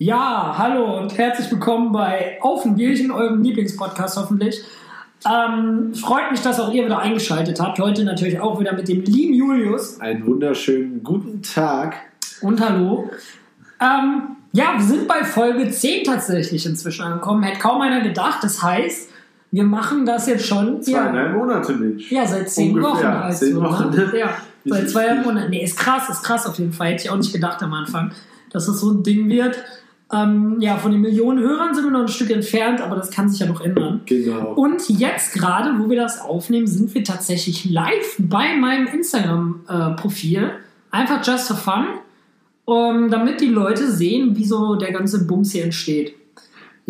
Ja, 0.00 0.54
hallo 0.56 0.96
und 0.96 1.18
herzlich 1.18 1.50
willkommen 1.50 1.90
bei 1.90 2.38
Auf 2.40 2.64
ein 2.64 2.76
Bierchen, 2.76 3.10
eurem 3.10 3.42
Lieblingspodcast 3.42 4.16
hoffentlich. 4.16 4.62
Ähm, 5.28 5.92
freut 5.92 6.30
mich, 6.30 6.40
dass 6.40 6.60
auch 6.60 6.72
ihr 6.72 6.84
wieder 6.84 7.00
eingeschaltet 7.00 7.58
habt. 7.58 7.80
Heute 7.80 8.04
natürlich 8.04 8.38
auch 8.38 8.60
wieder 8.60 8.74
mit 8.74 8.86
dem 8.86 9.02
lieben 9.02 9.34
Julius. 9.34 10.00
Einen 10.00 10.24
wunderschönen 10.24 11.02
guten 11.02 11.42
Tag. 11.42 11.96
Und 12.42 12.60
hallo. 12.60 13.10
Ähm, 13.80 14.36
ja, 14.52 14.74
wir 14.76 14.84
sind 14.84 15.08
bei 15.08 15.24
Folge 15.24 15.68
10 15.68 16.04
tatsächlich 16.04 16.64
inzwischen 16.64 17.02
angekommen. 17.02 17.42
Hätte 17.42 17.58
kaum 17.58 17.80
einer 17.80 18.00
gedacht. 18.00 18.38
Das 18.42 18.62
heißt, 18.62 19.10
wir 19.50 19.64
machen 19.64 20.06
das 20.06 20.28
jetzt 20.28 20.46
schon. 20.46 20.80
Zweieinhalb 20.80 21.34
Monate 21.34 21.72
nicht. 21.72 22.08
Ja, 22.12 22.24
seit 22.24 22.48
zehn 22.48 22.72
Ungefähr. 22.72 23.08
Wochen. 23.08 23.24
halt 23.24 23.36
Zehn 23.36 23.56
Wochen, 23.60 23.90
Ne? 23.90 24.12
Ja, 24.16 24.30
seit 24.64 24.90
zwei? 24.90 25.14
Monaten. 25.16 25.50
Nee, 25.50 25.64
ist 25.64 25.76
krass, 25.76 26.08
ist 26.08 26.22
krass 26.22 26.46
auf 26.46 26.56
jeden 26.56 26.72
Fall. 26.72 26.92
Hätte 26.92 27.02
ich 27.06 27.10
auch 27.10 27.16
nicht 27.16 27.32
gedacht 27.32 27.60
am 27.64 27.74
Anfang, 27.74 28.12
dass 28.52 28.68
es 28.68 28.78
so 28.78 28.92
ein 28.92 29.02
Ding 29.02 29.28
wird. 29.28 29.56
Ähm, 30.10 30.56
ja, 30.60 30.78
von 30.78 30.90
den 30.90 31.02
Millionen 31.02 31.38
Hörern 31.40 31.74
sind 31.74 31.84
wir 31.84 31.90
noch 31.90 32.00
ein 32.00 32.08
Stück 32.08 32.30
entfernt, 32.30 32.80
aber 32.80 32.96
das 32.96 33.10
kann 33.10 33.28
sich 33.28 33.40
ja 33.40 33.46
noch 33.46 33.60
ändern. 33.60 34.00
Genau. 34.06 34.54
Und 34.54 34.88
jetzt 34.88 35.34
gerade, 35.34 35.78
wo 35.78 35.90
wir 35.90 35.98
das 35.98 36.20
aufnehmen, 36.20 36.66
sind 36.66 36.94
wir 36.94 37.04
tatsächlich 37.04 37.66
live 37.66 38.16
bei 38.18 38.56
meinem 38.56 38.86
Instagram-Profil. 38.86 40.50
Einfach 40.90 41.26
just 41.26 41.48
for 41.48 41.56
fun, 41.56 41.86
um, 42.64 43.10
damit 43.10 43.42
die 43.42 43.48
Leute 43.48 43.90
sehen, 43.90 44.34
wie 44.36 44.46
so 44.46 44.76
der 44.76 44.92
ganze 44.92 45.26
Bums 45.26 45.52
hier 45.52 45.64
entsteht. 45.64 46.14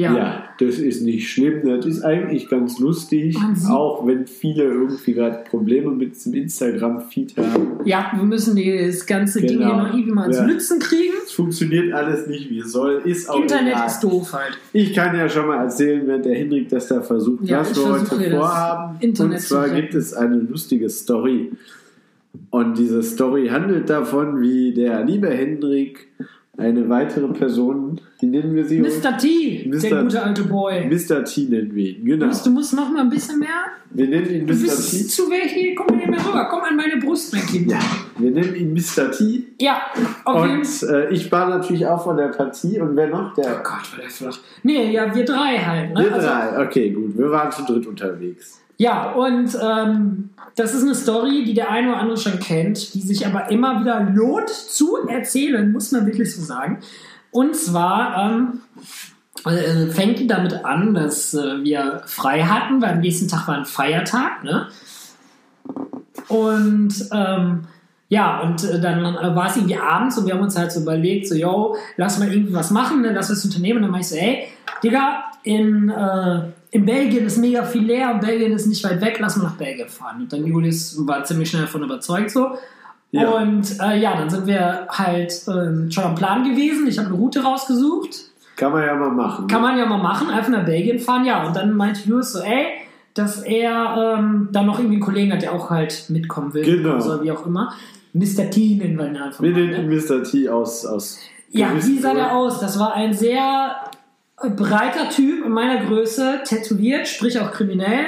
Ja. 0.00 0.16
Ja. 0.16 0.44
das 0.60 0.78
ist 0.78 1.02
nicht 1.02 1.28
schlimm. 1.28 1.62
Das 1.66 1.84
ist 1.84 2.02
eigentlich 2.04 2.48
ganz 2.48 2.78
lustig. 2.78 3.36
Sieht- 3.54 3.68
Auch 3.68 4.06
wenn 4.06 4.28
viele 4.28 4.62
irgendwie 4.62 5.12
gerade 5.12 5.42
Probleme 5.50 5.90
mit 5.90 6.24
dem 6.24 6.34
Instagram-Feed 6.34 7.36
haben. 7.36 7.80
Ja, 7.84 8.12
wir 8.14 8.22
müssen 8.22 8.54
das 8.56 9.04
ganze 9.06 9.40
Ding 9.40 9.58
Genau. 9.58 9.66
hier 9.66 9.76
noch 9.76 9.92
irgendwie 9.94 10.12
mal 10.12 10.26
Ja. 10.32 10.38
zu 10.38 10.44
Nützen 10.46 10.78
kriegen. 10.78 11.14
Es 11.24 11.32
funktioniert 11.32 11.92
alles 11.92 12.28
nicht, 12.28 12.48
wie 12.48 12.60
es 12.60 12.70
soll. 12.70 13.02
Ist 13.06 13.28
auch 13.28 13.40
Internet 13.40 13.72
egal. 13.74 13.86
ist 13.88 14.00
doof 14.04 14.32
halt. 14.32 14.56
Ich 14.72 14.94
kann 14.94 15.16
ja 15.16 15.28
schon 15.28 15.48
mal 15.48 15.64
erzählen, 15.64 16.06
während 16.06 16.24
der 16.26 16.36
Hendrik 16.36 16.68
das 16.68 16.86
da 16.86 17.02
versucht, 17.02 17.44
Ja, 17.44 17.60
was 17.60 17.74
wir 17.76 17.92
heute 17.92 18.30
vorhaben. 18.30 18.96
Internet 19.00 19.38
Und 19.38 19.42
zwar 19.42 19.68
gibt 19.68 19.94
es 19.96 20.14
eine 20.14 20.36
lustige 20.36 20.88
Story. 20.90 21.50
Und 22.50 22.78
diese 22.78 23.02
Story 23.02 23.48
handelt 23.48 23.90
davon, 23.90 24.40
wie 24.40 24.72
der 24.72 25.04
liebe 25.04 25.28
Hendrik 25.28 26.06
eine 26.58 26.88
weitere 26.88 27.28
Person, 27.28 28.00
wie 28.18 28.26
nennen 28.26 28.54
wir 28.54 28.64
sie? 28.64 28.80
Mr. 28.80 29.16
T, 29.16 29.70
der 29.70 29.94
Mr. 29.94 30.02
gute 30.02 30.22
alte 30.22 30.42
Boy. 30.42 30.86
Mr. 30.86 31.24
T 31.24 31.44
nennen 31.44 31.72
wir 31.72 31.96
ihn, 31.96 32.04
genau. 32.04 32.32
Du 32.44 32.50
musst 32.50 32.74
noch 32.74 32.90
mal 32.90 33.02
ein 33.02 33.10
bisschen 33.10 33.38
mehr. 33.38 33.48
Wir 33.90 34.08
nennen 34.08 34.28
ihn 34.28 34.46
Du 34.46 34.54
Mr. 34.54 34.60
bist 34.62 34.90
T. 34.90 35.06
zu 35.06 35.30
welche. 35.30 35.74
Komm 35.76 35.86
mal 35.86 35.98
hier 35.98 36.10
mehr 36.10 36.18
rüber. 36.18 36.48
Komm 36.50 36.64
an 36.64 36.76
meine 36.76 36.96
Brust, 36.96 37.32
mein 37.32 37.46
Kind. 37.46 37.70
Ja, 37.70 37.78
wir 38.18 38.30
nennen 38.32 38.54
ihn 38.56 38.72
Mr. 38.74 39.10
T. 39.12 39.44
Ja, 39.60 39.82
auf 40.24 40.46
jeden 40.46 40.60
Und 40.60 40.82
äh, 40.82 41.10
ich 41.10 41.30
war 41.30 41.48
natürlich 41.48 41.86
auch 41.86 42.02
von 42.02 42.16
der 42.16 42.28
Partie. 42.28 42.80
Und 42.80 42.96
wer 42.96 43.08
noch? 43.08 43.38
Oh 43.38 43.40
Der, 43.40 43.54
Gott, 43.62 43.92
war 43.92 44.00
der 44.00 44.10
flach. 44.10 44.38
Nee, 44.64 44.90
ja, 44.90 45.14
wir 45.14 45.24
drei 45.24 45.58
halt. 45.58 45.94
Ne? 45.94 46.04
wir 46.04 46.12
Also, 46.12 46.26
drei. 46.26 46.66
Okay, 46.66 46.90
gut. 46.90 47.16
Wir 47.16 47.30
waren 47.30 47.52
zu 47.52 47.62
dritt 47.62 47.86
unterwegs. 47.86 48.60
Ja, 48.78 49.10
und 49.10 49.58
ähm, 49.60 50.30
das 50.54 50.72
ist 50.72 50.84
eine 50.84 50.94
Story, 50.94 51.44
die 51.44 51.54
der 51.54 51.70
eine 51.70 51.88
oder 51.88 51.98
andere 51.98 52.16
schon 52.16 52.38
kennt, 52.38 52.94
die 52.94 53.00
sich 53.00 53.26
aber 53.26 53.50
immer 53.50 53.80
wieder 53.80 54.00
lohnt 54.00 54.48
zu 54.48 55.08
erzählen, 55.08 55.70
muss 55.72 55.90
man 55.90 56.06
wirklich 56.06 56.34
so 56.34 56.40
sagen. 56.42 56.78
Und 57.32 57.56
zwar 57.56 58.30
ähm, 58.30 58.60
äh, 59.44 59.88
fängt 59.88 60.20
die 60.20 60.28
damit 60.28 60.64
an, 60.64 60.94
dass 60.94 61.34
äh, 61.34 61.62
wir 61.64 62.02
frei 62.06 62.42
hatten, 62.44 62.80
weil 62.80 62.92
am 62.92 63.00
nächsten 63.00 63.28
Tag 63.28 63.48
war 63.48 63.56
ein 63.56 63.64
Feiertag, 63.64 64.44
ne? 64.44 64.68
Und 66.28 66.94
ähm, 67.12 67.64
ja, 68.08 68.40
und 68.40 68.62
äh, 68.62 68.80
dann 68.80 69.04
äh, 69.04 69.34
war 69.34 69.48
es 69.48 69.56
irgendwie 69.56 69.76
abends 69.76 70.16
und 70.16 70.26
wir 70.26 70.34
haben 70.34 70.42
uns 70.42 70.56
halt 70.56 70.70
so 70.70 70.80
überlegt, 70.80 71.26
so, 71.26 71.34
yo, 71.34 71.76
lass 71.96 72.18
mal 72.18 72.32
irgendwie 72.32 72.54
was 72.54 72.70
machen, 72.70 73.02
ne? 73.02 73.12
lass 73.12 73.30
was 73.30 73.44
unternehmen. 73.44 73.78
Und 73.78 73.82
dann 73.82 73.90
meinte 73.90 74.06
ich 74.06 74.10
so, 74.10 74.16
ey, 74.16 74.48
Digga, 74.82 75.24
in, 75.42 75.88
äh, 75.88 76.42
in 76.70 76.84
Belgien 76.84 77.26
ist 77.26 77.38
mega 77.38 77.64
viel 77.64 77.84
leer 77.84 78.12
und 78.12 78.20
Belgien 78.20 78.52
ist 78.52 78.66
nicht 78.66 78.84
weit 78.84 79.00
weg, 79.00 79.18
lass 79.20 79.36
mal 79.36 79.44
nach 79.44 79.56
Belgien 79.56 79.88
fahren. 79.88 80.22
Und 80.22 80.32
dann 80.32 80.46
Julius 80.46 80.96
war 81.06 81.24
ziemlich 81.24 81.50
schnell 81.50 81.62
davon 81.62 81.82
überzeugt 81.82 82.30
so. 82.30 82.58
Ja. 83.10 83.30
Und 83.30 83.80
äh, 83.80 83.98
ja, 83.98 84.16
dann 84.16 84.28
sind 84.28 84.46
wir 84.46 84.86
halt 84.90 85.32
ähm, 85.48 85.90
schon 85.90 86.04
am 86.04 86.14
Plan 86.14 86.44
gewesen. 86.44 86.86
Ich 86.86 86.98
habe 86.98 87.08
eine 87.08 87.16
Route 87.16 87.42
rausgesucht. 87.42 88.30
Kann 88.56 88.72
man 88.72 88.84
ja 88.84 88.94
mal 88.94 89.10
machen. 89.10 89.46
Kann 89.46 89.62
man 89.62 89.78
ja 89.78 89.86
mal 89.86 90.02
machen, 90.02 90.28
einfach 90.28 90.50
nach 90.50 90.66
Belgien 90.66 90.98
fahren, 90.98 91.24
ja. 91.24 91.46
Und 91.46 91.56
dann 91.56 91.74
meinte 91.74 92.00
Julius 92.06 92.32
so, 92.32 92.40
ey, 92.40 92.66
dass 93.14 93.42
er 93.42 94.16
ähm, 94.18 94.48
dann 94.52 94.66
noch 94.66 94.78
irgendwie 94.78 94.96
einen 94.96 95.04
Kollegen 95.04 95.32
hat, 95.32 95.42
der 95.42 95.52
auch 95.54 95.70
halt 95.70 96.10
mitkommen 96.10 96.52
will. 96.52 96.64
Genau. 96.64 96.96
Oder 96.96 97.22
wie 97.22 97.32
auch 97.32 97.46
immer. 97.46 97.72
Mr. 98.12 98.50
T 98.50 98.76
nennen 98.76 98.98
wir 98.98 99.06
ihn 99.06 99.16
einfach 99.16 99.42
Wir 99.42 99.52
nennen 99.52 99.70
ne? 99.70 99.94
ihn 99.94 100.04
Mr. 100.06 100.22
T 100.22 100.48
aus. 100.48 100.84
aus 100.84 101.18
Ja, 101.50 101.70
wie 101.74 101.98
sah 101.98 102.14
der 102.14 102.36
aus? 102.36 102.60
Das 102.60 102.78
war 102.78 102.94
ein 102.94 103.14
sehr 103.14 103.76
äh, 103.84 103.87
breiter 104.56 105.08
Typ 105.10 105.44
in 105.44 105.52
meiner 105.52 105.84
Größe, 105.84 106.40
tätowiert, 106.44 107.08
sprich 107.08 107.40
auch 107.40 107.50
kriminell, 107.52 108.04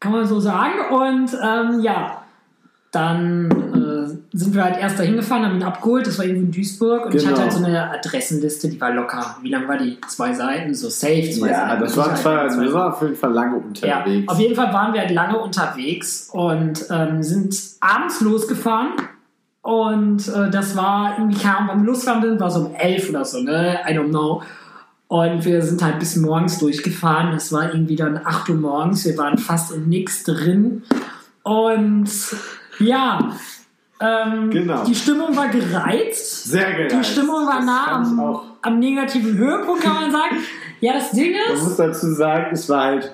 kann 0.00 0.12
man 0.12 0.26
so 0.26 0.40
sagen. 0.40 0.72
Und 0.90 1.30
ähm, 1.42 1.80
ja, 1.80 2.18
dann 2.90 3.50
äh, 3.50 4.36
sind 4.36 4.54
wir 4.54 4.64
halt 4.64 4.78
erst 4.78 4.98
dahin 4.98 5.16
gefahren, 5.16 5.44
haben 5.46 5.56
ihn 5.56 5.62
abgeholt, 5.62 6.06
das 6.06 6.18
war 6.18 6.26
irgendwo 6.26 6.46
in 6.46 6.52
Duisburg. 6.52 7.06
Und 7.06 7.14
ich 7.14 7.22
Genau. 7.22 7.32
hatte 7.32 7.42
halt 7.44 7.52
so 7.52 7.64
eine 7.64 7.90
Adressenliste, 7.90 8.68
die 8.68 8.78
war 8.80 8.92
locker. 8.92 9.36
Wie 9.40 9.48
lang 9.50 9.66
war 9.66 9.78
die? 9.78 9.98
Zwei 10.08 10.34
Seiten, 10.34 10.74
so 10.74 10.88
safe, 10.90 11.30
zwei 11.30 11.48
Ja, 11.48 11.68
Seiten. 11.68 11.80
das 11.80 11.96
waren 11.96 12.16
zwei, 12.16 12.48
zwei 12.48 12.62
wir 12.64 12.72
waren 12.74 12.92
auf 12.92 13.00
jeden 13.02 13.16
Fall 13.16 13.32
lange 13.32 13.56
ja, 13.80 13.98
unterwegs. 14.00 14.28
auf 14.28 14.38
jeden 14.38 14.54
Fall 14.54 14.72
waren 14.74 14.92
wir 14.92 15.00
halt 15.00 15.10
lange 15.10 15.38
unterwegs 15.38 16.28
und 16.32 16.84
ähm, 16.90 17.22
sind 17.22 17.56
abends 17.80 18.20
losgefahren. 18.20 18.88
Und 19.62 20.26
äh, 20.28 20.50
das 20.50 20.76
war 20.76 21.14
irgendwie, 21.18 21.46
Ahnung, 21.46 21.68
beim 21.68 21.84
Losfahren 21.84 22.40
war 22.40 22.50
so 22.50 22.60
um 22.66 22.74
elf 22.74 23.08
oder 23.08 23.24
so, 23.24 23.40
ne? 23.42 23.78
I 23.88 23.92
don't 23.92 24.08
know. 24.10 24.42
Und 25.12 25.44
wir 25.44 25.60
sind 25.60 25.82
halt 25.82 25.98
bis 25.98 26.16
morgens 26.16 26.58
durchgefahren. 26.58 27.34
Es 27.34 27.52
war 27.52 27.74
irgendwie 27.74 27.96
dann 27.96 28.18
8 28.24 28.48
Uhr 28.48 28.56
morgens. 28.56 29.04
Wir 29.04 29.18
waren 29.18 29.36
fast 29.36 29.70
in 29.70 29.90
nichts 29.90 30.22
drin. 30.22 30.84
Und 31.42 32.08
ja, 32.78 33.36
ähm, 34.00 34.48
Genau. 34.48 34.84
die 34.84 34.94
Stimmung 34.94 35.36
war 35.36 35.48
gereizt. 35.48 36.44
Sehr 36.44 36.72
geil. 36.72 36.88
Die 36.88 37.04
Stimmung 37.04 37.46
war 37.46 37.56
Das 37.56 37.66
nah 37.66 37.86
am, 37.92 38.40
am 38.62 38.78
negativen 38.78 39.36
Höhepunkt, 39.36 39.82
kann 39.82 39.96
man 39.96 40.10
sagen. 40.10 40.36
Ja, 40.80 40.94
das 40.94 41.10
Ding 41.10 41.32
Man 41.32 41.56
ist, 41.58 41.62
muss 41.62 41.76
dazu 41.76 42.14
sagen, 42.14 42.46
es 42.52 42.66
war 42.70 42.84
halt 42.84 43.12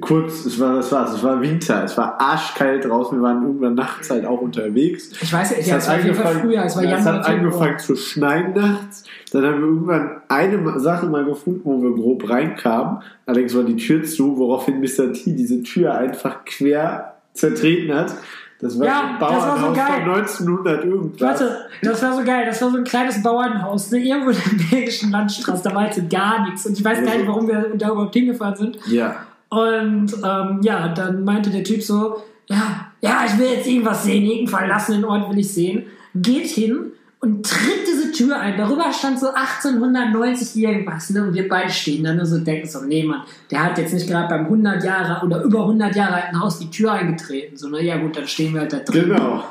kurz, 0.00 0.44
es 0.44 0.60
war, 0.60 0.74
das 0.76 0.92
war's, 0.92 1.14
es 1.14 1.22
war 1.22 1.40
Winter, 1.40 1.84
es 1.84 1.96
war 1.96 2.20
arschkalt 2.20 2.84
draußen, 2.84 3.18
wir 3.18 3.22
waren 3.22 3.42
irgendwann 3.42 3.74
nachts 3.74 4.10
halt 4.10 4.26
auch 4.26 4.40
unterwegs. 4.42 5.12
ich 5.20 5.32
weiß 5.32 5.52
Es 5.58 5.66
ja, 5.66 5.78
es 5.78 5.88
war 5.88 5.98
früher, 5.98 6.64
es 6.64 6.76
war 6.76 6.84
ja, 6.84 6.96
es 6.98 7.04
Januar, 7.04 7.14
hat 7.24 7.26
angefangen 7.26 7.78
zu 7.78 7.96
schneien 7.96 8.52
nachts. 8.54 9.04
Dann 9.32 9.44
haben 9.46 9.60
wir 9.60 9.66
irgendwann 9.68 10.20
eine 10.28 10.80
Sache 10.80 11.06
mal 11.06 11.24
gefunden, 11.24 11.62
wo 11.64 11.82
wir 11.82 11.94
grob 11.94 12.28
reinkamen. 12.28 12.98
Allerdings 13.24 13.54
war 13.56 13.62
die 13.62 13.76
Tür 13.76 14.02
zu, 14.04 14.36
woraufhin 14.36 14.80
Mr. 14.80 15.12
T 15.12 15.32
diese 15.34 15.62
Tür 15.62 15.94
einfach 15.94 16.44
quer 16.44 17.14
zertreten 17.32 17.94
hat. 17.94 18.14
Das 18.60 18.78
war 18.78 18.86
Ja, 18.86 19.16
so 19.18 19.24
ein 19.24 19.32
so 19.32 19.40
Bauernhaus 19.40 19.76
geil. 19.76 20.02
von 20.04 20.14
1900 20.14 20.84
irgendwas. 20.84 21.20
Warte, 21.22 21.56
das 21.82 22.02
war 22.02 22.12
so 22.14 22.24
geil. 22.24 22.44
Das 22.44 22.60
war 22.60 22.70
so 22.70 22.76
ein 22.76 22.84
kleines 22.84 23.22
Bauernhaus, 23.22 23.90
ne? 23.90 24.00
irgendwo 24.00 24.30
in 24.30 24.36
der 24.36 24.64
belgischen 24.76 25.10
Landstraße. 25.10 25.62
Da 25.64 25.74
war 25.74 25.86
jetzt 25.86 26.10
gar 26.10 26.44
nichts. 26.44 26.66
Und 26.66 26.78
ich 26.78 26.84
weiß 26.84 27.02
gar 27.02 27.16
nicht, 27.16 27.26
warum 27.26 27.48
wir 27.48 27.70
da 27.74 27.88
überhaupt 27.90 28.12
hingefahren 28.12 28.56
sind. 28.56 28.78
Ja. 28.86 29.16
Und 29.50 30.14
ähm, 30.24 30.60
ja, 30.62 30.88
dann 30.88 31.24
meinte 31.24 31.50
der 31.50 31.64
Typ 31.64 31.82
so: 31.82 32.22
Ja, 32.48 32.92
ja, 33.00 33.24
ich 33.26 33.38
will 33.38 33.48
jetzt 33.48 33.66
irgendwas 33.66 34.04
sehen. 34.04 34.24
Irgendeinen 34.24 34.48
verlassenen 34.48 35.04
Ort 35.04 35.30
will 35.30 35.38
ich 35.38 35.52
sehen. 35.52 35.86
Geht 36.14 36.46
hin 36.46 36.92
und 37.20 37.44
tritt 37.44 37.86
diese 37.86 38.12
Tür 38.12 38.38
ein. 38.38 38.56
Darüber 38.56 38.92
stand 38.92 39.18
so 39.18 39.28
1890 39.28 40.62
irgendwas. 40.62 41.10
Ne? 41.10 41.24
Und 41.24 41.34
wir 41.34 41.48
beide 41.48 41.70
stehen 41.70 42.04
dann 42.04 42.16
nur 42.16 42.26
so 42.26 42.36
und 42.36 42.46
denken 42.46 42.68
so: 42.68 42.80
Nee, 42.82 43.02
Mann, 43.02 43.22
der 43.50 43.64
hat 43.64 43.78
jetzt 43.78 43.92
nicht 43.92 44.08
gerade 44.08 44.28
beim 44.28 44.44
100 44.44 44.84
Jahre 44.84 45.26
oder 45.26 45.42
über 45.42 45.62
100 45.62 45.96
Jahre 45.96 46.14
alten 46.14 46.40
Haus 46.40 46.60
die 46.60 46.70
Tür 46.70 46.92
eingetreten. 46.92 47.56
So, 47.56 47.68
na 47.68 47.80
ja, 47.80 47.96
gut, 47.96 48.16
dann 48.16 48.28
stehen 48.28 48.54
wir 48.54 48.60
halt 48.60 48.72
da 48.72 48.78
drin. 48.78 49.08
Genau. 49.08 49.44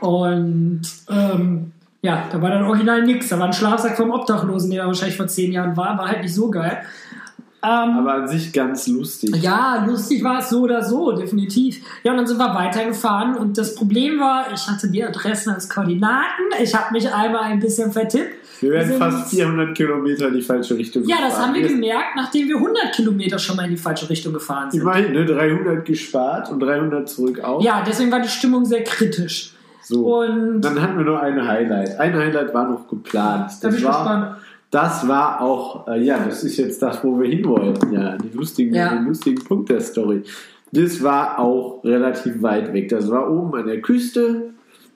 Und 0.00 0.82
ähm, 1.08 1.72
ja, 2.02 2.24
da 2.30 2.40
war 2.40 2.50
dann 2.50 2.64
original 2.64 3.02
nix. 3.04 3.28
Da 3.28 3.38
war 3.38 3.46
ein 3.46 3.52
Schlafsack 3.52 3.96
vom 3.96 4.10
Obdachlosen, 4.10 4.70
der 4.70 4.86
wahrscheinlich 4.86 5.16
vor 5.16 5.26
zehn 5.26 5.52
Jahren 5.52 5.76
war. 5.76 5.98
War 5.98 6.08
halt 6.08 6.22
nicht 6.22 6.34
so 6.34 6.50
geil. 6.50 6.82
Ähm, 7.62 7.98
Aber 7.98 8.14
an 8.14 8.28
sich 8.28 8.52
ganz 8.54 8.86
lustig. 8.86 9.36
ja, 9.36 9.84
lustig 9.86 10.24
war 10.24 10.38
es 10.38 10.48
so 10.48 10.62
oder 10.62 10.82
so, 10.82 11.12
definitiv. 11.12 11.84
Ja, 12.02 12.12
und 12.12 12.16
dann 12.16 12.26
sind 12.26 12.38
wir 12.38 12.54
weitergefahren 12.54 13.36
und 13.36 13.58
das 13.58 13.74
Problem 13.74 14.18
war, 14.18 14.46
ich 14.54 14.66
hatte 14.66 14.88
die 14.90 15.04
Adressen 15.04 15.50
als 15.52 15.68
Koordinaten. 15.68 16.44
Ich 16.62 16.74
habe 16.74 16.92
mich 16.92 17.12
einmal 17.12 17.42
ein 17.42 17.60
bisschen 17.60 17.92
vertippt. 17.92 18.36
Wir 18.62 18.70
werden 18.72 18.94
fast 18.98 19.30
400 19.30 19.74
Kilometer 19.76 20.28
in 20.28 20.34
die 20.34 20.42
falsche 20.42 20.76
Richtung 20.76 21.04
Ja, 21.04 21.16
das 21.20 21.30
gefahren. 21.34 21.48
haben 21.48 21.54
wir 21.54 21.68
gemerkt, 21.68 22.16
nachdem 22.16 22.48
wir 22.48 22.56
100 22.56 22.92
Kilometer 22.94 23.38
schon 23.38 23.56
mal 23.56 23.64
in 23.64 23.70
die 23.70 23.76
falsche 23.76 24.08
Richtung 24.08 24.32
gefahren 24.32 24.70
sind. 24.70 24.80
Immerhin, 24.80 25.12
ne? 25.12 25.24
300 25.26 25.84
gespart 25.84 26.50
und 26.50 26.60
300 26.60 27.08
zurück 27.08 27.40
auch. 27.40 27.62
Ja, 27.62 27.82
deswegen 27.86 28.10
war 28.12 28.20
die 28.20 28.28
Stimmung 28.28 28.64
sehr 28.64 28.84
kritisch. 28.84 29.52
So. 29.82 30.18
Und 30.20 30.60
Dann 30.62 30.80
hatten 30.80 30.98
wir 30.98 31.04
nur 31.04 31.20
eine 31.20 31.46
Highlight. 31.46 31.98
Ein 31.98 32.14
Highlight 32.14 32.52
war 32.54 32.68
noch 32.68 32.86
geplant. 32.88 33.50
da 33.62 33.68
bin 33.68 33.70
Das 33.70 33.78
ich 33.78 33.84
war, 33.84 33.92
gespannt. 34.02 34.36
Das 34.70 35.06
war 35.08 35.40
auch, 35.40 35.86
äh, 35.88 36.00
ja, 36.02 36.18
das 36.24 36.44
ist 36.44 36.56
jetzt 36.56 36.80
das, 36.82 37.02
wo 37.02 37.18
wir 37.20 37.28
hin 37.28 37.44
wollten. 37.44 37.92
Ja, 37.92 38.16
die 38.16 38.36
lustigen, 38.36 38.74
Ja. 38.74 38.90
den 38.94 39.06
lustigen 39.06 39.42
Punkt 39.44 39.68
der 39.68 39.80
Story. 39.80 40.22
Das 40.72 41.02
war 41.02 41.38
auch 41.40 41.82
relativ 41.84 42.40
weit 42.42 42.72
weg. 42.72 42.88
Das 42.88 43.10
war 43.10 43.28
oben 43.30 43.54
an 43.58 43.66
der 43.66 43.80
Küste. 43.80 44.44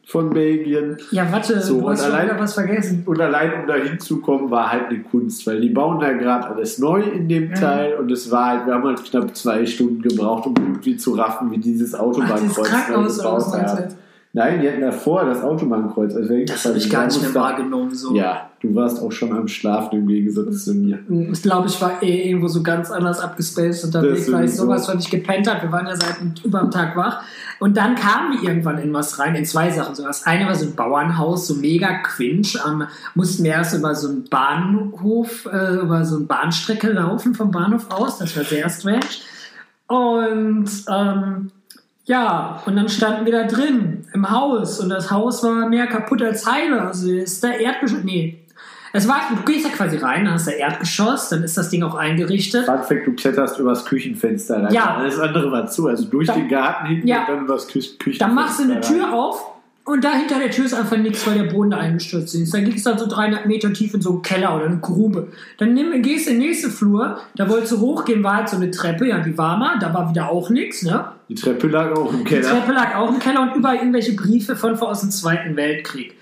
von 0.06 0.28
Belgien. 0.28 0.98
Ja, 1.12 1.26
warte, 1.32 1.58
So, 1.62 1.80
du 1.80 1.88
hast 1.88 2.02
allein- 2.04 2.26
wieder 2.26 2.38
was 2.38 2.52
vergessen. 2.52 3.04
Und 3.06 3.18
allein 3.22 3.62
um 3.62 3.66
da 3.66 3.76
hinzukommen, 3.76 4.50
war 4.50 4.70
halt 4.70 4.88
eine 4.90 4.98
Kunst, 5.00 5.46
weil 5.46 5.62
die 5.62 5.70
bauen 5.70 5.98
da 5.98 6.12
gerade 6.12 6.46
alles 6.48 6.78
neu 6.78 7.00
in 7.00 7.26
dem 7.26 7.48
Mhm. 7.48 7.54
Teil 7.54 7.94
und 7.94 8.12
es 8.12 8.30
war 8.30 8.48
halt, 8.48 8.66
wir 8.66 8.74
haben 8.74 8.84
halt 8.84 9.02
knapp 9.02 9.34
zwei 9.34 9.64
Stunden 9.64 10.02
gebraucht, 10.02 10.44
um 10.46 10.54
irgendwie 10.58 10.98
zu 10.98 11.12
raffen, 11.14 11.50
wie 11.52 11.56
dieses 11.56 11.94
Autobahnkreuz 11.94 13.16
gebaut 13.16 13.46
haben. 13.54 13.88
Nein, 14.34 14.60
die 14.60 14.68
hatten 14.68 14.82
davor 14.82 15.24
das 15.24 15.42
Autobahnkreuz. 15.42 16.14
Also 16.14 16.34
Das 16.44 16.66
habe 16.66 16.76
ich 16.76 16.90
gar 16.90 17.06
nicht 17.06 17.22
mehr 17.22 17.34
wahrgenommen. 17.34 17.94
So. 17.94 18.14
Ja, 18.14 18.50
du 18.64 18.74
warst 18.74 19.00
auch 19.00 19.12
schon 19.12 19.36
am 19.36 19.46
Schlafen 19.46 20.00
im 20.00 20.08
Gegensatz 20.08 20.64
zu 20.64 20.74
mir. 20.74 20.98
Ich 21.32 21.42
glaube, 21.42 21.68
ich 21.68 21.80
war 21.80 22.02
eh 22.02 22.28
irgendwo 22.28 22.48
so 22.48 22.62
ganz 22.62 22.90
anders 22.90 23.20
abgespaced 23.20 23.84
unterwegs, 23.84 24.30
weil 24.32 24.46
ich 24.46 24.56
sowas 24.56 24.86
von 24.86 24.96
nicht 24.96 25.10
gepennt 25.10 25.48
habe. 25.48 25.62
Wir 25.62 25.72
waren 25.72 25.86
ja 25.86 25.96
seit 25.96 26.16
über 26.44 26.60
einem 26.60 26.70
Tag 26.70 26.96
wach. 26.96 27.22
Und 27.60 27.76
dann 27.76 27.94
kamen 27.94 28.32
wir 28.32 28.48
irgendwann 28.48 28.78
in 28.78 28.92
was 28.92 29.18
rein, 29.18 29.34
in 29.34 29.44
zwei 29.44 29.70
Sachen. 29.70 29.94
So, 29.94 30.02
das 30.02 30.26
eine 30.26 30.46
war 30.46 30.54
so 30.54 30.66
ein 30.66 30.74
Bauernhaus, 30.74 31.46
so 31.46 31.54
mega 31.54 31.98
quinch. 32.02 32.58
Ähm, 32.66 32.84
mussten 33.14 33.44
wir 33.44 33.52
erst 33.52 33.74
über 33.74 33.94
so 33.94 34.08
einen 34.08 34.24
Bahnhof, 34.24 35.46
äh, 35.46 35.76
über 35.76 36.04
so 36.04 36.16
eine 36.16 36.24
Bahnstrecke 36.24 36.92
laufen 36.92 37.34
vom 37.34 37.50
Bahnhof 37.50 37.90
aus. 37.90 38.18
Das 38.18 38.36
war 38.36 38.44
sehr 38.44 38.68
strange. 38.70 39.00
Und 39.86 40.70
ähm, 40.88 41.50
ja, 42.06 42.62
und 42.66 42.76
dann 42.76 42.88
standen 42.88 43.24
wir 43.24 43.32
da 43.32 43.46
drin 43.46 44.06
im 44.12 44.30
Haus 44.30 44.78
und 44.80 44.90
das 44.90 45.10
Haus 45.10 45.42
war 45.42 45.68
mehr 45.68 45.86
kaputt 45.86 46.22
als 46.22 46.46
heile. 46.46 46.82
Also 46.82 47.10
ist 47.10 47.42
da 47.42 47.50
Erdgeschoss. 47.50 48.04
Nee. 48.04 48.43
Es 48.96 49.08
war, 49.08 49.20
du 49.34 49.42
gehst 49.42 49.66
ja 49.66 49.72
quasi 49.72 49.96
rein, 49.96 50.24
dann 50.24 50.34
hast 50.34 50.46
du 50.46 50.52
Erdgeschoss, 50.52 51.28
dann 51.28 51.42
ist 51.42 51.56
das 51.58 51.68
Ding 51.68 51.82
auch 51.82 51.96
eingerichtet. 51.96 52.64
Fun 52.64 52.78
Fact, 52.84 53.06
du 53.06 53.12
kletterst 53.14 53.58
übers 53.58 53.84
Küchenfenster 53.84 54.62
rein. 54.62 54.72
Ja. 54.72 54.94
Alles 54.96 55.18
andere 55.18 55.50
war 55.50 55.66
zu. 55.66 55.88
Also 55.88 56.04
durch 56.04 56.28
Dann- 56.28 56.38
den 56.38 56.48
Garten 56.48 56.86
hinten 56.86 57.08
Ja. 57.08 57.22
und 57.22 57.28
dann 57.28 57.44
übers 57.44 57.66
Kü 57.66 57.80
Küchenfenster 57.80 58.24
Dann 58.26 58.34
machst 58.36 58.60
du 58.60 58.62
eine 58.64 58.74
rein. 58.76 58.82
Tür 58.82 59.12
auf 59.12 59.44
und 59.84 60.02
da 60.04 60.12
hinter 60.12 60.38
der 60.38 60.50
Tür 60.50 60.64
ist 60.64 60.74
einfach 60.74 60.96
nichts, 60.96 61.26
weil 61.26 61.34
der 61.36 61.52
Boden 61.52 61.72
eingestürzt 61.74 62.34
ist. 62.36 62.54
Dann 62.54 62.64
gehst 62.64 62.86
du 62.86 62.90
dann 62.90 62.98
so 63.00 63.06
300 63.08 63.46
Meter 63.46 63.72
tief 63.72 63.92
in 63.94 64.00
so 64.00 64.10
einen 64.12 64.22
Keller 64.22 64.54
oder 64.56 64.66
eine 64.66 64.78
Grube. 64.78 65.26
Dann 65.58 65.74
nimm, 65.74 66.00
gehst 66.00 66.26
du 66.26 66.30
in 66.30 66.38
den 66.38 66.48
nächsten 66.48 66.70
Flur, 66.70 67.18
da 67.34 67.48
wolltest 67.50 67.72
du 67.72 67.80
hochgehen, 67.80 68.22
war 68.22 68.36
halt 68.36 68.48
so 68.48 68.56
eine 68.56 68.70
Treppe, 68.70 69.08
ja, 69.08 69.18
die 69.18 69.36
war 69.36 69.58
mal, 69.58 69.76
da 69.80 69.92
war 69.92 70.08
wieder 70.08 70.30
auch 70.30 70.50
nichts, 70.50 70.82
ne? 70.84 71.04
Die 71.28 71.34
Treppe 71.34 71.66
lag 71.66 71.90
auch 71.96 72.12
im 72.12 72.20
Die 72.20 72.24
Keller. 72.24 72.48
Treppe 72.48 72.72
lag 72.72 72.94
auch 72.94 73.08
im 73.10 73.18
Keller 73.18 73.42
und 73.42 73.56
überall 73.56 73.76
irgendwelche 73.76 74.14
Briefe 74.14 74.54
von 74.56 74.76
vor 74.76 74.88
aus 74.90 75.00
dem 75.00 75.10
Zweiten 75.10 75.56
Weltkrieg. 75.56 76.14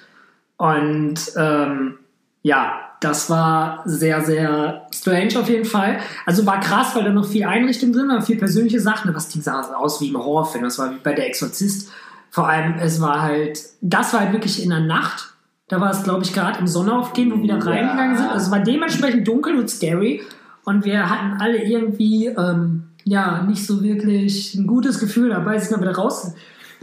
Und 0.57 1.17
ähm, 1.37 1.99
ja, 2.43 2.73
das 3.01 3.29
war 3.31 3.83
sehr, 3.85 4.21
sehr 4.23 4.87
strange 4.95 5.39
auf 5.39 5.49
jeden 5.49 5.65
Fall. 5.65 5.99
Also 6.25 6.47
war 6.47 6.61
krass, 6.61 6.95
weil 6.95 7.05
da 7.05 7.11
noch 7.11 7.27
viel 7.27 7.45
Einrichtung 7.45 7.93
drin 7.93 8.09
war, 8.09 8.23
viel 8.23 8.37
persönliche 8.39 8.81
Sachen. 8.81 9.09
Aber 9.09 9.15
das 9.15 9.29
Ding 9.29 9.43
sah 9.43 9.61
aus 9.75 10.01
wie 10.01 10.09
im 10.09 10.17
Horrorfilm. 10.17 10.63
Das 10.65 10.79
war 10.79 10.91
wie 10.93 10.99
bei 11.03 11.13
der 11.13 11.27
Exorzist. 11.27 11.91
Vor 12.31 12.49
allem, 12.49 12.75
es 12.81 13.01
war 13.01 13.23
halt, 13.23 13.59
das 13.81 14.13
war 14.13 14.21
halt 14.21 14.33
wirklich 14.33 14.63
in 14.63 14.71
der 14.71 14.81
Nacht. 14.81 15.35
Da 15.69 15.81
war 15.81 15.91
es, 15.91 16.03
glaube 16.05 16.23
ich, 16.23 16.33
gerade 16.33 16.59
im 16.61 16.67
Sonnenaufgehen, 16.67 17.31
wo 17.33 17.37
wir 17.37 17.43
wieder 17.43 17.59
Ja. 17.59 17.65
reingegangen 17.65 18.17
sind. 18.17 18.29
Also 18.31 18.47
es 18.47 18.51
war 18.53 18.61
dementsprechend 18.61 19.27
dunkel 19.27 19.57
und 19.59 19.69
scary. 19.69 20.23
Und 20.65 20.85
wir 20.85 21.11
hatten 21.11 21.41
alle 21.41 21.63
irgendwie, 21.65 22.27
ähm, 22.27 22.85
ja, 23.05 23.43
nicht 23.43 23.67
so 23.67 23.83
wirklich 23.83 24.55
ein 24.55 24.67
gutes 24.69 25.01
Gefühl 25.01 25.31
dabei, 25.31 25.59
sind 25.59 25.73
dann 25.73 25.81
wieder 25.81 25.97
rausgegangen. 25.97 26.39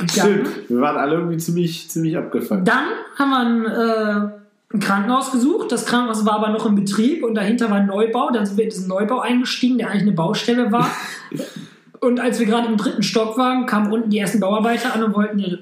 Stimmt. 0.09 0.69
Wir 0.69 0.81
waren 0.81 0.97
alle 0.97 1.15
irgendwie 1.15 1.38
ziemlich, 1.38 1.89
ziemlich 1.89 2.17
abgefangen. 2.17 2.65
Dann 2.65 2.83
haben 3.17 3.29
wir 3.29 3.39
ein, 3.39 3.65
äh, 3.65 4.38
ein 4.74 4.80
Krankenhaus 4.80 5.31
gesucht. 5.31 5.71
Das 5.71 5.86
Krankenhaus 5.86 6.25
war 6.25 6.33
aber 6.33 6.50
noch 6.50 6.66
in 6.66 6.75
Betrieb 6.75 7.24
und 7.24 7.36
dahinter 7.36 7.69
war 7.69 7.77
ein 7.77 7.88
Neubau. 7.88 8.30
Dann 8.31 8.45
sind 8.45 8.57
wir 8.57 8.66
in 8.66 8.69
diesen 8.69 8.88
Neubau 8.88 9.19
eingestiegen, 9.19 9.77
der 9.77 9.89
eigentlich 9.89 10.04
eine 10.04 10.12
Baustelle 10.12 10.71
war. 10.71 10.89
und 12.01 12.19
als 12.19 12.39
wir 12.39 12.45
gerade 12.45 12.68
im 12.68 12.77
dritten 12.77 13.04
Stock 13.04 13.38
waren, 13.38 13.66
kamen 13.66 13.92
unten 13.92 14.10
die 14.10 14.19
ersten 14.19 14.39
Bauarbeiter 14.39 14.94
an 14.94 15.04
und 15.04 15.16
wollten 15.16 15.39
ihre, 15.39 15.60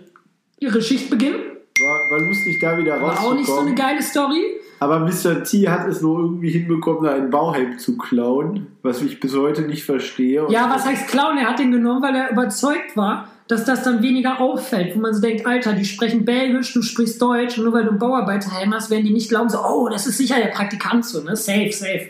ihre 0.60 0.82
Schicht 0.82 1.10
beginnen. 1.10 1.40
War, 1.80 2.12
war 2.12 2.20
lustig, 2.20 2.58
da 2.60 2.78
wieder 2.78 3.02
War 3.02 3.20
auch 3.20 3.34
nicht 3.34 3.46
so 3.46 3.60
eine 3.60 3.70
rauszukommen. 3.70 3.76
geile 3.76 4.02
Story. 4.02 4.57
Aber 4.80 5.00
Mr. 5.00 5.44
T 5.44 5.68
hat 5.70 5.88
es 5.88 6.02
nur 6.02 6.20
irgendwie 6.20 6.52
hinbekommen, 6.52 7.10
einen 7.10 7.30
Bauhelm 7.30 7.80
zu 7.80 7.98
klauen, 7.98 8.68
was 8.84 9.02
ich 9.02 9.20
bis 9.20 9.36
heute 9.36 9.64
nicht 9.64 9.84
verstehe. 9.84 10.46
Ja, 10.50 10.70
was 10.70 10.86
heißt 10.86 11.08
Clown? 11.08 11.38
Er 11.38 11.50
hat 11.50 11.60
den 11.60 11.72
genommen, 11.72 12.02
weil 12.02 12.16
er 12.16 12.32
überzeugt 12.32 12.96
war, 12.96 13.28
dass 13.48 13.66
das 13.66 13.84
dann 13.84 14.02
weniger 14.04 14.40
auffällt. 14.40 14.96
Wo 14.96 15.00
man 15.00 15.14
so 15.14 15.22
denkt, 15.22 15.46
Alter, 15.46 15.74
die 15.74 15.86
sprechen 15.86 16.26
Belgisch, 16.26 16.74
du 16.74 16.82
sprichst 16.82 17.22
Deutsch 17.22 17.58
und 17.58 17.64
nur 17.64 17.74
weil 17.74 17.86
du 17.86 17.92
einen 17.92 18.00
Bauarbeiterhelm 18.00 18.74
hast, 18.74 18.92
werden 18.92 19.06
die 19.06 19.14
nicht 19.14 19.30
glauben, 19.30 19.50
so, 19.50 19.60
oh, 19.60 19.90
das 19.90 20.06
ist 20.06 20.18
sicher 20.18 20.36
der 20.38 20.48
Praktikant 20.48 21.06
so, 21.06 21.22
ne? 21.22 21.36
Safe, 21.36 21.72
safe. 21.72 22.10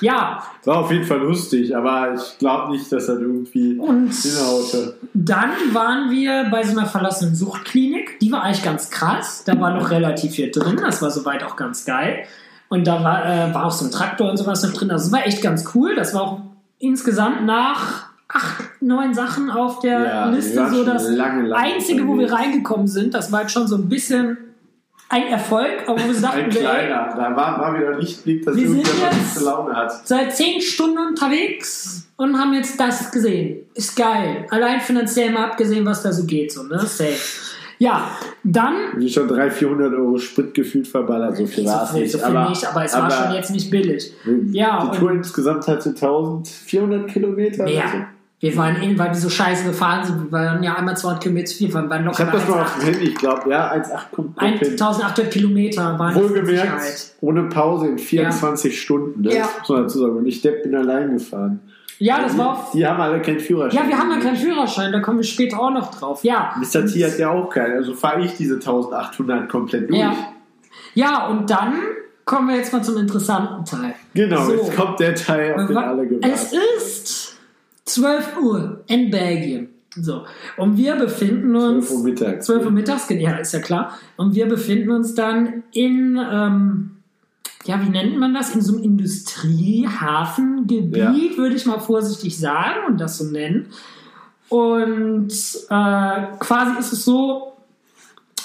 Ja, 0.00 0.42
War 0.64 0.78
auf 0.78 0.90
jeden 0.90 1.04
Fall 1.04 1.18
lustig, 1.18 1.76
aber 1.76 2.14
ich 2.14 2.38
glaube 2.38 2.72
nicht, 2.72 2.90
dass 2.90 3.06
das 3.06 3.18
irgendwie 3.20 3.76
und 3.78 4.12
hinhaute. 4.12 4.96
dann 5.14 5.50
waren 5.72 6.10
wir 6.10 6.48
bei 6.50 6.62
so 6.64 6.76
einer 6.78 6.86
verlassenen 6.88 7.34
Suchtklinik. 7.34 8.18
Die 8.20 8.32
war 8.32 8.42
eigentlich 8.42 8.64
ganz 8.64 8.90
krass. 8.90 9.44
Da 9.44 9.58
war 9.60 9.74
noch 9.74 9.90
relativ 9.90 10.32
viel 10.32 10.50
drin. 10.50 10.80
Das 10.84 11.00
war 11.02 11.10
soweit 11.10 11.44
auch 11.44 11.56
ganz 11.56 11.84
geil. 11.84 12.24
Und 12.68 12.86
da 12.86 13.02
war, 13.04 13.24
äh, 13.26 13.54
war 13.54 13.66
auch 13.66 13.70
so 13.72 13.84
ein 13.84 13.90
Traktor 13.90 14.30
und 14.30 14.36
sowas 14.36 14.62
noch 14.62 14.72
drin. 14.72 14.90
Also 14.90 15.04
das 15.10 15.12
war 15.12 15.26
echt 15.26 15.42
ganz 15.42 15.64
cool. 15.74 15.94
Das 15.96 16.14
war 16.14 16.22
auch 16.22 16.40
insgesamt 16.78 17.44
nach 17.44 18.10
acht, 18.28 18.64
neun 18.80 19.12
Sachen 19.12 19.50
auf 19.50 19.80
der 19.80 20.04
Ja, 20.04 20.30
Liste 20.30 20.68
so 20.70 20.84
das 20.84 21.08
lange, 21.10 21.46
lange 21.48 21.62
einzige, 21.74 22.06
wo 22.06 22.16
wir 22.18 22.32
reingekommen 22.32 22.86
sind. 22.86 23.12
Das 23.14 23.32
war 23.32 23.42
jetzt 23.42 23.52
schon 23.52 23.66
so 23.66 23.76
ein 23.76 23.88
bisschen 23.88 24.38
ein 25.10 25.26
Erfolg, 25.26 25.82
aber 25.86 25.98
wir 25.98 26.20
dachten, 26.20 26.38
Ein 26.44 26.50
kleiner. 26.50 27.12
Da 27.16 27.36
war, 27.36 27.58
war 27.60 27.78
wieder 27.78 27.98
Lichtblick, 27.98 28.44
dass 28.44 28.56
Wir 28.56 28.68
sind 28.68 28.86
jetzt- 28.86 29.42
Laune 29.42 29.74
hat. 29.74 30.06
seit 30.06 30.34
zehn 30.36 30.60
Stunden 30.60 30.98
unterwegs 30.98 32.06
und 32.16 32.38
haben 32.38 32.54
jetzt 32.54 32.78
das 32.78 33.10
gesehen. 33.10 33.66
Ist 33.74 33.96
geil. 33.96 34.46
Allein 34.50 34.80
finanziell 34.80 35.32
mal 35.32 35.50
abgesehen, 35.50 35.84
was 35.84 36.02
da 36.02 36.12
so 36.12 36.24
geht. 36.24 36.52
So, 36.52 36.62
ne? 36.62 36.78
Safe. 36.78 37.12
Ja, 37.78 38.10
dann. 38.44 38.74
Wie 38.96 39.08
schon 39.08 39.26
300, 39.26 39.52
400 39.54 39.94
Euro 39.94 40.18
Sprit 40.18 40.52
gefühlt 40.54 40.86
verballert. 40.86 41.36
So 41.38 41.46
viel 41.46 41.64
war 41.64 41.84
es 41.84 41.90
so 41.90 41.98
nicht. 41.98 42.12
so 42.12 42.18
viel 42.18 42.26
aber, 42.36 42.48
nicht, 42.50 42.64
aber 42.68 42.84
es 42.84 42.94
war 42.94 43.02
aber 43.04 43.10
schon 43.10 43.34
jetzt 43.34 43.50
nicht 43.50 43.70
billig. 43.70 44.12
Ja, 44.52 44.90
die 44.92 44.98
Tour 44.98 45.12
insgesamt 45.12 45.66
hatte 45.66 45.88
1400 45.88 47.08
Kilometer. 47.08 47.64
oder 47.64 47.72
so. 47.72 47.98
Wir 48.40 48.56
waren 48.56 48.76
in, 48.76 48.98
weil 48.98 49.08
wir 49.08 49.14
so 49.16 49.28
scheiße 49.28 49.64
gefahren 49.64 50.02
sind. 50.04 50.24
Wir 50.24 50.32
waren 50.32 50.62
ja 50.62 50.74
einmal 50.74 50.96
200 50.96 51.22
Kilometer 51.22 51.46
zu 51.46 51.58
viel. 51.58 51.74
Waren 51.74 51.90
Ich 51.90 52.06
locker 52.06 52.26
habe 52.26 52.38
das 52.38 52.48
mal 52.48 52.62
auf 52.62 52.74
dem 52.74 52.84
Handy, 52.84 53.04
ich 53.08 53.14
glaube, 53.14 53.50
ja, 53.50 53.70
1,8 53.70 53.80
kommt 54.12 54.36
kommt 54.36 54.40
hin. 54.40 54.70
1800 54.70 55.30
Kilometer 55.30 55.98
waren 55.98 56.14
das. 56.14 56.22
Wohlgemerkt, 56.22 57.12
ohne 57.20 57.42
Pause 57.44 57.88
in 57.88 57.98
24 57.98 58.80
Stunden. 58.80 59.20
Ne? 59.20 59.34
Ja. 59.34 59.42
Das 59.42 59.58
muss 59.58 59.68
man 59.68 59.82
dazu 59.82 59.98
sagen. 59.98 60.16
Und 60.16 60.26
ich 60.26 60.40
Depp 60.40 60.62
bin 60.62 60.74
allein 60.74 61.12
gefahren. 61.12 61.60
Ja, 61.98 62.22
das 62.22 62.38
war 62.38 62.54
auch. 62.54 62.72
die 62.72 62.86
haben 62.86 62.98
alle 62.98 63.20
keinen 63.20 63.40
Führerschein. 63.40 63.82
Ja, 63.82 63.86
wir 63.86 63.98
haben 63.98 64.10
ja 64.10 64.18
keinen 64.20 64.36
Führerschein, 64.36 64.90
da 64.90 65.00
kommen 65.00 65.18
wir 65.18 65.24
später 65.24 65.60
auch 65.60 65.70
noch 65.70 65.94
drauf. 65.94 66.24
Ja. 66.24 66.54
Mr. 66.56 66.86
T 66.86 67.04
hat 67.04 67.18
ja 67.18 67.28
auch 67.28 67.50
keinen. 67.50 67.74
Also 67.74 67.92
fahre 67.92 68.22
ich 68.22 68.38
diese 68.38 68.54
1800 68.54 69.50
komplett 69.50 69.90
durch. 69.90 70.00
Ja. 70.00 70.14
Ja, 70.94 71.26
und 71.26 71.50
dann 71.50 71.74
kommen 72.24 72.48
wir 72.48 72.56
jetzt 72.56 72.72
mal 72.72 72.82
zum 72.82 72.96
interessanten 72.96 73.64
Teil. 73.64 73.94
Genau, 74.14 74.44
So. 74.44 74.52
jetzt 74.52 74.76
kommt 74.76 74.98
der 75.00 75.14
Teil, 75.14 75.54
auf 75.54 75.66
den 75.66 75.76
alle 75.76 76.04
Es 76.04 76.50
gewartet 76.50 76.58
ist 76.78 76.99
12 77.84 78.36
Uhr 78.42 78.84
in 78.86 79.10
Belgien. 79.10 79.68
So. 79.96 80.24
Und 80.56 80.76
wir 80.76 80.94
befinden 80.96 81.54
uns. 81.56 81.88
12 81.88 81.98
Uhr 81.98 82.04
mittags. 82.04 82.46
12 82.46 82.64
Uhr 82.66 82.70
mittags, 82.70 83.06
ja, 83.10 83.32
ist 83.36 83.52
ja 83.52 83.60
klar. 83.60 83.98
Und 84.16 84.34
wir 84.34 84.46
befinden 84.46 84.90
uns 84.90 85.14
dann 85.14 85.64
in, 85.72 86.18
ähm, 86.30 86.90
ja, 87.64 87.80
wie 87.84 87.88
nennt 87.88 88.16
man 88.18 88.32
das? 88.32 88.54
In 88.54 88.62
so 88.62 88.74
einem 88.74 88.84
Industriehafengebiet, 88.84 90.96
Ja. 90.96 91.12
würde 91.36 91.56
ich 91.56 91.66
mal 91.66 91.80
vorsichtig 91.80 92.38
sagen 92.38 92.86
und 92.86 93.00
das 93.00 93.18
so 93.18 93.24
nennen. 93.24 93.66
Und 94.48 95.32
äh, 95.68 96.22
quasi 96.38 96.78
ist 96.78 96.92
es 96.92 97.04
so, 97.04 97.52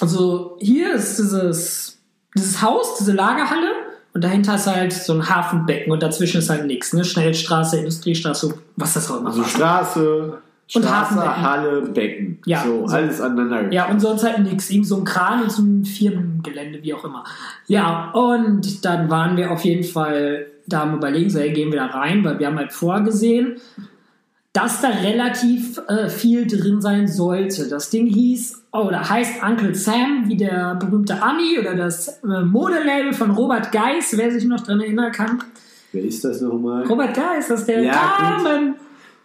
also 0.00 0.56
hier 0.60 0.94
ist 0.94 1.18
dieses, 1.18 1.98
dieses 2.36 2.60
Haus, 2.62 2.96
diese 2.98 3.12
Lagerhalle 3.12 3.70
und 4.16 4.24
dahinter 4.24 4.54
ist 4.54 4.66
halt 4.66 4.94
so 4.94 5.12
ein 5.12 5.28
Hafenbecken 5.28 5.92
und 5.92 6.02
dazwischen 6.02 6.38
ist 6.38 6.48
halt 6.48 6.64
nichts, 6.64 6.94
ne? 6.94 7.04
Schnellstraße, 7.04 7.76
Industriestraße, 7.76 8.54
was 8.76 8.94
das 8.94 9.10
auch 9.10 9.20
immer 9.20 9.28
Also 9.28 9.42
war. 9.42 9.46
Straße, 9.46 10.38
Und 10.74 10.82
Straße, 10.82 10.90
Hafenbecken. 10.90 11.42
Halle, 11.42 11.82
Becken. 11.82 12.38
Ja, 12.46 12.64
so, 12.64 12.88
so. 12.88 12.94
alles 12.94 13.20
aneinander. 13.20 13.70
Ja, 13.70 13.90
und 13.90 14.00
sonst 14.00 14.24
halt 14.24 14.38
nichts. 14.38 14.70
Eben 14.70 14.84
so 14.84 14.96
ein 14.96 15.04
Kran 15.04 15.42
und 15.42 15.52
so 15.52 15.60
ein 15.60 15.84
Firmengelände, 15.84 16.82
wie 16.82 16.94
auch 16.94 17.04
immer. 17.04 17.24
Ja, 17.66 18.10
und 18.12 18.86
dann 18.86 19.10
waren 19.10 19.36
wir 19.36 19.50
auf 19.50 19.66
jeden 19.66 19.84
Fall 19.84 20.46
da 20.66 20.84
am 20.84 20.94
Überlegen, 20.94 21.28
so, 21.28 21.38
hey, 21.38 21.52
gehen 21.52 21.70
wir 21.70 21.80
da 21.80 21.86
rein, 21.88 22.24
weil 22.24 22.38
wir 22.38 22.46
haben 22.46 22.56
halt 22.56 22.72
vorgesehen, 22.72 23.58
dass 24.54 24.80
da 24.80 24.88
relativ 24.88 25.78
äh, 25.88 26.08
viel 26.08 26.46
drin 26.46 26.80
sein 26.80 27.06
sollte. 27.06 27.68
Das 27.68 27.90
Ding 27.90 28.06
hieß, 28.06 28.62
oder 28.84 29.08
heißt 29.08 29.42
Uncle 29.42 29.74
Sam, 29.74 30.24
wie 30.26 30.36
der 30.36 30.74
berühmte 30.76 31.20
Ami 31.22 31.58
oder 31.58 31.74
das 31.74 32.20
äh, 32.22 32.42
Modelabel 32.42 33.12
von 33.12 33.30
Robert 33.30 33.72
Geis, 33.72 34.14
wer 34.16 34.30
sich 34.30 34.44
noch 34.44 34.60
dran 34.60 34.80
erinnern 34.80 35.12
kann. 35.12 35.38
Wer 35.92 36.04
ist 36.04 36.24
das 36.24 36.40
nochmal? 36.40 36.84
Robert 36.86 37.14
Geis, 37.14 37.48
das 37.48 37.60
ist 37.60 37.68
der 37.68 37.82
Ja, 37.82 37.92
gut. 37.92 38.44
Carmen. 38.44 38.74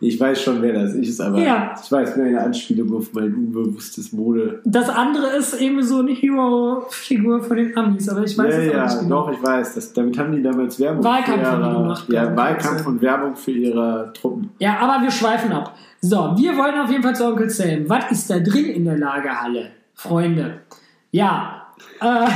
Ich 0.04 0.20
weiß 0.20 0.42
schon, 0.42 0.64
wer 0.64 0.74
das 0.74 0.96
ist, 0.96 1.22
aber 1.22 1.38
Ja. 1.40 1.76
ich 1.80 1.92
weiß 1.92 2.16
mehr 2.18 2.26
eine 2.26 2.42
Anspielung 2.42 2.92
auf 2.96 3.14
mein 3.14 3.36
unbewusstes 3.36 4.12
Mode. 4.12 4.60
Das 4.66 4.90
andere 4.90 5.28
ist 5.38 5.54
eben 5.62 5.84
so 5.84 6.00
eine 6.00 6.10
Hero-Figur 6.12 7.44
von 7.44 7.58
den 7.58 7.78
Amis, 7.78 8.10
aber 8.10 8.24
ich 8.24 8.36
weiß 8.36 8.52
ja, 8.56 8.62
es 8.62 8.70
auch 8.70 8.74
ja, 8.74 8.84
nicht 8.86 9.00
genau. 9.02 9.26
doch, 9.28 9.34
ich 9.34 9.44
weiß. 9.44 9.76
Das, 9.76 9.94
damit 9.94 10.18
haben 10.18 10.32
die 10.36 10.42
damals 10.42 10.80
Werbung 10.80 11.04
Wahlkampf 11.04 11.40
für 11.42 11.46
haben 11.52 11.62
die 11.64 11.70
ihre, 11.70 11.78
gemacht, 11.82 12.06
Ja. 12.12 12.36
Wahlkampf 12.36 12.88
und 12.88 13.02
Werbung 13.02 13.36
für 13.36 13.52
ihre 13.52 14.12
Truppen. 14.20 14.50
Ja, 14.58 14.78
aber 14.80 15.04
wir 15.04 15.12
schweifen 15.12 15.52
ab. 15.52 15.76
So, 16.02 16.34
wir 16.36 16.58
wollen 16.58 16.80
auf 16.80 16.90
jeden 16.90 17.04
Fall 17.04 17.16
zu 17.16 17.28
Onkel 17.28 17.50
Sam. 17.50 17.88
Was 17.88 18.12
ist 18.12 18.30
da 18.30 18.40
drin 18.40 18.66
in 18.66 18.86
der 18.86 18.98
Lagerhalle? 18.98 19.70
Freunde. 19.94 20.62
Ja, 21.12 21.68
äh, 22.00 22.28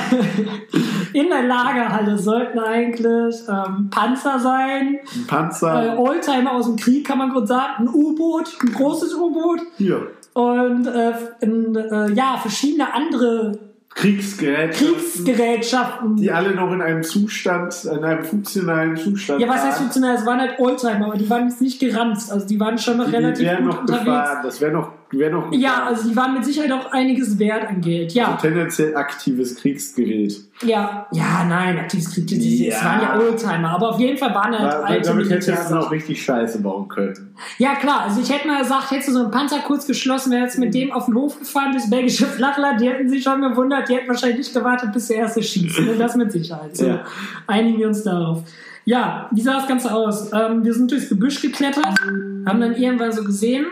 in 1.14 1.30
der 1.30 1.44
Lagerhalle 1.44 2.16
sollten 2.18 2.60
eigentlich 2.60 3.36
ähm, 3.50 3.90
Panzer 3.90 4.40
sein, 4.40 4.88
Ein 4.88 4.96
äh, 4.96 5.28
Panzer. 5.28 6.00
Oldtimer 6.00 6.52
aus 6.54 6.68
dem 6.68 6.76
Krieg, 6.76 7.08
kann 7.08 7.18
man 7.18 7.32
kurz 7.32 7.50
sagen, 7.50 7.86
ein 7.86 7.88
U-Boot, 7.88 8.56
ein 8.62 8.72
großes 8.72 9.16
U-Boot 9.16 9.62
Hier. 9.78 10.12
und 10.34 10.86
äh, 10.86 11.14
in, 11.42 11.76
äh, 11.76 12.12
ja, 12.14 12.38
verschiedene 12.38 12.94
andere 12.94 13.58
Kriegsgerät. 13.96 14.74
Kriegsgerätschaften. 14.74 16.18
Die 16.18 16.30
alle 16.30 16.54
noch 16.54 16.72
in 16.74 16.82
einem 16.82 17.02
Zustand, 17.02 17.86
in 17.86 18.04
einem 18.04 18.24
funktionalen 18.26 18.98
Zustand. 18.98 19.42
Ja, 19.42 19.48
was 19.48 19.64
heißt 19.64 19.78
funktional? 19.80 20.16
Es 20.16 20.26
waren 20.26 20.40
halt 20.42 20.60
Oldtimer, 20.60 21.06
aber 21.08 21.18
die 21.18 21.30
waren 21.30 21.48
jetzt 21.48 21.62
nicht 21.62 21.80
geranzt. 21.80 22.30
Also 22.32 22.46
die 22.46 22.60
waren 22.60 22.78
schon 22.78 22.98
noch 22.98 23.06
Die, 23.06 23.12
die 23.12 23.18
relativ 23.18 23.46
wären 23.46 23.64
gut 23.64 23.74
noch 23.74 23.80
unterwegs. 23.82 24.06
gefahren. 24.06 24.38
Das 24.44 24.60
wäre 24.62 24.72
noch, 24.74 24.92
wär 25.12 25.30
noch 25.30 25.52
Ja, 25.52 25.84
also 25.86 26.10
die 26.10 26.16
waren 26.16 26.34
mit 26.34 26.44
Sicherheit 26.44 26.72
auch 26.72 26.92
einiges 26.92 27.38
wert 27.40 27.68
an 27.68 27.80
Geld. 27.82 28.12
Ja, 28.14 28.34
tendenziell 28.42 28.96
aktives 28.96 29.56
Kriegsgerät. 29.56 30.36
ja, 30.64 31.06
ja, 31.12 31.44
nein, 31.48 31.78
aktives 31.78 32.14
Krieg, 32.14 32.28
die- 32.28 32.40
die- 32.40 32.68
es 32.70 32.82
Ja. 32.82 32.86
waren 32.86 33.02
ja 33.02 33.20
Oldtimer, 33.20 33.70
aber 33.70 33.90
auf 33.92 34.00
jeden 34.00 34.18
Fall 34.18 34.34
waren 34.34 34.58
halt 34.58 34.74
Da, 34.74 34.80
alte 34.82 35.10
damit 35.10 35.30
hättest 35.30 35.70
du 35.72 35.76
auch 35.80 35.92
richtig 35.92 36.24
Scheiße 36.24 36.60
bauen 36.62 36.88
können. 36.88 37.36
Ja, 37.58 37.76
klar, 37.76 38.02
also 38.02 38.20
ich 38.22 38.32
hätte 38.32 38.48
mal 38.48 38.62
gesagt, 38.62 38.92
hättest 38.92 39.10
du 39.10 39.14
so 39.14 39.20
einen 39.24 39.32
Panzer 39.32 39.60
kurz 39.60 39.86
geschlossen, 39.88 40.32
wäre 40.32 40.44
jetzt 40.44 40.58
mit 40.58 40.74
dem 40.74 40.92
auf 40.92 41.06
den 41.06 41.16
Hof 41.16 41.38
gefahren, 41.40 41.72
das 41.74 41.90
belgische 41.90 42.26
Flachland, 42.26 42.82
die 42.82 42.90
hätten 42.90 43.08
sich 43.10 43.24
schon 43.24 43.42
gewundert, 43.42 43.88
die 43.90 43.96
hätten 43.96 44.08
wahrscheinlich 44.08 44.40
nicht 44.40 44.54
gewartet, 44.54 44.92
bis 44.92 45.08
der 45.08 45.18
erste 45.18 45.42
schießt. 45.44 45.80
Ne? 45.82 45.96
Das 45.98 46.16
mit 46.16 46.32
Sicherheit. 46.32 46.76
So, 46.76 46.88
Ja. 46.88 47.04
einigen 47.48 47.78
wir 47.80 47.88
uns 47.88 48.04
darauf. 48.04 48.44
Ja, 48.88 49.30
wie 49.32 49.42
sah 49.42 49.54
das 49.56 49.68
Ganze 49.68 49.92
aus? 49.94 50.32
Ähm, 50.32 50.64
wir 50.64 50.74
sind 50.74 50.92
durchs 50.92 51.10
Gebüsch 51.10 51.42
geklettert, 51.42 51.88
haben 52.46 52.60
dann 52.62 52.76
irgendwann 52.76 53.12
so 53.12 53.24
gesehen, 53.24 53.66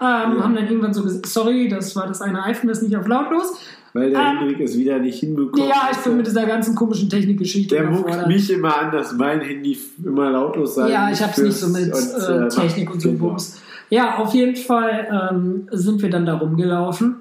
ähm, 0.00 0.42
haben 0.42 0.54
dann 0.54 0.66
irgendwann 0.66 0.94
so 0.94 1.02
gesagt, 1.02 1.26
sorry, 1.26 1.68
das 1.68 1.94
war 1.96 2.06
das 2.06 2.20
eine 2.20 2.42
iPhone, 2.44 2.68
das 2.68 2.78
ist 2.78 2.88
nicht 2.88 2.96
auf 2.96 3.06
lautlos. 3.06 3.58
Weil 3.92 4.10
der 4.10 4.20
Ähm, 4.20 4.38
Hendrik 4.38 4.60
es 4.60 4.76
wieder 4.76 4.98
nicht 4.98 5.20
hinbekommt. 5.20 5.68
Ja, 5.68 5.88
ich 5.92 5.98
bin 5.98 6.16
mit 6.16 6.26
dieser 6.26 6.46
ganzen 6.46 6.74
komischen 6.74 7.08
Technikgeschichte 7.08 7.76
Der 7.76 7.84
muckt 7.84 8.26
mich 8.26 8.50
immer 8.50 8.76
an, 8.76 8.90
dass 8.90 9.12
mein 9.12 9.40
Handy 9.40 9.78
immer 10.04 10.30
lautlos 10.30 10.74
sein 10.74 10.90
Ja, 10.90 11.10
ich 11.10 11.22
hab's 11.22 11.38
nicht 11.38 11.56
so 11.56 11.68
mit 11.68 11.94
und, 11.94 11.94
äh, 11.94 12.46
äh, 12.46 12.48
Technik 12.48 12.92
und 12.92 13.00
so. 13.00 13.12
Bums. 13.12 13.60
Ja, 13.90 14.16
auf 14.18 14.34
jeden 14.34 14.56
Fall 14.56 15.30
ähm, 15.30 15.68
sind 15.70 16.02
wir 16.02 16.10
dann 16.10 16.26
da 16.26 16.34
rumgelaufen 16.34 17.18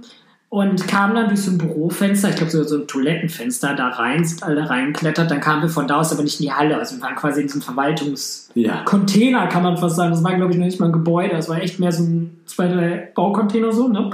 und 0.54 0.88
kamen 0.88 1.16
dann 1.16 1.30
durch 1.30 1.42
so 1.42 1.50
ein 1.50 1.58
Bürofenster, 1.58 2.30
ich 2.30 2.36
glaube 2.36 2.52
so, 2.52 2.64
so 2.64 2.78
ein 2.78 2.88
Toilettenfenster 2.88 3.74
da 3.74 3.88
rein, 3.88 4.24
alle 4.42 4.70
reingeklettert, 4.70 5.32
dann 5.32 5.40
kamen 5.40 5.64
wir 5.64 5.70
von 5.70 5.88
da 5.88 5.96
aus 5.96 6.14
aber 6.14 6.22
nicht 6.22 6.40
in 6.40 6.46
die 6.46 6.54
Halle, 6.54 6.78
also 6.78 6.96
wir 6.96 7.02
waren 7.02 7.16
quasi 7.16 7.42
in 7.42 7.48
diesem 7.48 7.64
Verwaltungscontainer, 7.64 9.40
Ja. 9.42 9.48
kann 9.48 9.64
man 9.64 9.78
fast 9.78 9.96
sagen. 9.96 10.12
Das 10.12 10.24
war, 10.24 10.36
glaube 10.36 10.52
ich, 10.52 10.60
noch 10.60 10.66
nicht 10.66 10.80
mal 10.80 10.86
ein 10.88 10.92
Gebäude, 10.92 11.36
das 11.36 11.50
war 11.50 11.60
echt 11.60 11.80
mehr 11.80 11.92
so 11.92 12.04
ein 12.04 12.40
zwei, 12.46 12.68
drei 12.68 13.10
Baucontainer 13.16 13.72
so, 13.72 13.88
ne? 13.88 14.12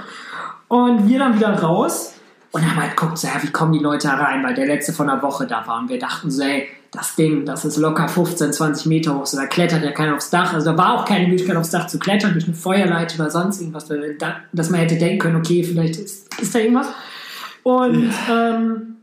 Und 0.69 1.09
wir 1.09 1.19
dann 1.19 1.35
wieder 1.35 1.49
raus 1.61 2.13
und 2.53 2.61
haben 2.61 2.81
halt 2.81 2.95
geguckt, 2.95 3.17
so, 3.17 3.27
ja, 3.27 3.33
wie 3.41 3.51
kommen 3.51 3.73
die 3.73 3.79
Leute 3.79 4.07
rein, 4.07 4.41
weil 4.41 4.53
der 4.53 4.67
letzte 4.67 4.93
von 4.93 5.07
der 5.07 5.21
Woche 5.21 5.45
da 5.45 5.67
war 5.67 5.79
und 5.79 5.89
wir 5.89 5.99
dachten 5.99 6.31
so, 6.31 6.41
ey, 6.43 6.69
das 6.91 7.15
Ding, 7.15 7.45
das 7.45 7.65
ist 7.65 7.77
locker 7.77 8.07
15, 8.07 8.51
20 8.53 8.85
Meter 8.87 9.17
hoch, 9.17 9.25
so, 9.25 9.37
da 9.37 9.45
klettert 9.45 9.83
ja 9.83 9.91
keiner 9.91 10.15
aufs 10.15 10.29
Dach, 10.29 10.53
also 10.53 10.71
da 10.71 10.77
war 10.77 10.95
auch 10.99 11.05
keine 11.05 11.27
Möglichkeit 11.27 11.55
aufs 11.55 11.69
Dach 11.69 11.87
zu 11.87 11.99
klettern 11.99 12.33
durch 12.33 12.45
eine 12.45 12.55
Feuerleiter 12.55 13.21
oder 13.21 13.29
sonst 13.31 13.61
irgendwas, 13.61 13.87
da- 13.87 14.37
dass 14.51 14.69
man 14.69 14.79
hätte 14.79 14.97
denken 14.97 15.19
können, 15.19 15.35
okay, 15.35 15.63
vielleicht 15.63 15.97
ist, 15.97 16.33
ist 16.41 16.55
da 16.55 16.59
irgendwas. 16.59 16.87
Und 17.63 18.11
ähm, 18.31 18.95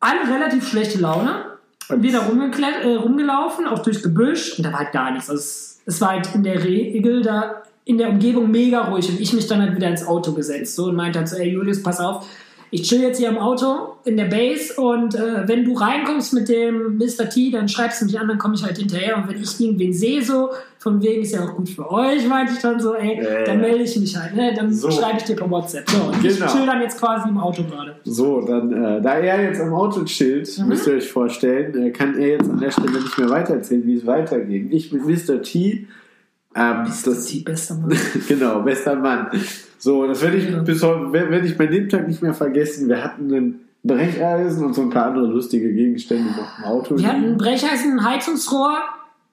alle 0.00 0.20
relativ 0.34 0.68
schlechte 0.68 0.98
Laune. 0.98 1.44
Und- 1.88 2.02
Wir 2.02 2.12
da 2.12 2.18
äh, 2.18 2.94
rumgelaufen, 2.96 3.66
auch 3.66 3.78
durchs 3.78 4.02
Gebüsch 4.02 4.58
und 4.58 4.64
da 4.66 4.72
war 4.72 4.80
halt 4.80 4.92
gar 4.92 5.10
nichts. 5.12 5.30
Also 5.30 5.40
es, 5.40 5.80
es 5.86 6.00
war 6.00 6.08
halt 6.10 6.28
in 6.34 6.42
der 6.42 6.62
Regel 6.64 7.22
da 7.22 7.62
in 7.84 7.98
der 7.98 8.08
Umgebung 8.10 8.50
mega 8.50 8.80
ruhig 8.88 9.08
und 9.08 9.20
ich 9.20 9.32
mich 9.32 9.46
dann 9.46 9.60
halt 9.62 9.76
wieder 9.76 9.88
ins 9.88 10.04
Auto 10.04 10.32
gesetzt 10.32 10.74
so 10.74 10.86
und 10.86 10.96
meinte 10.96 11.20
halt 11.20 11.28
so, 11.28 11.36
ey 11.36 11.48
Julius, 11.50 11.82
pass 11.82 12.00
auf, 12.00 12.26
ich 12.70 12.82
chill 12.82 13.00
jetzt 13.00 13.18
hier 13.18 13.28
im 13.28 13.38
Auto 13.38 13.94
in 14.04 14.16
der 14.16 14.24
Base 14.26 14.74
und 14.80 15.14
äh, 15.14 15.46
wenn 15.46 15.64
du 15.64 15.74
reinkommst 15.74 16.34
mit 16.34 16.48
dem 16.48 16.98
Mr. 16.98 17.28
T, 17.28 17.50
dann 17.50 17.68
schreibst 17.68 18.00
du 18.00 18.06
mich 18.06 18.18
an, 18.18 18.26
dann 18.28 18.38
komme 18.38 18.54
ich 18.54 18.62
halt 18.64 18.76
hinterher 18.78 19.16
und 19.16 19.28
wenn 19.28 19.40
ich 19.40 19.60
irgendwen 19.60 19.92
sehe 19.92 20.22
so, 20.22 20.50
von 20.78 21.02
wegen 21.02 21.22
ist 21.22 21.32
ja 21.32 21.44
auch 21.44 21.54
gut 21.56 21.68
für 21.68 21.90
euch, 21.90 22.26
meinte 22.28 22.52
ich 22.54 22.60
dann 22.60 22.78
so, 22.78 22.94
ey, 22.94 23.20
Ja, 23.22 23.44
dann 23.44 23.60
melde 23.60 23.82
ich 23.82 23.96
mich 23.98 24.16
halt, 24.16 24.34
ne? 24.34 24.52
dann 24.54 24.72
So. 24.72 24.90
schreibe 24.90 25.18
ich 25.18 25.24
dir 25.24 25.34
per 25.36 25.50
WhatsApp. 25.50 25.88
So, 25.90 25.96
und 26.08 26.24
ich 26.24 26.38
Genau. 26.38 26.50
chill 26.52 26.66
dann 26.66 26.80
jetzt 26.82 26.98
quasi 27.00 27.28
im 27.28 27.38
Auto 27.38 27.62
gerade. 27.64 27.96
So, 28.04 28.40
dann, 28.42 28.72
äh, 28.72 29.00
da 29.00 29.14
er 29.14 29.42
jetzt 29.42 29.60
am 29.60 29.72
Auto 29.74 30.04
chillt, 30.04 30.48
Mhm. 30.58 30.68
müsst 30.68 30.86
ihr 30.86 30.94
euch 30.94 31.10
vorstellen, 31.10 31.86
äh, 31.86 31.90
kann 31.90 32.16
er 32.18 32.28
jetzt 32.28 32.48
an 32.50 32.60
der 32.60 32.70
Stelle 32.70 32.92
nicht 33.00 33.18
mehr 33.18 33.30
weitererzählen, 33.30 33.84
wie 33.86 33.94
es 33.96 34.06
weitergeht. 34.06 34.68
Ich 34.70 34.92
mit 34.92 35.04
Mr. 35.06 35.42
T. 35.42 35.86
Ähm, 36.58 36.76
Das 36.86 37.02
das, 37.02 37.18
ist 37.18 37.32
die 37.32 37.40
beste 37.40 37.74
Mann. 37.74 37.92
genau, 38.28 38.60
bester 38.62 38.94
Mann. 38.96 39.28
So, 39.78 40.06
das 40.06 40.22
werde 40.22 40.36
ich 40.38 40.56
bis 40.64 40.82
heute, 40.82 41.12
werde 41.12 41.30
werd 41.30 41.44
ich 41.44 41.56
bei 41.56 41.66
dem 41.66 41.88
Tag 41.88 42.08
nicht 42.08 42.22
mehr 42.22 42.34
vergessen. 42.34 42.88
Wir 42.88 43.02
hatten 43.04 43.32
einen 43.32 43.60
Brecheisen 43.84 44.64
und 44.64 44.74
so 44.74 44.82
ein 44.82 44.90
paar 44.90 45.06
andere 45.06 45.26
lustige 45.26 45.72
Gegenstände 45.72 46.30
noch 46.30 46.58
im 46.58 46.64
Auto. 46.64 46.98
Wir 46.98 47.06
hatten 47.08 47.24
ein 47.24 47.36
Brecheisen, 47.36 47.98
ein 47.98 48.04
Heizungsrohr 48.04 48.78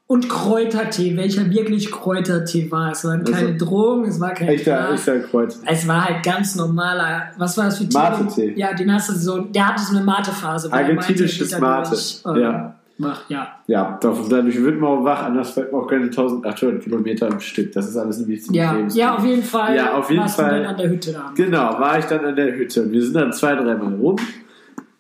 und 0.06 0.30
Kräutertee, 0.30 1.16
welcher 1.18 1.50
wirklich 1.50 1.90
Kräutertee 1.92 2.70
war. 2.70 2.92
Es 2.92 3.04
waren 3.06 3.24
keine 3.24 3.48
Also- 3.54 3.66
Drogen, 3.66 4.04
es 4.10 4.20
war 4.20 4.32
kein 4.34 4.50
echter, 4.50 4.76
Gras. 4.78 5.00
echter 5.08 5.20
Kreuz. 5.22 5.60
Es 5.66 5.88
war 5.88 6.06
halt 6.06 6.24
ganz 6.24 6.56
normaler, 6.56 7.32
was 7.38 7.58
war 7.58 7.66
das 7.66 7.78
für 7.80 7.88
Tee? 7.88 7.98
Mate-Tee. 7.98 8.54
Ja, 8.58 8.74
den 8.74 8.94
hast 8.94 9.10
du 9.10 9.14
so, 9.14 9.40
der 9.40 9.70
hatte 9.70 9.82
so 9.84 9.96
eine 9.96 10.06
Mate-Phase. 10.06 10.72
Argentinisches 10.72 11.58
Mate. 11.58 11.90
dadurch, 11.90 12.22
ähm, 12.28 12.36
Ja. 12.42 12.76
Macht, 12.98 13.30
ja. 13.30 13.48
Ja, 13.66 14.00
dadurch 14.02 14.62
wird 14.62 14.80
man 14.80 14.90
auch 14.90 15.04
wach, 15.04 15.24
anders 15.24 15.52
fährt 15.52 15.72
man 15.72 15.82
auch 15.82 15.88
keine 15.88 16.06
1800 16.06 16.84
Kilometer 16.84 17.28
am 17.28 17.40
Stück. 17.40 17.72
Das 17.72 17.90
ist 17.90 17.98
alles 17.98 18.20
ein 18.20 18.28
bisschen 18.28 18.54
Ja, 18.54 18.78
ja, 18.94 19.16
auf 19.16 19.26
jeden 19.26 19.44
Fall. 19.44 19.76
Ja, 19.76 19.94
auf 19.96 20.10
jeden 20.10 20.22
warst 20.22 20.36
Fall. 20.36 20.52
Du 20.52 20.64
dann 20.64 20.66
an 20.68 20.78
der 20.78 20.90
Hütte 20.90 21.12
da. 21.14 21.32
Genau, 21.36 21.80
war 21.80 21.98
ich 21.98 22.06
dann 22.06 22.24
an 22.24 22.36
der 22.36 22.56
Hütte. 22.56 22.92
Wir 22.92 23.02
sind 23.02 23.16
dann 23.16 23.34
zwei, 23.34 23.56
dreimal 23.56 23.96
rum. 23.96 24.18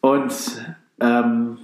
Und 0.02 0.34
ähm, 1.00 1.58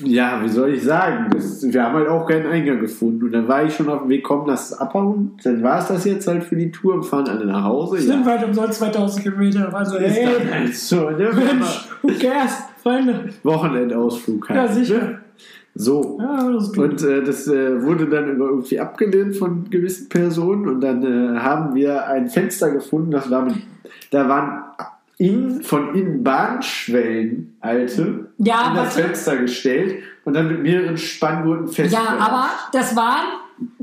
ja, 0.00 0.42
wie 0.42 0.48
soll 0.48 0.74
ich 0.74 0.82
sagen? 0.82 1.30
Das, 1.32 1.62
wir 1.62 1.82
haben 1.82 1.94
halt 1.94 2.08
auch 2.08 2.26
keinen 2.26 2.46
Eingang 2.46 2.80
gefunden. 2.80 3.24
Und 3.24 3.32
dann 3.32 3.46
war 3.46 3.64
ich 3.64 3.74
schon 3.74 3.88
auf 3.88 4.00
dem 4.00 4.08
Weg, 4.08 4.24
komm, 4.24 4.46
das 4.46 4.72
abhauen. 4.72 5.36
Dann 5.44 5.62
war 5.62 5.78
es 5.78 5.88
das 5.88 6.04
jetzt 6.04 6.26
halt 6.26 6.42
für 6.44 6.56
die 6.56 6.70
Tour 6.70 6.94
und 6.94 7.04
fahren 7.04 7.28
alle 7.28 7.46
nach 7.46 7.64
Hause. 7.64 7.98
Sind 7.98 8.26
Ja, 8.26 8.26
weit 8.26 8.44
umsonst 8.44 8.78
2000 8.78 9.22
Kilometer. 9.22 9.72
Also, 9.72 9.96
ist 9.96 10.16
ey, 10.16 10.26
dann 10.26 10.52
halt 10.52 10.74
so, 10.74 11.10
ne? 11.10 11.30
Mensch, 11.34 11.88
who 12.02 12.08
cares? 12.20 12.64
Freunde. 12.82 13.28
Wochenendausflug 13.44 14.48
halt. 14.48 14.56
Ja, 14.56 14.68
sicher. 14.68 14.98
Ne? 14.98 15.18
So. 15.74 16.18
Ja. 16.20 16.48
Und 16.82 17.02
äh, 17.02 17.22
das 17.22 17.46
äh, 17.48 17.82
wurde 17.82 18.06
dann 18.06 18.38
irgendwie 18.38 18.78
abgelehnt 18.78 19.36
von 19.36 19.70
gewissen 19.70 20.08
Personen 20.08 20.68
und 20.68 20.80
dann 20.80 21.02
äh, 21.36 21.38
haben 21.40 21.74
wir 21.74 22.06
ein 22.06 22.28
Fenster 22.28 22.70
gefunden, 22.70 23.10
das 23.10 23.30
war 23.30 23.42
mit, 23.42 23.56
da 24.10 24.28
waren 24.28 24.64
in, 25.18 25.62
von 25.62 25.94
innen 25.94 26.22
Bahnschwellen, 26.22 27.56
alte, 27.60 28.28
Ja, 28.38 28.70
in 28.70 28.76
das. 28.76 28.94
Fenster 28.94 29.36
gestellt 29.36 30.02
und 30.24 30.34
dann 30.34 30.48
mit 30.48 30.62
mehreren 30.62 30.96
Spanngurten 30.98 31.66
Ja, 31.68 31.72
festgemacht. 31.72 32.20
aber 32.20 32.46
das 32.72 32.94
waren 32.96 33.26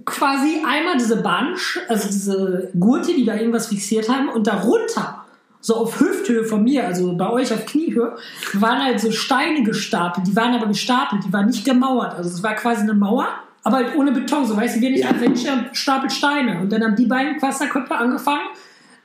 quasi 0.06 0.62
einmal 0.68 0.98
diese 0.98 1.18
Bunch, 1.24 1.80
also 1.88 2.08
diese 2.08 2.70
Gurte, 2.80 3.14
die 3.14 3.26
da 3.26 3.36
irgendwas 3.36 3.68
fixiert 3.68 4.10
haben, 4.10 4.30
und 4.30 4.48
darunter, 4.48 5.19
so 5.62 5.76
auf 5.76 6.00
Hüfthöhe 6.00 6.44
von 6.46 6.64
mir, 6.64 6.86
also 6.88 7.16
bei 7.18 7.30
euch 7.30 7.54
auf 7.54 7.66
Kniehöhe, 7.66 8.16
waren 8.54 8.82
halt 8.84 9.00
so 9.00 9.12
Steine 9.12 9.64
gestapelt. 9.64 10.26
Die 10.28 10.36
waren 10.36 10.54
aber 10.54 10.68
gestapelt, 10.68 11.24
die 11.26 11.34
waren 11.34 11.48
nicht 11.48 11.66
gemauert. 11.66 12.16
Also 12.16 12.30
es 12.30 12.42
war 12.44 12.56
quasi 12.56 12.84
eine 12.84 12.94
Mauer, 12.94 13.28
aber 13.64 13.78
halt 13.78 13.96
ohne 13.96 14.12
Beton. 14.12 14.46
So 14.46 14.56
weißt 14.56 14.78
du, 14.78 14.82
wir 14.82 14.92
nicht 14.92 15.04
Ja. 15.04 15.10
einfach 15.10 15.74
stapelt 15.74 16.12
Steine. 16.14 16.62
Und 16.62 16.72
dann 16.72 16.84
haben 16.84 16.96
die 16.96 17.06
beiden 17.08 17.42
Wasserköpfe 17.42 17.96
angefangen, 17.96 18.48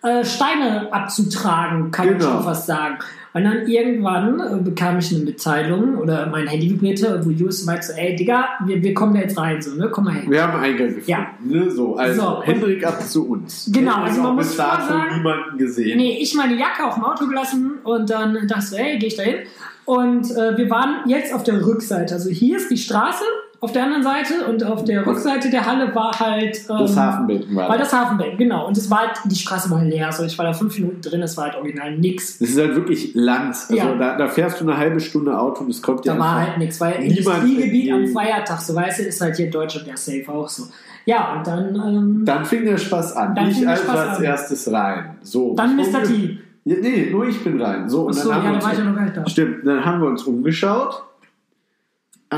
äh, 0.03 0.25
Steine 0.25 0.93
abzutragen, 0.93 1.91
kann 1.91 2.07
man 2.07 2.19
Genau. 2.19 2.31
schon 2.33 2.45
fast 2.45 2.67
sagen. 2.67 2.99
Und 3.35 3.43
dann 3.45 3.67
irgendwann 3.67 4.39
äh, 4.41 4.63
bekam 4.63 4.99
ich 4.99 5.13
eine 5.15 5.25
Mitteilung 5.25 5.99
oder 5.99 6.27
mein 6.27 6.47
Handy 6.47 6.71
vibrierte, 6.71 7.21
wo 7.25 7.31
Jus 7.31 7.65
meinte 7.65 7.89
so, 7.89 7.93
ey 7.95 8.15
Digga, 8.15 8.47
wir, 8.65 8.81
wir 8.81 8.95
kommen 8.95 9.13
da 9.15 9.21
jetzt 9.23 9.37
rein, 9.37 9.61
so, 9.61 9.75
ne? 9.75 9.89
Komm 9.91 10.05
mal 10.05 10.15
her. 10.15 10.23
wir 10.29 10.43
haben 10.43 10.61
Eingang 10.61 10.87
gefunden. 10.95 11.11
Ja. 11.11 11.27
Ne? 11.45 11.69
So, 11.69 11.97
also 11.97 12.21
So, 12.23 12.43
Hendrik 12.45 12.87
ab 12.87 13.03
zu 13.03 13.29
uns. 13.29 13.69
Genau, 13.73 13.97
also 14.03 14.23
man 14.23 14.37
muss 14.37 14.55
vorher 14.55 14.87
sagen- 14.87 15.17
niemanden 15.17 15.59
gesehen. 15.59 15.97
Nee, 15.97 16.19
ich 16.21 16.35
meine 16.37 16.55
Jacke 16.55 16.85
auf 16.87 16.95
dem 16.95 17.05
Auto 17.05 17.27
gelassen 17.27 17.79
und 17.83 18.09
dann 18.09 18.35
dachte 18.47 18.61
ich 18.61 18.69
so, 18.71 18.77
hey, 18.77 18.99
geh 18.99 19.07
ich 19.09 19.17
da 19.17 19.25
hin. 19.25 19.37
Und 19.85 20.31
äh, 20.31 20.57
wir 20.57 20.71
waren 20.71 21.09
jetzt 21.09 21.35
auf 21.35 21.43
der 21.43 21.67
Rückseite. 21.67 22.15
Also 22.15 22.31
hier 22.31 22.57
ist 22.57 22.71
die 22.71 22.79
Straße 22.79 23.25
auf 23.65 23.73
der 23.73 23.85
anderen 23.85 24.03
Seite 24.03 24.47
und 24.49 24.63
auf 24.65 24.85
der 24.85 25.07
Rückseite 25.07 25.51
der 25.51 25.67
Halle 25.67 25.95
war 25.95 26.13
halt. 26.19 26.57
Ähm, 26.71 26.77
Das 26.79 26.97
Hafenbecken 26.97 27.57
war 27.57 27.69
War 27.69 27.79
das. 27.79 27.93
Hafenbecken, 27.93 28.39
genau. 28.39 28.67
Und 28.69 28.77
es 28.77 28.91
war 28.91 28.99
halt, 29.01 29.11
die 29.25 29.35
Straße 29.35 29.71
war 29.71 29.83
leer. 29.83 30.07
Also 30.07 30.25
ich 30.25 30.37
war 30.39 30.45
da 30.45 30.53
fünf 30.53 30.79
Minuten 30.79 31.01
drin, 31.01 31.23
es 31.23 31.37
war 31.37 31.45
halt 31.45 31.57
original 31.57 31.97
nix. 31.97 32.39
Das 32.39 32.51
ist 32.51 32.59
halt 32.59 32.75
wirklich 32.77 33.15
Land. 33.15 33.57
Also 33.57 33.75
Ja. 33.75 33.95
da, 33.95 34.17
da 34.17 34.29
fährst 34.29 34.61
du 34.61 34.65
eine 34.69 34.77
halbe 34.77 35.01
Stunde 35.01 35.39
Auto 35.39 35.65
und 35.65 35.71
es 35.71 35.83
kommt 35.83 36.05
dir 36.05 36.13
Da 36.13 36.19
war 36.19 36.41
halt 36.47 36.59
nichts, 36.59 36.81
weil 36.81 37.03
Industriegebiet 37.03 37.93
am. 37.93 38.07
Feiertag, 38.09 38.61
so 38.61 38.75
weißt 38.75 39.01
du, 39.01 39.03
ist 39.05 39.21
halt 39.21 39.37
hier 39.37 39.47
in 39.47 39.53
Deutschland 39.53 39.87
ja 39.89 39.97
safe 39.97 40.25
auch 40.29 40.49
so. 40.49 40.65
Ja, 41.07 41.35
und 41.37 41.47
dann, 41.47 41.75
ähm, 41.75 42.23
Dann 42.25 42.45
fing 42.45 42.65
der 42.65 42.79
Spaß 42.79 43.15
an. 43.17 43.35
Dann 43.35 43.49
ich 43.49 43.57
fing 43.57 43.67
der 43.67 43.73
also 43.73 43.91
als 43.91 44.19
an. 44.19 44.25
erstes 44.25 44.73
rein. 44.73 45.17
So. 45.23 45.55
dann 45.55 45.77
Mr. 45.77 46.03
T. 46.03 46.39
Ja, 46.67 46.77
nee, 46.81 47.09
nur 47.11 47.27
ich 47.29 47.45
bin 47.45 47.61
rein. 47.61 47.89
So, 47.91 48.05
und 48.05 48.17
Achso, 48.17 48.31
dann 48.31 48.39
haben 48.39 48.45
ja, 48.47 48.51
wir 48.53 48.59
da 48.59 48.65
war 48.65 48.73
ich 48.73 48.79
ja 48.79 48.85
uns, 48.85 48.91
noch 48.91 48.97
gar 48.97 49.05
nicht 49.05 49.17
da. 49.19 49.29
Stimmt, 49.29 49.67
dann 49.67 49.85
haben 49.85 50.01
wir 50.01 50.09
uns 50.09 50.23
umgeschaut. 50.23 51.03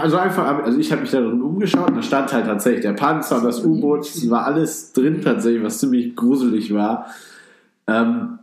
Also 0.01 0.17
einfach, 0.17 0.65
also 0.65 0.79
ich 0.79 0.91
habe 0.93 1.03
mich 1.03 1.11
da 1.11 1.21
drin 1.21 1.41
umgeschaut 1.43 1.89
und 1.89 1.97
da 1.97 2.03
stand 2.03 2.33
halt 2.33 2.47
tatsächlich 2.47 2.83
der 2.83 2.93
Panzer 2.93 3.37
und 3.39 3.45
das 3.45 3.65
U-Boot, 3.65 4.01
es 4.01 4.29
war 4.31 4.45
alles 4.47 4.93
drin 4.93 5.21
tatsächlich, 5.23 5.63
was 5.63 5.79
ziemlich 5.79 6.15
gruselig 6.17 6.73
war. 6.75 7.07
Ähm, 7.87 8.39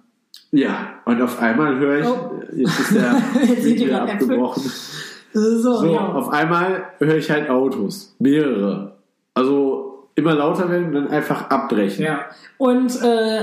Ja, 0.51 0.89
und 1.05 1.21
auf 1.21 1.41
einmal 1.41 1.77
höre 1.79 1.99
ich, 1.99 2.05
Oh. 2.05 2.31
jetzt 2.55 2.79
ist 2.79 2.95
der 2.95 3.13
Video 3.63 3.95
abgebrochen. 3.97 4.63
So, 5.33 5.77
So, 5.77 5.85
ja. 5.93 5.99
auf 6.13 6.29
einmal 6.29 6.83
höre 6.99 7.15
ich 7.15 7.29
halt 7.31 7.49
Autos. 7.49 8.15
Mehrere. 8.19 8.93
Also 9.33 10.07
immer 10.15 10.35
lauter 10.35 10.69
werden 10.69 10.87
und 10.89 10.93
dann 10.93 11.07
einfach 11.07 11.49
abbrechen. 11.49 12.05
Ja. 12.05 12.19
Und 12.59 13.01
äh, 13.01 13.41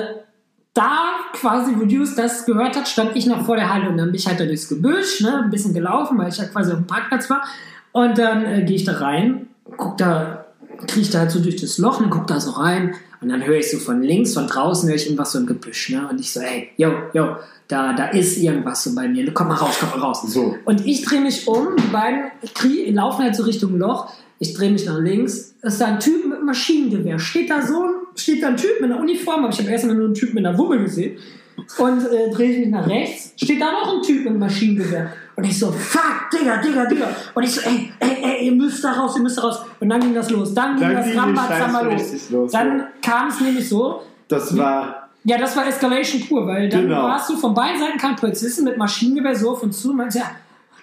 da 0.73 0.93
quasi, 1.33 1.73
wo 1.77 1.83
Juice 1.83 2.15
das 2.15 2.47
gehört 2.47 2.77
hat, 2.77 2.87
stand 2.87 3.17
ich 3.17 3.27
noch 3.27 3.45
vor 3.45 3.57
der 3.57 3.75
Halle 3.75 3.89
und 3.89 3.97
dann 3.97 4.07
bin 4.07 4.15
ich 4.15 4.29
halt 4.29 4.39
da 4.39 4.45
durchs 4.45 4.69
Gebüsch, 4.69 5.21
ne, 5.21 5.43
ein 5.43 5.51
bisschen 5.51 5.75
gelaufen, 5.75 6.17
weil 6.17 6.29
ich 6.29 6.39
ja 6.39 6.45
quasi 6.45 6.71
auf 6.71 6.79
dem 6.79 6.87
Parkplatz 6.87 7.29
war. 7.29 7.43
Und 7.93 8.19
dann 8.19 8.45
äh, 8.45 8.63
gehe 8.65 8.77
ich 8.77 8.85
da 8.85 8.99
rein, 8.99 9.49
guck 9.77 9.97
da, 9.99 10.47
kriege 10.87 11.09
da 11.11 11.21
halt 11.21 11.31
so 11.31 11.41
durch 11.41 11.57
das 11.57 11.79
Loch 11.79 12.01
und 12.01 12.11
guck 12.11 12.27
da 12.27 12.41
so 12.41 12.53
rein 12.53 12.95
und 13.21 13.29
dann 13.29 13.45
höre 13.45 13.59
ich 13.59 13.71
so 13.71 13.79
von 13.79 14.03
links, 14.03 14.35
von 14.35 14.47
draußen 14.47 14.89
höre 14.89 14.97
ich 14.97 15.07
irgendwas 15.07 15.33
so 15.33 15.39
im 15.39 15.47
Gebüsch, 15.47 15.91
ne? 15.91 16.09
Und 16.09 16.21
ich 16.21 16.33
so, 16.33 16.41
ey, 16.41 16.71
yo, 16.77 16.91
yo, 17.13 17.37
da, 17.69 17.93
da 17.93 18.07
ist 18.07 18.39
irgendwas 18.39 18.83
so 18.83 18.95
bei 18.95 19.07
mir. 19.09 19.31
Komm 19.35 19.49
mal 19.49 19.55
raus, 19.55 19.77
komm 19.79 19.91
mal 19.91 20.07
raus. 20.07 20.23
So. 20.27 20.57
Und 20.65 20.87
ich 20.87 21.05
drehe 21.05 21.21
mich 21.21 21.47
um, 21.47 21.77
die 21.77 21.89
beiden 21.89 22.23
krie- 22.55 22.91
laufen 22.93 23.23
halt 23.23 23.37
so 23.37 23.43
Richtung 23.43 23.79
Loch. 23.79 24.11
Ich 24.39 24.55
drehe 24.55 24.71
mich 24.71 24.87
nach 24.87 24.99
links. 24.99 25.55
Es 25.61 25.75
ist 25.75 25.81
da 25.83 25.87
ein 25.87 26.01
Typ 26.01 26.27
mit 26.27 26.43
Maschinengewehr. 26.43 27.19
Steht 27.19 27.51
da 27.51 27.61
so 27.61 27.83
ein, 27.83 27.91
steht 28.17 28.43
da 28.43 28.49
ein 28.49 28.57
Typ 28.57 28.81
mit 28.81 28.91
einer 28.91 29.01
Uniform, 29.01 29.45
aber 29.45 29.53
ich 29.53 29.59
habe 29.61 29.71
erstmal 29.71 29.97
nur 29.97 30.07
einen 30.07 30.15
Typ 30.15 30.33
mit 30.33 30.47
einer 30.47 30.57
Wumme 30.57 30.79
gesehen. 30.79 31.19
Und 31.77 32.07
äh, 32.07 32.31
drehe 32.33 32.53
ich 32.53 32.59
mich 32.61 32.69
nach 32.71 32.89
rechts, 32.89 33.35
steht 33.37 33.61
da 33.61 33.71
noch 33.71 33.97
ein 33.97 34.03
Typ 34.03 34.25
mit 34.25 34.39
Maschinengewehr. 34.39 35.13
Und 35.41 35.47
ich 35.47 35.59
so, 35.59 35.73
fuck, 35.73 36.29
Digga, 36.31 36.59
Digga, 36.59 36.85
Digga. 36.85 37.09
Und 37.35 37.43
ich 37.43 37.55
so, 37.55 37.63
ey, 37.63 37.91
ey, 37.99 38.17
ey, 38.23 38.45
ihr 38.47 38.53
müsst 38.53 38.85
da 38.85 38.93
raus, 38.93 39.17
ihr 39.17 39.23
müsst 39.23 39.39
da 39.39 39.43
raus. 39.43 39.61
Und 39.81 39.89
dann 39.89 39.99
ging 39.99 40.13
das 40.13 40.29
los. 40.29 40.53
Dann 40.53 40.77
ging 40.77 40.87
Dann 40.87 40.97
das 40.97 41.17
Rambazamba 41.17 41.81
los. 41.81 42.31
los, 42.31 42.53
Dann 42.53 42.79
ja. 42.81 42.87
kam 43.01 43.29
es 43.29 43.41
nämlich 43.41 43.67
so, 43.67 44.03
Das 44.29 44.55
war, 44.55 45.09
ja, 45.25 45.39
das 45.39 45.57
war 45.57 45.67
Escalation 45.67 46.29
pur, 46.29 46.47
weil 46.47 46.69
dann 46.69 46.83
Genau. 46.83 47.05
warst 47.05 47.31
du 47.31 47.37
von 47.39 47.55
beiden 47.55 47.81
Seiten 47.81 47.97
kamen 47.97 48.17
Polizisten 48.17 48.65
mit 48.65 48.77
Maschinengewehr 48.77 49.35
so 49.35 49.53
auf 49.53 49.63
uns 49.63 49.81
zu 49.81 49.91
und 49.91 49.97
meinten, 49.97 50.19
ja, 50.19 50.31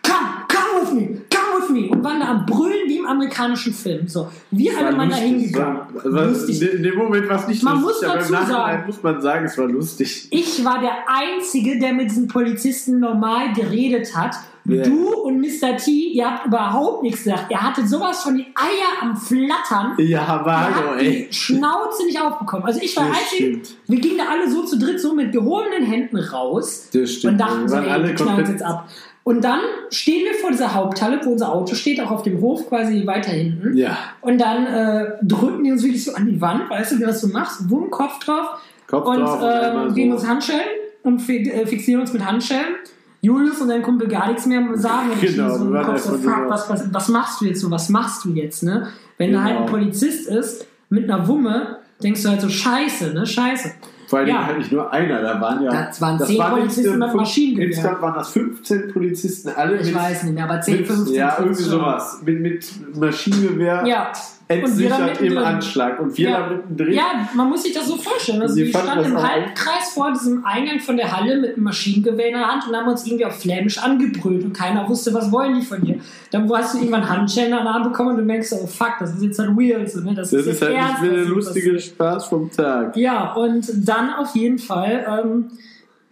come, 0.02 0.46
come 0.48 0.82
with 0.82 0.92
me, 0.94 1.22
come 1.58 1.68
with 1.68 1.70
me. 1.84 1.90
Und 1.90 2.04
waren 2.04 2.20
da 2.20 2.28
am 2.30 2.46
Brüllen 2.46 2.88
wie 2.88 2.98
im 2.98 3.06
amerikanischen 3.06 3.74
Film. 3.74 4.08
So, 4.08 4.30
wir 4.52 4.78
alle 4.78 4.88
war 4.88 4.96
mal 5.06 5.10
da 5.10 5.16
hingegangen. 5.16 5.82
War, 5.94 6.14
war, 6.14 6.26
Lustig. 6.28 6.62
in 6.74 6.84
dem 6.84 6.96
Moment 6.96 7.30
war 7.30 7.40
es 7.40 7.48
nicht 7.48 7.64
Man 7.64 7.82
lustig, 7.82 8.02
muss 8.02 8.10
aber 8.10 8.20
dazu 8.20 8.28
im 8.34 8.40
Nachhinein 8.40 8.56
sagen- 8.78 8.84
muss 8.88 9.04
man 9.04 9.22
sagen, 9.22 9.46
es 9.46 9.58
war 9.58 9.68
lustig. 9.68 10.28
Ich 10.32 10.66
war 10.66 10.80
der 10.80 10.96
Einzige, 11.08 11.80
der 11.80 11.94
mit 11.94 12.10
diesen 12.12 12.28
Polizisten 12.28 13.00
normal 13.00 13.54
geredet 13.54 14.16
hat. 14.16 14.36
Ja. 14.70 14.84
Du 14.84 15.14
und 15.14 15.40
Mr. 15.40 15.78
T, 15.78 15.90
ihr 15.92 16.30
habt 16.30 16.46
überhaupt 16.48 17.02
nichts 17.02 17.24
gesagt. 17.24 17.46
Ihr 17.50 17.62
hattet 17.62 17.88
sowas 17.88 18.22
von 18.22 18.36
die 18.36 18.48
Eier 18.54 19.02
am 19.02 19.16
Flattern. 19.16 19.94
Ja, 19.98 20.42
Mario, 20.46 20.90
habt 20.92 21.02
ey. 21.02 21.28
die 21.30 21.34
Schnauze 21.34 22.06
nicht 22.06 22.20
aufbekommen. 22.20 22.66
Also 22.66 22.82
ich 22.82 22.98
war 22.98 23.06
einzig, 23.06 23.62
wir 23.88 24.00
gingen 24.02 24.18
da 24.18 24.26
alle 24.30 24.52
so 24.52 24.64
zu 24.66 24.78
dritt 24.78 25.00
so 25.00 25.14
mit 25.16 25.32
gehobenen 25.32 25.84
Händen 25.84 26.18
raus. 26.18 26.90
Das 26.92 27.14
stimmt. 27.14 27.34
Und 27.34 27.38
dachten 27.40 27.62
Wir 27.62 27.70
so, 27.70 27.76
ey, 27.78 27.90
alle 27.90 28.12
uns 28.12 28.22
komplett- 28.22 28.50
jetzt 28.50 28.62
ab. 28.64 28.90
Und 29.28 29.44
dann 29.44 29.60
stehen 29.90 30.24
wir 30.24 30.36
vor 30.40 30.52
dieser 30.52 30.74
Haupthalle, 30.74 31.20
wo 31.26 31.32
unser 31.32 31.52
Auto 31.52 31.76
steht, 31.76 32.00
auch 32.00 32.12
auf 32.12 32.24
dem 32.24 32.40
Hof 32.40 32.70
quasi 32.70 33.06
weiter 33.06 33.32
hinten. 33.32 33.76
Ja, 33.76 33.98
Und 34.22 34.40
dann 34.40 34.66
äh, 34.66 35.06
drücken 35.22 35.66
die 35.66 35.72
uns 35.74 35.84
wirklich 35.84 36.06
so 36.06 36.14
an 36.14 36.28
die 36.28 36.40
Wand, 36.40 36.70
weißt 36.70 36.94
du, 36.94 37.00
wie 37.00 37.02
das 37.02 37.20
so 37.20 37.28
machst? 37.28 37.70
Wumm, 37.70 37.92
Kopf 37.92 38.20
drauf. 38.20 38.62
Kopf 38.88 39.06
und 39.06 39.20
drauf 39.20 39.42
ähm, 39.44 39.94
geben 39.94 40.14
uns 40.14 40.26
Handschellen 40.26 40.70
und 41.04 41.28
äh, 41.28 41.66
fixieren 41.66 42.00
uns 42.00 42.14
mit 42.14 42.26
Handschellen. 42.26 42.76
Julius 43.20 43.60
und 43.60 43.68
sein 43.68 43.82
Kumpel 43.82 44.08
gar 44.08 44.28
nichts 44.28 44.46
mehr 44.46 44.64
sagen. 44.76 45.12
Und 45.12 45.22
ich 45.22 45.36
Genau, 45.36 45.54
so 45.58 45.66
im 45.66 45.86
Kopf 45.86 45.98
so, 45.98 46.14
fuck, 46.14 46.48
was, 46.48 46.70
was, 46.70 46.94
was 46.94 47.10
machst 47.10 47.42
du 47.42 47.48
jetzt 47.48 47.60
so? 47.60 47.70
Was 47.70 47.90
machst 47.90 48.24
du 48.24 48.30
jetzt, 48.30 48.64
ne? 48.64 48.88
Wenn 49.18 49.34
da 49.34 49.44
halt 49.44 49.58
ein 49.58 49.66
Genau. 49.66 49.78
Polizist 49.78 50.30
ist 50.30 50.66
mit 50.90 51.04
einer 51.04 51.28
Wumme, 51.28 51.80
denkst 52.02 52.24
du 52.24 52.30
halt 52.30 52.40
so, 52.40 52.48
scheiße, 52.48 53.14
ne? 53.14 53.26
Scheiße. 53.26 53.72
Vor 54.08 54.20
allem 54.20 54.30
Ja. 54.30 54.46
halt 54.46 54.58
nicht 54.58 54.72
nur 54.72 54.92
einer, 54.92 55.22
da 55.22 55.40
waren 55.40 55.64
ja. 55.64 55.72
Das 55.72 56.02
waren 56.02 56.18
zehn 56.20 56.40
waren 56.40 56.52
Polizisten 56.60 56.98
mit 56.98 57.14
Maschinengewehr. 57.14 57.68
Insgesamt 57.68 58.02
waren 58.02 58.14
das 58.16 58.30
15 58.30 58.94
Polizisten, 58.94 59.50
alle 59.50 59.78
Ich 59.78 59.88
mit, 59.88 59.96
weiß 59.96 60.24
nicht 60.24 60.34
mehr, 60.34 60.46
aber 60.46 60.62
10, 60.62 60.78
mit 60.78 60.88
15. 60.88 61.16
ja, 61.16 61.36
irgendwie 61.38 61.56
15. 61.64 61.70
sowas. 61.70 62.22
Mit, 62.26 62.40
mit 62.42 62.96
Maschinengewehr 62.98 63.86
Ja. 63.86 64.12
Entsichert 64.50 65.22
im. 65.22 65.38
Anschlag. 65.38 66.00
Und 66.00 66.18
wir 66.18 66.30
Ja. 66.30 66.40
da 66.40 66.48
mittendrin. 66.56 66.94
Ja, 66.94 67.30
man 67.36 67.50
muss 67.50 67.64
sich 67.64 67.74
das 67.74 67.86
so 67.88 67.98
vorstellen. 67.98 68.42
Also 68.42 68.56
wir 68.56 68.68
standen 68.68 69.04
im 69.06 69.22
Halbkreis 69.22 69.90
vor 69.94 70.12
diesem 70.14 70.46
Eingang 70.46 70.80
von 70.80 70.96
der 70.96 71.16
Halle 71.16 71.38
mit 71.42 71.56
einem 71.56 71.64
Maschinengewehr 71.66 72.28
in 72.28 72.34
der 72.36 72.48
Hand 72.48 72.68
und 72.68 72.76
haben 72.76 72.88
uns 72.88 73.06
irgendwie 73.06 73.26
auf 73.26 73.40
Flämisch 73.42 73.78
angebrüllt 73.78 74.46
und 74.46 74.54
keiner 74.54 74.88
wusste, 74.88 75.14
was 75.14 75.32
wollen 75.34 75.60
die 75.60 75.66
von 75.66 75.82
dir. 75.82 76.00
Dann 76.32 76.50
hast 76.54 76.74
du 76.74 76.78
irgendwann 76.78 77.10
Handschellen 77.10 77.52
an 77.54 77.60
den 77.60 77.68
Arm 77.68 77.84
bekommen 77.84 78.12
und 78.12 78.18
du 78.18 78.24
merkst, 78.24 78.54
oh 78.54 78.66
fuck, 78.68 78.94
das 79.00 79.16
ist 79.16 79.22
jetzt 79.24 79.40
halt 79.40 79.50
weird. 79.58 79.90
So, 79.90 80.00
ne? 80.00 80.14
Das, 80.16 80.30
Das 80.32 80.42
ist, 80.42 80.48
ist 80.48 80.62
halt 80.62 80.72
nicht 80.76 80.82
ernst, 80.82 81.02
mehr 81.02 81.12
der 81.12 81.26
lustige 81.26 81.74
passiert. 81.74 81.82
Spaß 81.94 82.26
vom 82.26 82.50
Tag. 82.52 82.96
Ja, 82.96 83.34
und 83.34 83.70
dann 83.88 84.14
auf 84.14 84.34
jeden 84.36 84.60
Fall 84.60 85.06
ähm, 85.26 85.52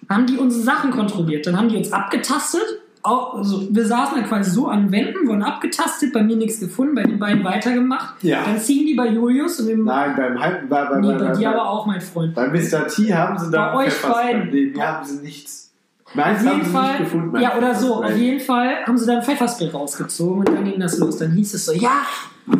haben 0.10 0.26
die 0.28 0.36
unsere 0.38 0.62
Sachen 0.64 0.92
kontrolliert. 0.92 1.48
Dann 1.48 1.58
haben 1.58 1.70
die 1.70 1.78
uns 1.78 1.92
abgetastet. 1.94 2.82
Auch, 3.06 3.36
also 3.36 3.68
wir 3.70 3.86
saßen 3.86 4.18
dann 4.18 4.28
quasi 4.28 4.50
so 4.50 4.68
an 4.68 4.92
Wänden, 4.92 5.28
wurden 5.28 5.44
abgetastet, 5.44 6.12
bei 6.12 6.24
mir 6.24 6.36
nichts 6.36 6.60
gefunden, 6.60 6.96
bei 6.96 7.04
den 7.04 7.20
beiden 7.20 7.44
weitergemacht. 7.44 8.24
Ja. 8.24 8.44
Dann 8.46 8.58
ziehen 8.60 8.88
die 8.88 8.96
bei 8.96 9.08
Julius 9.10 9.60
und 9.60 9.68
dem, 9.68 9.86
Nein, 9.86 10.16
beim 10.16 10.40
Halten, 10.40 10.68
bei, 10.68 10.86
bei, 10.86 11.00
nee, 11.00 11.12
bei, 11.12 11.18
bei 11.18 11.32
dir 11.34 11.50
bei, 11.50 11.56
aber 11.56 11.70
auch, 11.70 11.86
mein 11.86 12.02
Freund. 12.02 12.34
bei 12.34 12.48
Mr. 12.48 12.88
T 12.88 13.14
haben 13.14 13.38
sie 13.38 13.52
da 13.52 13.74
Bei 13.74 13.86
euch 13.86 14.02
beiden. 14.02 14.50
Nee, 14.50 14.72
mir 14.76 14.88
haben 14.88 15.06
sie 15.06 15.22
nichts. 15.22 15.72
Meins 16.14 16.40
Auf 16.40 16.46
haben 16.48 16.58
jeden 16.60 16.72
Fall, 16.72 16.90
nicht 16.92 17.00
gefunden. 17.00 17.42
ja 17.42 17.58
oder 17.58 17.76
so, 17.76 18.04
auf 18.04 18.16
jeden 18.16 18.40
Fall 18.40 18.86
haben 18.86 18.98
sie 18.98 19.06
dann 19.06 19.22
Pfefferspray 19.22 19.70
rausgezogen 19.70 20.40
und 20.40 20.50
dann 20.50 20.64
ging 20.64 20.80
das 20.80 20.98
los. 20.98 21.18
Dann 21.18 21.32
hieß 21.32 21.54
es 21.54 21.66
so, 21.66 21.74
ja, 21.74 22.04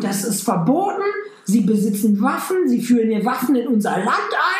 das 0.00 0.24
ist 0.24 0.42
verboten, 0.42 1.02
sie 1.46 1.60
besitzen 1.62 2.20
Waffen, 2.20 2.66
sie 2.66 2.82
führen 2.82 3.10
ihr 3.10 3.24
Waffen 3.24 3.54
in 3.56 3.66
unser 3.68 3.92
Land 3.92 4.08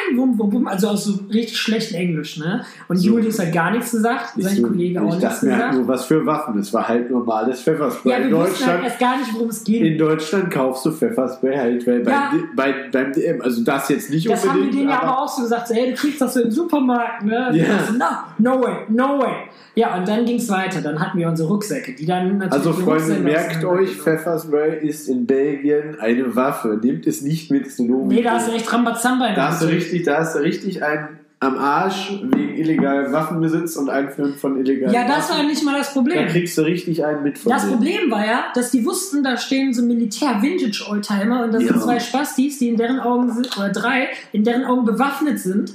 ein, 0.09 0.17
wum, 0.17 0.39
wum, 0.39 0.53
wum. 0.53 0.69
also 0.69 0.89
aus 0.89 1.05
so 1.05 1.19
richtig 1.33 1.59
schlechten 1.59 1.95
Englisch, 1.97 2.39
ne? 2.39 2.65
Und 2.89 2.97
So. 2.97 3.09
Julius 3.09 3.39
hat 3.39 3.53
gar 3.53 3.73
nichts 3.73 3.91
gesagt, 3.91 4.35
sein 4.39 4.57
so, 4.57 4.63
Kollege 4.63 5.03
auch 5.03 5.09
ich 5.09 5.21
nichts 5.21 5.43
halt 5.43 5.53
gesagt. 5.53 5.75
nur, 5.75 5.89
was 5.89 6.05
für 6.07 6.25
Waffen. 6.25 6.59
Es 6.59 6.73
war 6.73 6.89
halt 6.89 7.11
normales 7.11 7.61
Pfefferspray. 7.61 8.11
Ja, 8.13 8.17
in, 8.19 8.31
wir 8.31 8.37
wussten 8.39 8.49
halt 8.51 8.59
Deutschland, 8.61 8.85
erst 8.85 8.99
gar 9.01 9.19
nicht, 9.19 9.35
worum 9.35 9.49
es 9.49 9.65
ging. 9.65 9.85
in 9.85 9.99
Deutschland 9.99 10.51
kaufst 10.51 10.87
du 10.87 10.93
Pfefferspray 10.93 11.57
halt 11.57 11.87
weil 11.87 12.07
Ja. 12.07 12.33
bei, 12.55 12.73
bei, 12.73 12.89
beim 12.93 13.13
DM. 13.13 13.43
Also 13.43 13.63
das 13.65 13.89
jetzt 13.89 14.09
nicht 14.11 14.29
Das 14.31 14.43
haben 14.47 14.55
wir 14.57 14.63
unbedingt. 14.63 14.75
denen 14.81 14.89
ja 14.91 14.97
aber 15.03 15.09
aber 15.09 15.23
auch 15.23 15.29
so 15.29 15.43
gesagt, 15.43 15.69
so, 15.69 15.75
hey, 15.75 15.91
du 15.91 15.97
kriegst 15.97 16.21
das 16.21 16.35
so 16.35 16.41
im 16.43 16.51
Supermarkt, 16.51 17.25
ne? 17.25 17.53
So, 17.87 17.93
no, 17.95 18.05
no 18.39 18.63
way, 18.63 18.77
no 18.89 19.19
way. 19.19 19.33
Ja, 19.75 19.95
und 19.99 20.09
dann 20.09 20.25
ging 20.25 20.37
es 20.37 20.49
weiter. 20.49 20.81
Dann 20.81 20.99
hatten 20.99 21.19
wir 21.19 21.29
unsere 21.29 21.49
Rucksäcke, 21.51 21.93
die 21.93 22.07
dann 22.07 22.39
natürlich. 22.39 22.53
Also 22.53 22.73
Freunde, 22.73 23.15
merkt 23.21 23.63
euch. 23.63 23.91
Pfefferspray 23.97 24.79
ist 24.87 25.07
in 25.09 25.27
Belgien 25.27 26.01
eine 26.01 26.35
Waffe. 26.35 26.76
Nehmt 26.83 27.07
es 27.07 27.23
nicht 27.23 27.51
mit 27.51 27.71
Slowen. 27.71 28.09
Nee, 28.09 28.23
da 28.23 28.33
hast 28.33 28.49
du 28.49 28.53
echt 28.53 28.73
Rambazamba 28.73 29.27
in 29.29 29.35
der 29.35 29.45
Da 29.45 29.51
hast 29.51 29.63
du 29.63 29.67
richtig, 29.67 30.03
da 30.05 30.19
hast 30.19 30.35
du 30.35 30.41
richtig 30.41 30.83
einen 30.83 31.09
am 31.39 31.59
Arsch 31.59 32.13
wegen 32.23 32.57
illegalen 32.57 33.13
Waffenbesitz 33.13 33.77
und 33.77 33.91
Einführen 33.91 34.35
von 34.37 34.59
illegalen 34.59 34.95
Ja, 34.95 35.07
das 35.07 35.29
Waffen. 35.29 35.37
war 35.43 35.47
nicht 35.47 35.63
mal 35.65 35.77
das 35.79 35.89
Da 35.89 35.93
Problem. 35.93 36.27
kriegst 36.29 36.57
du 36.57 36.63
richtig 36.63 37.05
einen 37.05 37.23
mit 37.23 37.37
von 37.37 37.53
Das 37.53 37.63
denen. 37.63 37.75
Problem 37.75 38.11
war 38.11 38.25
ja, 38.27 38.45
dass 38.55 38.71
die 38.71 38.85
wussten, 38.87 39.23
da 39.23 39.37
stehen 39.37 39.75
so 39.75 39.83
Militär-Vintage-Oldtimer 39.83 41.45
und 41.45 41.53
das 41.53 41.63
Ja. 41.63 41.69
sind 41.73 41.83
zwei 41.83 42.01
Spastis, 42.01 42.59
die 42.59 42.69
in 42.69 42.77
deren 42.77 43.01
Augen 43.01 43.31
sind, 43.33 43.57
oder 43.57 43.69
drei, 43.69 44.09
in 44.33 44.45
deren 44.45 44.65
Augen 44.65 44.85
bewaffnet 44.85 45.39
sind. 45.39 45.75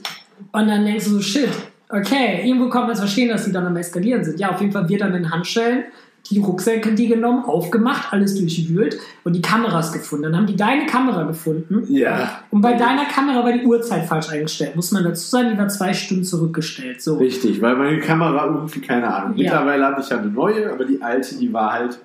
Und 0.51 0.67
dann 0.67 0.83
denkst 0.85 1.05
du 1.05 1.11
so, 1.11 1.21
shit, 1.21 1.49
okay, 1.89 2.41
irgendwo 2.43 2.69
kann 2.69 2.83
man 2.83 2.91
es 2.91 2.99
verstehen, 2.99 3.29
dass 3.29 3.45
die 3.45 3.51
dann 3.51 3.65
am 3.67 3.75
Eskalieren 3.77 4.23
sind. 4.23 4.39
Ja, 4.39 4.49
auf 4.49 4.59
jeden 4.61 4.73
Fall 4.73 4.89
wir 4.89 4.97
dann 4.97 5.13
in 5.13 5.29
Handschellen, 5.31 5.83
die 6.29 6.39
Rucksäcke 6.39 6.93
die 6.93 7.07
genommen, 7.07 7.43
aufgemacht, 7.45 8.13
alles 8.13 8.35
durchwühlt 8.35 8.97
und 9.23 9.33
die 9.33 9.41
Kameras 9.41 9.91
gefunden. 9.91 10.23
Dann 10.23 10.37
haben 10.37 10.47
die 10.47 10.55
deine 10.55 10.85
Kamera 10.85 11.23
gefunden. 11.23 11.85
Ja. 11.89 12.41
Und 12.51 12.61
bei 12.61 12.73
deiner 12.73 13.05
Kamera 13.05 13.43
war 13.43 13.51
die 13.51 13.65
Uhrzeit 13.65 14.05
falsch 14.05 14.29
eingestellt. 14.29 14.75
Muss 14.75 14.91
man 14.91 15.03
dazu 15.03 15.27
sagen, 15.27 15.49
die 15.51 15.57
war 15.57 15.67
zwei 15.67 15.93
Stunden 15.93 16.23
zurückgestellt. 16.23 17.01
So. 17.01 17.17
Richtig, 17.17 17.61
weil 17.61 17.75
meine 17.75 17.99
Kamera 17.99 18.45
irgendwie, 18.45 18.81
keine 18.81 19.13
Ahnung. 19.13 19.37
Ja. 19.37 19.51
Mittlerweile 19.51 19.85
habe 19.85 20.01
ich 20.01 20.09
ja 20.09 20.19
eine 20.19 20.27
neue, 20.27 20.71
aber 20.71 20.85
die 20.85 21.01
alte, 21.01 21.35
die 21.35 21.51
war 21.51 21.73
halt 21.73 21.99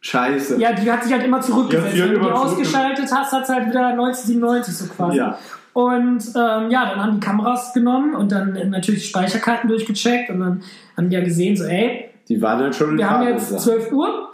scheiße. 0.00 0.58
Ja, 0.60 0.72
die 0.72 0.90
hat 0.90 1.02
sich 1.02 1.12
halt 1.12 1.24
immer 1.24 1.40
zurückgesetzt. 1.40 1.96
Ja, 1.96 2.04
hat 2.04 2.12
Wenn 2.12 2.20
du 2.20 2.26
die 2.26 2.32
ausgeschaltet 2.32 3.10
hast, 3.12 3.32
hat 3.32 3.42
es 3.42 3.48
halt 3.48 3.68
wieder 3.68 3.88
1997 3.88 4.74
so 4.74 4.86
quasi. 4.86 5.18
Ja. 5.18 5.38
Und 5.72 6.24
ähm, 6.34 6.70
ja, 6.70 6.88
dann 6.88 7.02
haben 7.02 7.20
die 7.20 7.26
Kameras 7.26 7.74
genommen 7.74 8.14
und 8.14 8.32
dann 8.32 8.70
natürlich 8.70 9.02
die 9.02 9.08
Speicherkarten 9.08 9.68
durchgecheckt 9.68 10.30
und 10.30 10.40
dann 10.40 10.62
haben 10.96 11.10
die 11.10 11.16
ja 11.16 11.22
gesehen, 11.22 11.54
so 11.54 11.64
ey, 11.64 12.05
Die 12.28 12.40
waren 12.42 12.60
dann 12.60 12.72
schon 12.72 12.90
in 12.90 12.98
wir 12.98 13.10
haben 13.10 13.28
jetzt 13.28 13.48
Sachen. 13.50 13.62
12 13.62 13.92
Uhr 13.92 14.32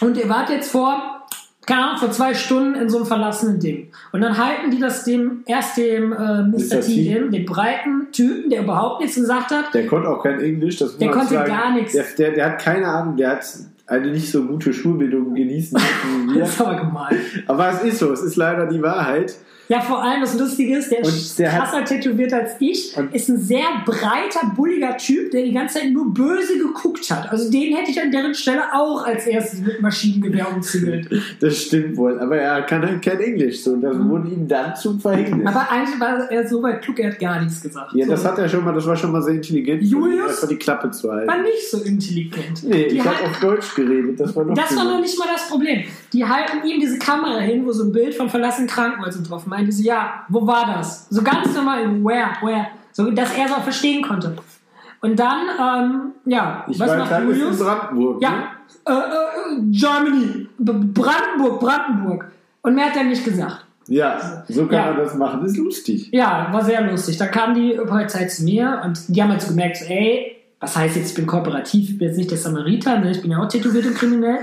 und 0.00 0.16
ihr 0.16 0.28
wart 0.28 0.50
jetzt 0.50 0.70
vor, 0.70 1.26
keine 1.66 1.84
Ahnung, 1.84 1.98
vor 1.98 2.10
zwei 2.10 2.34
Stunden 2.34 2.74
in 2.74 2.88
so 2.88 2.98
einem 2.98 3.06
verlassenen 3.06 3.58
Ding. 3.58 3.90
Und 4.12 4.20
dann 4.20 4.36
halten 4.36 4.70
die 4.70 4.78
das 4.78 5.04
dem, 5.04 5.42
erst 5.46 5.76
dem 5.76 6.12
äh, 6.12 6.42
Mr. 6.42 6.80
T 6.80 6.92
hin, 6.92 7.30
dem 7.30 7.44
breiten 7.44 8.12
Typen, 8.12 8.50
der 8.50 8.62
überhaupt 8.62 9.00
nichts 9.00 9.16
gesagt 9.16 9.50
hat. 9.50 9.74
Der 9.74 9.86
konnte 9.86 10.08
auch 10.08 10.22
kein 10.22 10.40
Englisch, 10.40 10.76
das 10.78 10.92
muss 10.92 10.98
Der 10.98 11.10
konnte 11.10 11.34
sagen. 11.34 11.48
gar 11.48 11.72
nichts. 11.72 11.92
Der, 11.92 12.04
der, 12.18 12.30
der 12.32 12.44
hat 12.46 12.58
keine 12.60 12.86
Ahnung, 12.86 13.16
der 13.16 13.30
hat 13.30 13.44
eine 13.86 14.10
nicht 14.10 14.30
so 14.30 14.44
gute 14.44 14.72
Schulbildung 14.72 15.34
genießen. 15.34 15.78
Das 16.38 16.50
ist 16.50 16.60
aber 16.60 16.76
gemein. 16.80 17.16
Aber 17.46 17.70
es 17.70 17.82
ist 17.82 17.98
so, 17.98 18.12
es 18.12 18.20
ist 18.20 18.36
leider 18.36 18.66
die 18.66 18.82
Wahrheit. 18.82 19.36
Ja, 19.68 19.80
vor 19.80 20.02
allem 20.02 20.20
das 20.20 20.38
Lustige 20.38 20.76
ist, 20.76 20.90
der, 20.90 20.98
Und 21.00 21.08
ist 21.08 21.38
der 21.38 21.52
hat- 21.52 21.70
krasser 21.70 21.84
tätowiert 21.84 22.32
als 22.32 22.52
ich, 22.60 22.96
ist 23.12 23.28
ein 23.28 23.38
sehr 23.38 23.64
breiter, 23.84 24.52
bulliger 24.54 24.96
Typ, 24.96 25.30
der 25.32 25.42
die 25.42 25.52
ganze 25.52 25.80
Zeit 25.80 25.90
nur 25.90 26.12
böse 26.14 26.58
geguckt 26.58 27.10
hat. 27.10 27.30
Also 27.30 27.50
den 27.50 27.74
hätte 27.74 27.90
ich 27.90 28.00
an 28.00 28.10
deren 28.12 28.34
Stelle 28.34 28.62
auch 28.72 29.04
als 29.04 29.26
erstes 29.26 29.60
mit 29.60 29.80
Maschinengewehr 29.82 30.46
umzingelt. 30.54 31.08
Das 31.40 31.56
stimmt 31.62 31.96
wohl. 31.96 32.18
Aber 32.20 32.36
er 32.36 32.62
kann 32.62 32.82
halt 32.82 33.02
kein 33.02 33.20
Englisch. 33.20 33.60
So, 33.62 33.76
das 33.76 33.98
wurde 33.98 34.28
ihm 34.28 34.46
dann 34.48 34.74
zum 34.76 35.00
Verhängnis. 35.00 35.40
Mhm. 35.40 35.46
Aber 35.46 35.68
eigentlich 35.70 36.00
war 36.00 36.30
er 36.30 36.46
so 36.48 36.62
weit 36.62 36.82
klug, 36.82 36.98
er 36.98 37.10
hat 37.10 37.18
gar 37.18 37.40
nichts 37.42 37.60
gesagt. 37.62 37.92
ja, 37.94 38.06
das 38.06 38.22
so. 38.22 38.28
hat 38.28 38.38
er 38.38 38.48
schon 38.48 38.64
mal, 38.64 38.72
das 38.72 38.86
war 38.86 38.96
schon 38.96 39.12
mal 39.12 39.22
sehr 39.22 39.34
intelligent. 39.34 39.82
Julius? 39.82 40.28
Einfach 40.30 40.48
die 40.48 40.56
Klappe 40.56 40.90
zu 40.90 41.10
halten. 41.10 41.28
war 41.28 41.42
nicht 41.42 41.70
so 41.70 41.78
intelligent. 41.82 42.62
Nee, 42.64 42.88
Die 42.88 42.96
ich 42.96 43.04
habe 43.04 43.24
auf 43.24 43.40
Deutsch 43.40 43.74
geredet. 43.74 44.18
Das 44.20 44.34
war 44.36 44.44
noch 44.44 44.54
Das 44.54 44.74
war 44.76 44.84
noch 44.84 45.00
nicht 45.00 45.18
mal 45.18 45.28
das 45.32 45.48
Problem. 45.48 45.82
Die 46.12 46.24
halten 46.24 46.66
ihm 46.66 46.80
diese 46.80 46.98
Kamera 46.98 47.38
hin, 47.40 47.66
wo 47.66 47.72
so 47.72 47.84
ein 47.84 47.92
Bild 47.92 48.14
von 48.14 48.28
verlassenen 48.30 48.68
Krankenhäusern 48.68 49.24
drauf 49.24 49.46
meinte. 49.56 49.72
So, 49.72 49.82
ja, 49.82 50.24
wo 50.28 50.46
war 50.46 50.66
das? 50.76 51.08
So 51.10 51.22
ganz 51.22 51.54
normal, 51.54 51.84
where, 52.04 52.30
where? 52.42 52.66
So, 52.92 53.10
dass 53.10 53.36
er 53.36 53.46
es 53.46 53.52
auch 53.52 53.62
verstehen 53.62 54.02
konnte. 54.02 54.36
Und 55.00 55.18
dann, 55.18 55.40
ähm, 55.60 56.00
ja, 56.24 56.64
Ich 56.68 56.80
was 56.80 56.96
macht 56.96 57.22
Julius? 57.22 57.58
Brandenburg. 57.58 58.20
ne? 58.20 58.26
Ja, 58.26 58.32
äh, 58.88 58.92
äh, 58.92 59.60
Germany, 59.70 60.48
B 60.58 60.72
Brandenburg, 60.72 61.60
Brandenburg. 61.60 62.30
Und 62.62 62.74
mehr 62.74 62.86
hat 62.86 62.96
er 62.96 63.04
nicht 63.04 63.24
gesagt. 63.24 63.64
Ja, 63.88 64.42
so 64.48 64.66
kann 64.66 64.74
Ja. 64.78 64.86
man 64.86 64.96
das 64.96 65.14
machen. 65.14 65.40
Das 65.42 65.52
ist 65.52 65.58
lustig. 65.58 66.08
Ja, 66.12 66.48
war 66.50 66.64
sehr 66.64 66.80
lustig. 66.90 67.18
Dann 67.18 67.30
kam 67.30 67.54
die 67.54 67.78
Polizei 67.86 68.24
zu 68.24 68.42
mir 68.44 68.80
und 68.84 68.98
die 69.08 69.22
haben 69.22 69.30
halt 69.30 69.42
so 69.42 69.48
gemerkt, 69.50 69.76
so, 69.76 69.84
ey, 69.84 70.36
was 70.58 70.74
heißt 70.76 70.96
jetzt, 70.96 71.10
ich 71.10 71.14
bin 71.14 71.26
kooperativ, 71.26 71.90
ich 71.90 71.98
bin 71.98 72.08
jetzt 72.08 72.16
nicht 72.16 72.30
der 72.30 72.38
Samariter, 72.38 72.98
ne? 72.98 73.10
ich 73.12 73.20
bin 73.22 73.30
ja 73.30 73.38
auch 73.38 73.48
tätowiert 73.48 73.86
und 73.86 73.94
kriminell. 73.94 74.38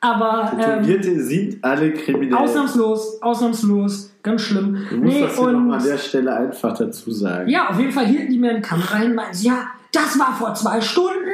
Aber 0.00 0.52
ähm, 0.52 0.60
Tätowierte 0.84 1.20
sind 1.24 1.64
alle 1.64 1.92
kriminell. 1.94 2.34
ausnahmslos, 2.38 3.20
ausnahmslos, 3.22 4.13
ganz 4.24 4.40
schlimm. 4.42 4.84
du 4.90 4.96
musst 4.96 5.14
Nee, 5.14 5.22
das 5.22 5.36
nochmal 5.36 5.54
an 5.54 5.70
und 5.70 5.84
der 5.84 5.98
Stelle 5.98 6.34
einfach 6.36 6.76
dazu 6.76 7.12
sagen. 7.12 7.48
ja, 7.48 7.68
auf 7.70 7.78
jeden 7.78 7.92
Fall 7.92 8.06
hielten 8.06 8.32
die 8.32 8.38
mir 8.38 8.50
eine 8.50 8.60
Kamera 8.62 8.96
hin 8.96 9.10
und 9.10 9.16
meinten, 9.16 9.38
ja, 9.42 9.68
das 9.92 10.18
war 10.18 10.34
vor 10.34 10.52
zwei 10.54 10.80
Stunden. 10.80 11.28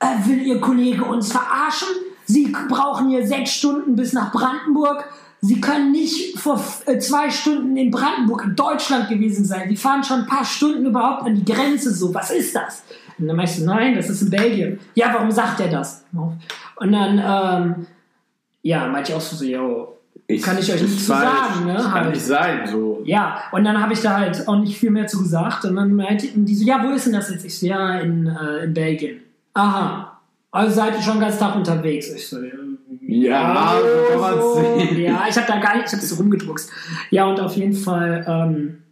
Äh, 0.00 0.28
will 0.28 0.42
Ihr 0.42 0.60
Kollege 0.60 1.04
uns 1.04 1.32
verarschen? 1.32 1.88
Sie 2.26 2.54
brauchen 2.68 3.08
hier 3.08 3.26
sechs 3.26 3.52
Stunden 3.52 3.96
bis 3.96 4.12
nach 4.12 4.30
Brandenburg. 4.32 5.04
Sie 5.40 5.60
können 5.60 5.92
nicht 5.92 6.38
vor 6.38 6.62
äh, 6.86 6.98
zwei 6.98 7.30
Stunden 7.30 7.76
in 7.76 7.90
Brandenburg 7.90 8.44
in 8.44 8.54
Deutschland 8.56 9.08
gewesen 9.08 9.44
sein. 9.44 9.68
Die 9.68 9.76
fahren 9.76 10.04
schon 10.04 10.20
ein 10.20 10.26
paar 10.26 10.44
Stunden 10.44 10.84
überhaupt 10.86 11.22
an 11.22 11.34
die 11.36 11.44
Grenze 11.50 11.92
so. 11.94 12.12
Was 12.14 12.30
ist 12.30 12.54
das? 12.54 12.82
Und 13.18 13.26
dann 13.28 13.36
meinst 13.36 13.58
du, 13.58 13.64
nein, 13.64 13.94
das 13.96 14.10
ist 14.10 14.22
in 14.22 14.30
Belgien. 14.30 14.78
Ja, 14.94 15.12
warum 15.14 15.30
sagt 15.30 15.60
er 15.60 15.68
das? 15.68 16.04
Und 16.12 16.92
dann, 16.92 17.18
ähm, 17.18 17.86
ja, 18.62 18.86
meinte 18.88 19.12
ich 19.12 19.16
auch 19.16 19.20
so, 19.20 19.34
so, 19.36 19.97
yo, 20.28 20.40
kann 20.42 20.58
ich 20.58 20.72
euch 20.72 20.82
nicht 20.82 20.92
ist 20.94 21.00
zu 21.00 21.06
sagen, 21.06 21.66
ne? 21.66 21.74
Kann 21.74 21.92
Halt. 21.92 22.10
nicht 22.10 22.24
sein, 22.24 22.66
so. 22.66 23.00
Ja, 23.04 23.42
und 23.52 23.64
dann 23.64 23.80
habe 23.80 23.92
ich 23.92 24.00
da 24.00 24.16
halt 24.18 24.46
auch 24.46 24.56
nicht 24.58 24.78
viel 24.78 24.90
mehr 24.90 25.06
zu 25.06 25.22
gesagt. 25.22 25.64
Und 25.64 25.76
dann 25.76 25.94
meinten 25.94 26.44
die 26.44 26.54
so, 26.54 26.64
ja, 26.66 26.82
wo 26.84 26.90
ist 26.90 27.06
denn 27.06 27.14
das 27.14 27.30
jetzt? 27.30 27.44
Ich 27.44 27.58
so, 27.58 27.66
ja, 27.66 27.98
in, 27.98 28.26
äh, 28.26 28.64
in 28.64 28.74
Belgien. 28.74 29.20
Aha. 29.54 30.20
Also 30.50 30.74
seid 30.76 30.94
ihr 30.96 31.02
schon 31.02 31.14
den 31.14 31.22
ganzen 31.22 31.38
Tag 31.40 31.56
unterwegs? 31.56 32.10
Ich 32.10 32.26
so, 32.28 32.38
Ja, 33.06 33.74
so 33.80 34.12
kann 34.12 34.20
man's 34.20 34.42
so. 34.42 34.54
sehen. 34.54 35.00
Ja, 35.00 35.24
ich 35.28 35.36
habe 35.36 35.46
da 35.46 35.58
gar 35.58 35.76
nicht, 35.76 35.86
ich 35.86 35.92
habe 35.92 36.02
so 36.04 36.14
rumgedruckst. 36.16 36.70
Ja, 37.10 37.24
und 37.26 37.40
auf 37.40 37.54
jeden 37.56 37.74
Fall, 37.74 38.24
ähm, 38.26 38.82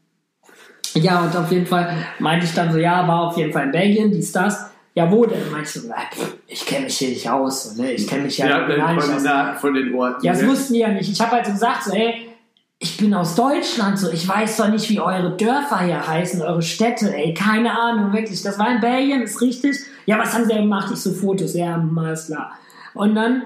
ja, 0.94 1.20
und 1.24 1.36
auf 1.36 1.50
jeden 1.52 1.66
Fall 1.66 1.94
meinte 2.18 2.46
ich 2.46 2.54
dann 2.54 2.72
so, 2.72 2.78
ja, 2.78 3.06
war 3.06 3.22
auf 3.28 3.36
jeden 3.36 3.52
Fall 3.52 3.64
in 3.64 3.72
Belgien, 3.72 4.10
dies, 4.10 4.32
das. 4.32 4.70
Ja, 4.94 5.10
wo 5.10 5.26
denn? 5.26 5.38
Meinte 5.52 5.68
ich 5.68 5.82
so, 5.82 5.88
na, 5.88 5.96
pff, 6.10 6.35
ich 6.48 6.64
kenne 6.64 6.84
mich 6.84 6.98
hier 6.98 7.08
nicht 7.08 7.28
aus, 7.28 7.76
ne? 7.76 7.92
Ich 7.92 8.06
kenne 8.06 8.24
mich 8.24 8.38
ja, 8.38 8.46
Ja, 8.46 8.66
gar 8.66 8.94
nicht 8.94 9.02
aus. 9.02 9.06
Koordinaten 9.06 9.58
von 9.58 9.74
den 9.74 9.94
Orten. 9.94 10.24
Ja, 10.24 10.32
das 10.32 10.42
ne? 10.42 10.48
wussten 10.48 10.74
die 10.74 10.80
ja 10.80 10.88
nicht. 10.88 11.10
Ich 11.10 11.20
habe 11.20 11.32
halt 11.32 11.46
so 11.46 11.52
gesagt, 11.52 11.84
so, 11.84 11.92
ey, 11.92 12.28
ich 12.78 12.96
bin 12.98 13.14
aus 13.14 13.34
Deutschland, 13.34 13.98
so, 13.98 14.10
ich 14.10 14.28
weiß 14.28 14.58
doch 14.58 14.68
nicht, 14.68 14.88
wie 14.90 15.00
eure 15.00 15.36
Dörfer 15.36 15.80
hier 15.80 16.06
heißen, 16.06 16.42
eure 16.42 16.62
Städte, 16.62 17.14
ey, 17.16 17.32
keine 17.34 17.76
Ahnung, 17.78 18.12
wirklich. 18.12 18.42
Das 18.42 18.58
war 18.58 18.70
in 18.70 18.80
Belgien, 18.80 19.22
ist 19.22 19.40
richtig. 19.40 19.76
Ja, 20.04 20.18
was 20.18 20.34
haben 20.34 20.44
sie 20.44 20.52
denn 20.52 20.62
gemacht? 20.62 20.90
Ich 20.92 21.00
so 21.00 21.12
Fotos, 21.12 21.54
ja, 21.54 21.82
alles 21.96 22.26
klar. 22.26 22.52
Und 22.94 23.14
dann 23.14 23.42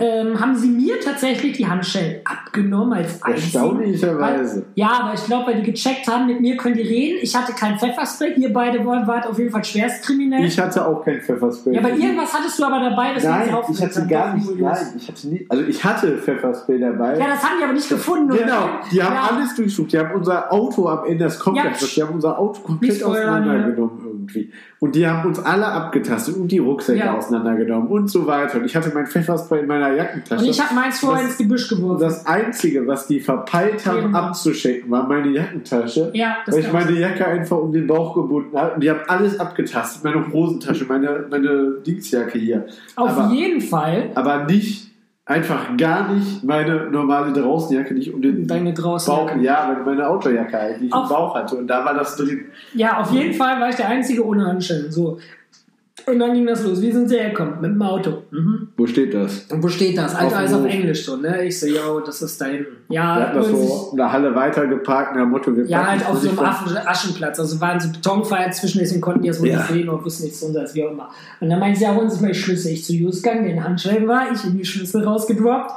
ähm, 0.00 0.40
haben 0.40 0.56
sie 0.56 0.68
mir 0.68 0.98
tatsächlich 1.00 1.56
die 1.56 1.66
Handschellen 1.66 2.20
abgenommen 2.24 2.94
als 2.94 3.22
einzigen. 3.22 3.44
Erstaunlicherweise. 3.44 4.56
Weil- 4.56 4.64
Ja, 4.74 5.00
aber 5.02 5.14
ich 5.14 5.24
glaube, 5.24 5.48
weil 5.52 5.62
die 5.62 5.70
gecheckt 5.70 6.08
haben, 6.08 6.26
mit 6.26 6.40
mir 6.40 6.56
können 6.56 6.74
die 6.76 6.82
reden. 6.82 7.18
Ich 7.22 7.36
hatte 7.36 7.52
kein 7.52 7.78
Pfefferspray, 7.78 8.32
ihr 8.36 8.52
beide 8.52 8.84
wart 8.84 9.26
auf 9.26 9.38
jeden 9.38 9.50
Fall 9.50 9.64
schwerstkriminell. 9.64 10.44
Ich 10.44 10.58
hatte 10.58 10.86
auch 10.86 11.04
kein 11.04 11.20
Pfefferspray. 11.20 11.74
ja, 11.74 11.80
aber 11.80 11.90
irgendwas 11.90 12.32
hattest 12.32 12.58
du 12.58 12.64
aber 12.64 12.80
dabei, 12.80 13.14
das 13.14 13.24
Nein, 13.24 13.50
ich 13.70 13.82
hatte 13.82 14.06
gar 14.06 14.34
nicht. 14.34 14.58
Nein, 14.58 14.76
ich 14.96 15.08
hatte 15.08 15.28
nie. 15.28 15.46
Also 15.48 15.64
ich 15.64 15.84
hatte 15.84 16.16
Pfefferspray 16.18 16.78
dabei. 16.80 17.18
Ja, 17.18 17.26
das 17.28 17.44
haben 17.44 17.58
die 17.58 17.64
aber 17.64 17.72
nicht 17.74 17.88
gefunden. 17.88 18.32
oder? 18.32 18.42
Genau, 18.42 18.68
die 18.90 19.02
haben 19.02 19.14
ja. 19.14 19.30
alles 19.36 19.54
durchsucht. 19.54 19.92
Die 19.92 19.98
haben 19.98 20.14
unser 20.14 20.52
Auto 20.52 20.88
am 20.88 21.04
Ende, 21.04 21.24
das 21.24 21.38
kommt 21.38 21.56
Ja, 21.56 21.64
die 21.64 22.02
haben 22.02 22.14
unser 22.14 22.38
Auto 22.38 22.60
komplett 22.62 22.96
spoilern, 22.96 23.42
auseinandergenommen 23.42 24.09
irgendwie. 24.20 24.50
Und 24.78 24.94
die 24.94 25.06
haben 25.06 25.28
uns 25.28 25.38
alle 25.38 25.66
abgetastet 25.66 26.36
und 26.36 26.48
die 26.48 26.58
Rucksäcke 26.58 27.00
Ja. 27.00 27.16
auseinandergenommen 27.16 27.88
und 27.88 28.08
so 28.08 28.26
weiter. 28.26 28.58
Und 28.58 28.64
ich 28.64 28.74
hatte 28.76 28.90
mein 28.94 29.06
Pfefferspray 29.06 29.60
in 29.60 29.66
meiner 29.66 29.92
Jackentasche. 29.94 30.42
Und 30.44 30.50
ich 30.50 30.60
habe 30.60 30.74
meins 30.74 30.98
vorher 31.00 31.24
ins 31.26 31.36
Gebüsch 31.38 31.68
geworfen. 31.68 32.00
das 32.00 32.26
Einzige, 32.26 32.86
was 32.86 33.06
die 33.06 33.20
verpeilt 33.20 33.84
haben 33.86 34.02
Genau. 34.02 34.18
abzuschecken, 34.18 34.90
war 34.90 35.06
meine 35.06 35.28
Jackentasche. 35.30 36.10
Ja, 36.14 36.36
das 36.46 36.54
weil 36.54 36.62
ich. 36.64 36.72
meine 36.72 36.98
Jacke 36.98 37.26
einfach 37.26 37.58
um 37.58 37.72
den 37.72 37.86
Bauch 37.86 38.14
gebunden 38.14 38.56
habe. 38.56 38.74
Und 38.74 38.82
die 38.82 38.90
haben 38.90 39.00
alles 39.08 39.38
abgetastet. 39.40 40.04
Meine 40.04 40.32
Hosentasche, 40.32 40.84
meine, 40.86 41.24
meine 41.30 41.74
Dingsjacke 41.86 42.38
hier. 42.38 42.66
Auf 42.96 43.10
aber, 43.10 43.32
jeden 43.34 43.60
Fall 43.60 44.10
aber 44.14 44.44
nicht, 44.44 44.89
einfach 45.30 45.76
gar 45.76 46.12
nicht 46.12 46.42
meine 46.42 46.90
normale 46.90 47.32
Draußenjacke, 47.32 47.94
nicht 47.94 48.12
um 48.12 48.20
den 48.20 48.48
deine. 48.48 48.74
Bauch, 48.74 49.30
ja, 49.40 49.68
meine, 49.68 49.84
halt, 50.58 50.80
die 50.80 50.86
ich 50.86 50.92
Auf- 50.92 51.04
im 51.04 51.16
Bauch 51.16 51.34
hatte. 51.36 51.54
Und 51.56 51.68
da 51.68 51.84
war 51.84 51.94
das 51.94 52.16
drin. 52.16 52.46
Ja, 52.74 52.98
auf 52.98 53.12
jeden 53.12 53.34
Fall 53.34 53.60
war 53.60 53.68
ich 53.68 53.76
der 53.76 53.88
Einzige 53.88 54.26
ohne 54.26 54.44
Handschellen. 54.44 54.90
So. 54.90 55.18
Und 56.06 56.18
dann 56.18 56.34
ging 56.34 56.46
das 56.46 56.64
los. 56.64 56.80
Wie 56.82 56.90
sind 56.92 57.08
sie 57.08 57.16
hergekommen? 57.18 57.60
Mit 57.60 57.70
dem 57.72 57.82
Auto. 57.82 58.22
Mhm. 58.30 58.68
Wo 58.76 58.86
steht 58.86 59.14
das? 59.14 59.46
Und 59.50 59.62
wo 59.62 59.68
steht 59.68 59.96
das? 59.98 60.14
Alter, 60.14 60.38
alles 60.38 60.52
auf. 60.52 60.64
Englisch 60.64 61.04
so, 61.04 61.16
ne? 61.16 61.44
Ich 61.44 61.58
so, 61.58 61.66
yo, 61.66 62.00
das 62.00 62.22
ist 62.22 62.40
da 62.40 62.46
hinten. 62.46 62.76
Wir 62.88 62.96
Ja, 62.96 63.14
hatten 63.16 63.36
das 63.36 63.48
so 63.48 63.88
in 63.92 63.96
der 63.96 64.12
Halle 64.12 64.34
weitergeparkt, 64.34 65.14
nach 65.14 65.22
dem 65.22 65.30
Motto, 65.30 65.56
wir 65.56 65.64
ja, 65.66 65.86
halt 65.86 66.06
auf 66.06 66.18
so 66.18 66.28
einem 66.28 66.38
Aschenplatz. 66.86 67.38
Also 67.38 67.60
waren 67.60 67.78
so 67.80 67.90
Betonfeier 67.90 68.50
zwischen, 68.50 68.78
deswegen 68.78 69.00
konnten 69.00 69.22
die 69.22 69.28
das 69.28 69.40
wohl 69.40 69.48
Ja. 69.48 69.58
nicht 69.58 69.68
sehen 69.68 69.88
und 69.88 70.04
wussten 70.04 70.24
nichts 70.24 70.40
von 70.40 70.54
uns, 70.56 70.74
wie 70.74 70.84
auch 70.84 70.90
immer. 70.92 71.10
Und 71.40 71.50
dann 71.50 71.58
meinte 71.58 71.78
sie, 71.78 71.84
ja, 71.84 71.94
holen 71.94 72.08
Sie 72.08 72.14
sich 72.16 72.22
mal 72.22 72.32
die 72.32 72.38
Schlüssel. 72.38 72.72
Ich 72.72 72.84
zu 72.84 72.92
Jus 72.94 73.22
gegangen, 73.22 73.44
den 73.44 73.62
Handschellen 73.62 74.06
war 74.08 74.30
ich, 74.32 74.44
in 74.44 74.56
die 74.56 74.64
Schlüssel 74.64 75.04
rausgedroppt. 75.04 75.72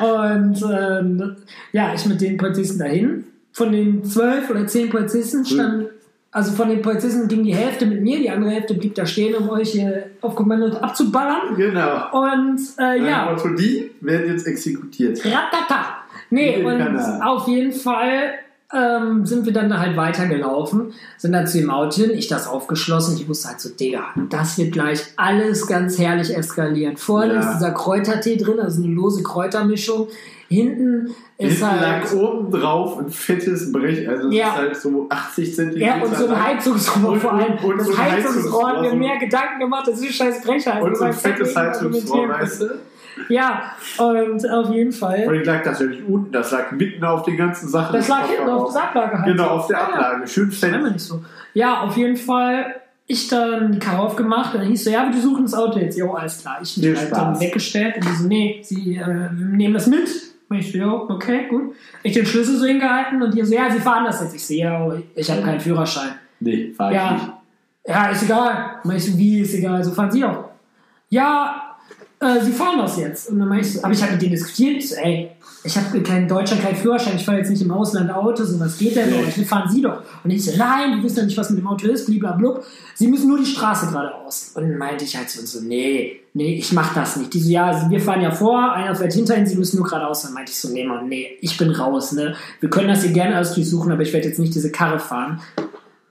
Und 0.00 0.62
ähm, 0.72 1.36
ja, 1.72 1.92
ich 1.94 2.04
mit 2.06 2.20
den 2.20 2.36
Polizisten 2.36 2.78
dahin. 2.78 3.24
Von 3.52 3.72
den 3.72 4.04
zwölf 4.04 4.48
oder 4.50 4.66
zehn 4.66 4.90
Polizisten 4.90 5.44
standen, 5.44 5.86
also 6.32 6.52
von 6.52 6.68
den 6.68 6.80
Polizisten 6.80 7.26
ging 7.28 7.42
die 7.42 7.54
Hälfte 7.54 7.86
mit 7.86 8.00
mir, 8.02 8.18
die 8.18 8.30
andere 8.30 8.50
Hälfte 8.50 8.74
blieb 8.74 8.94
da 8.94 9.04
stehen, 9.04 9.34
um 9.34 9.50
euch 9.50 9.72
hier 9.72 10.10
auf 10.20 10.34
Kommando 10.36 10.76
abzuballern. 10.76 11.56
Genau. 11.56 12.10
Und 12.12 12.60
äh, 12.78 13.04
Ja. 13.04 13.30
Motto, 13.32 13.48
die 13.50 13.90
werden 14.00 14.30
jetzt 14.30 14.46
exekutiert. 14.46 15.18
ratata. 15.24 15.96
Nee, 16.30 16.62
und 16.64 16.78
Kanal. 16.78 17.20
auf 17.24 17.48
jeden 17.48 17.72
Fall 17.72 18.34
ähm, 18.72 19.26
sind 19.26 19.46
wir 19.46 19.52
dann 19.52 19.68
da 19.68 19.78
halt 19.80 19.96
weitergelaufen, 19.96 20.92
sind 21.18 21.32
dann 21.32 21.46
zu 21.46 21.58
dem 21.58 21.70
Auto 21.70 22.02
hin, 22.02 22.10
ich 22.10 22.28
das 22.28 22.46
aufgeschlossen, 22.46 23.16
ich 23.16 23.28
wusste 23.28 23.48
halt 23.48 23.60
so, 23.60 23.68
Digga, 23.70 24.04
das 24.28 24.58
wird 24.58 24.72
gleich 24.72 25.02
alles 25.16 25.66
ganz 25.66 25.98
herrlich 25.98 26.36
eskalieren. 26.36 26.96
Vorne 26.96 27.34
Ja. 27.34 27.40
ist 27.40 27.54
dieser 27.58 27.72
Kräutertee 27.72 28.36
drin, 28.36 28.60
also 28.60 28.82
eine 28.82 28.92
lose 28.92 29.22
Kräutermischung. 29.22 30.08
Hinten 30.48 31.14
ist 31.38 31.58
Hinten 31.60 31.80
lag 31.80 32.02
halt... 32.10 32.12
oben 32.14 32.50
drauf 32.50 32.98
ein 32.98 33.08
fettes 33.08 33.70
Brech, 33.72 34.08
also 34.08 34.24
das 34.24 34.34
Ja. 34.34 34.48
ist 34.48 34.56
halt 34.56 34.76
so 34.76 35.06
80 35.08 35.54
Zentimeter. 35.54 35.86
Ja, 35.98 36.02
und 36.02 36.16
so 36.16 36.26
ein. 36.26 36.44
Heizungsrohr 36.44 37.16
vor 37.20 37.32
allem. 37.34 37.52
und- 37.54 37.64
und 37.64 37.78
das 37.78 37.86
so 37.86 37.92
ein 37.94 37.98
Heizungsrohr 38.12 38.68
hat 38.68 38.82
mir 38.82 38.94
mehr 38.94 39.18
Gedanken 39.18 39.60
gemacht, 39.60 39.88
als 39.88 40.00
die 40.00 40.12
scheiß 40.12 40.42
Brecher. 40.42 40.74
Also 40.74 40.86
Und 40.88 40.96
so 40.96 41.04
ein 41.04 41.10
das 41.12 41.20
fettes 41.22 41.54
Heizungsrohr, 41.56 42.28
weißt 42.28 42.62
du? 42.62 42.66
Ja, 43.28 43.72
und 43.98 44.48
auf 44.50 44.70
jeden 44.72 44.92
Fall. 44.92 45.26
Und 45.26 45.34
ich 45.34 45.46
lag 45.46 45.64
nicht 45.80 46.02
unten, 46.08 46.32
das 46.32 46.50
lag 46.50 46.72
mitten 46.72 47.04
auf 47.04 47.22
den 47.22 47.36
ganzen 47.36 47.68
Sachen. 47.68 47.92
Das 47.92 48.08
lag 48.08 48.26
hinten 48.26 48.48
auf 48.48 48.72
der. 48.72 48.82
Ablage 48.82 49.18
halt. 49.18 49.26
Genau, 49.26 49.46
auf 49.48 49.66
der 49.66 49.76
ja. 49.78 49.84
Ablage. 49.84 50.26
Schön 50.26 50.50
fett. 50.50 50.82
Nicht 50.82 51.00
so. 51.00 51.22
Ja, 51.54 51.80
auf 51.82 51.96
jeden 51.96 52.16
Fall. 52.16 52.74
Ich 53.06 53.28
dann 53.28 53.72
die 53.72 53.78
Karre 53.80 54.02
aufgemacht 54.02 54.54
und 54.54 54.60
dann 54.60 54.68
hieß 54.68 54.84
so, 54.84 54.90
ja, 54.90 55.12
wir 55.12 55.20
suchen 55.20 55.42
das 55.42 55.54
Auto 55.54 55.80
jetzt. 55.80 55.98
Jo, 55.98 56.12
alles 56.12 56.42
klar. 56.42 56.58
Ich 56.62 56.76
mich 56.76 56.96
halt 56.96 57.10
dann 57.10 57.40
weggestellt 57.40 57.96
und 57.96 58.04
die 58.04 58.14
so, 58.14 58.28
nee, 58.28 58.60
sie 58.62 58.96
äh, 58.96 59.28
nehmen 59.32 59.74
das 59.74 59.88
mit. 59.88 60.08
Und 60.48 60.58
ich 60.58 60.70
so, 60.70 60.78
jo, 60.78 61.06
okay, 61.08 61.46
gut. 61.48 61.74
Ich 62.04 62.12
den 62.12 62.24
Schlüssel 62.24 62.56
so 62.56 62.66
hingehalten 62.66 63.20
und 63.20 63.34
die 63.34 63.42
so, 63.44 63.54
ja, 63.54 63.68
sie 63.70 63.80
fahren 63.80 64.04
das 64.04 64.20
jetzt. 64.20 64.34
Ich 64.36 64.46
so, 64.46 64.54
ja, 64.54 64.92
ich 65.16 65.28
habe 65.30 65.42
keinen 65.42 65.58
Führerschein. 65.60 66.10
Nee, 66.38 66.72
fahr 66.76 66.90
ich 66.90 66.96
Ja. 66.96 67.12
nicht. 67.12 67.26
Ja, 67.86 68.08
ist 68.10 68.22
egal. 68.22 68.76
Und 68.84 68.94
ich 68.94 69.04
so, 69.04 69.18
wie 69.18 69.40
ist 69.40 69.54
egal? 69.54 69.82
So 69.82 69.90
fahren 69.90 70.10
sie 70.10 70.24
auch. 70.24 70.50
Ja, 71.08 71.69
äh, 72.20 72.40
sie 72.42 72.52
fahren 72.52 72.78
das 72.78 72.98
jetzt. 72.98 73.30
Und 73.30 73.38
dann 73.38 73.48
meinte 73.48 73.66
ich 73.66 73.74
so, 73.74 73.82
aber 73.82 73.92
ich 73.92 74.02
habe 74.02 74.12
mit 74.12 74.22
denen 74.22 74.32
diskutiert, 74.32 74.76
ich 74.76 74.90
so, 74.90 74.96
ey, 74.96 75.30
ich 75.62 75.76
habe 75.76 76.00
keinen 76.02 76.26
Deutscher, 76.26 76.56
keinen 76.56 76.76
Führerschein, 76.76 77.16
ich 77.16 77.24
fahre 77.24 77.38
jetzt 77.38 77.50
nicht 77.50 77.62
im 77.62 77.70
Ausland 77.70 78.10
Auto, 78.10 78.44
so 78.44 78.58
was 78.60 78.78
geht 78.78 78.96
denn? 78.96 79.10
Wir 79.10 79.46
fahren 79.46 79.70
Sie 79.70 79.82
doch. 79.82 80.02
Und 80.24 80.30
ich 80.30 80.44
so, 80.44 80.56
nein, 80.56 80.96
du 80.96 81.02
wissen 81.02 81.18
ja 81.18 81.24
nicht, 81.24 81.36
was 81.36 81.50
mit 81.50 81.58
dem 81.58 81.66
Auto 81.66 81.86
ist, 81.86 82.06
blablabla. 82.06 82.60
Sie 82.94 83.08
müssen 83.08 83.28
nur 83.28 83.38
die 83.38 83.46
Straße 83.46 83.88
geradeaus. 83.88 84.52
Und 84.54 84.62
dann 84.62 84.78
meinte 84.78 85.04
ich 85.04 85.16
halt 85.16 85.28
so, 85.28 85.44
so 85.44 85.62
nee, 85.62 86.20
nee, 86.32 86.54
ich 86.54 86.72
mach 86.72 86.94
das 86.94 87.16
nicht. 87.16 87.34
Die 87.34 87.40
so, 87.40 87.50
ja, 87.50 87.66
also 87.66 87.90
wir 87.90 88.00
fahren 88.00 88.22
ja 88.22 88.30
vor, 88.30 88.72
einer 88.72 88.94
fährt 88.94 89.12
hinter 89.12 89.36
Ihnen, 89.36 89.46
Sie 89.46 89.56
müssen 89.56 89.76
nur 89.76 89.86
geradeaus. 89.86 90.22
Dann 90.22 90.32
meinte 90.32 90.50
ich 90.50 90.58
so, 90.58 90.70
nee, 90.70 90.84
Mann, 90.84 91.08
nee, 91.08 91.38
ich 91.42 91.56
bin 91.58 91.70
raus, 91.70 92.12
ne. 92.12 92.34
Wir 92.60 92.70
können 92.70 92.88
das 92.88 93.02
hier 93.02 93.12
gerne 93.12 93.36
alles 93.36 93.52
durchsuchen, 93.54 93.92
aber 93.92 94.02
ich 94.02 94.12
werde 94.12 94.28
jetzt 94.28 94.38
nicht 94.38 94.54
diese 94.54 94.70
Karre 94.70 94.98
fahren. 94.98 95.40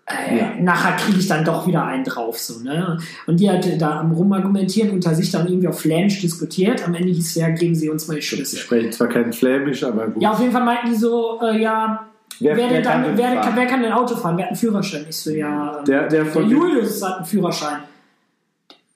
Äh, 0.09 0.37
Ja. 0.39 0.53
Nachher 0.59 0.95
kriege 0.97 1.19
ich 1.19 1.27
dann 1.27 1.45
doch 1.45 1.67
wieder 1.67 1.85
einen 1.85 2.03
drauf, 2.03 2.37
so, 2.39 2.59
ne? 2.63 2.97
Und 3.27 3.39
die 3.39 3.49
hat 3.49 3.65
da 3.79 3.99
am 3.99 4.11
Rumargumentieren 4.11 4.89
unter 4.91 5.13
sich 5.13 5.31
dann 5.31 5.47
irgendwie 5.47 5.67
auf 5.67 5.79
Flämisch 5.81 6.19
diskutiert. 6.21 6.83
Am 6.85 6.95
Ende 6.95 7.09
hieß 7.09 7.27
es 7.27 7.35
ja, 7.35 7.49
geben 7.49 7.75
Sie 7.75 7.89
uns 7.89 8.07
mal 8.07 8.15
die 8.15 8.21
Sie 8.21 8.27
Schlüssel. 8.27 8.57
sprechen 8.59 8.91
zwar 8.91 9.07
kein 9.07 9.31
Flämisch, 9.33 9.83
aber 9.83 10.07
gut. 10.07 10.21
Ja, 10.21 10.31
auf 10.31 10.39
jeden 10.39 10.51
Fall 10.51 10.63
meinten 10.65 10.89
die 10.89 10.95
so, 10.95 11.39
äh, 11.41 11.61
ja, 11.61 12.05
Wer- 12.41 12.55
wer, 12.55 12.69
wer 12.69 12.81
kann 12.81 13.03
dann, 13.03 13.03
denn 13.03 13.17
wer, 13.17 13.51
wer 13.55 13.65
kann 13.65 13.81
denn 13.83 13.91
Auto 13.91 14.15
fahren? 14.15 14.37
Wer 14.37 14.45
hat 14.45 14.51
einen 14.51 14.57
Führerschein? 14.57 15.05
Ich 15.09 15.17
so, 15.17 15.29
ja, 15.31 15.83
Der, 15.85 16.07
der 16.07 16.25
von 16.25 16.43
der 16.47 16.57
Julius 16.57 17.03
hat 17.03 17.17
einen 17.17 17.25
Führerschein. 17.25 17.79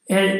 Äh, 0.07 0.39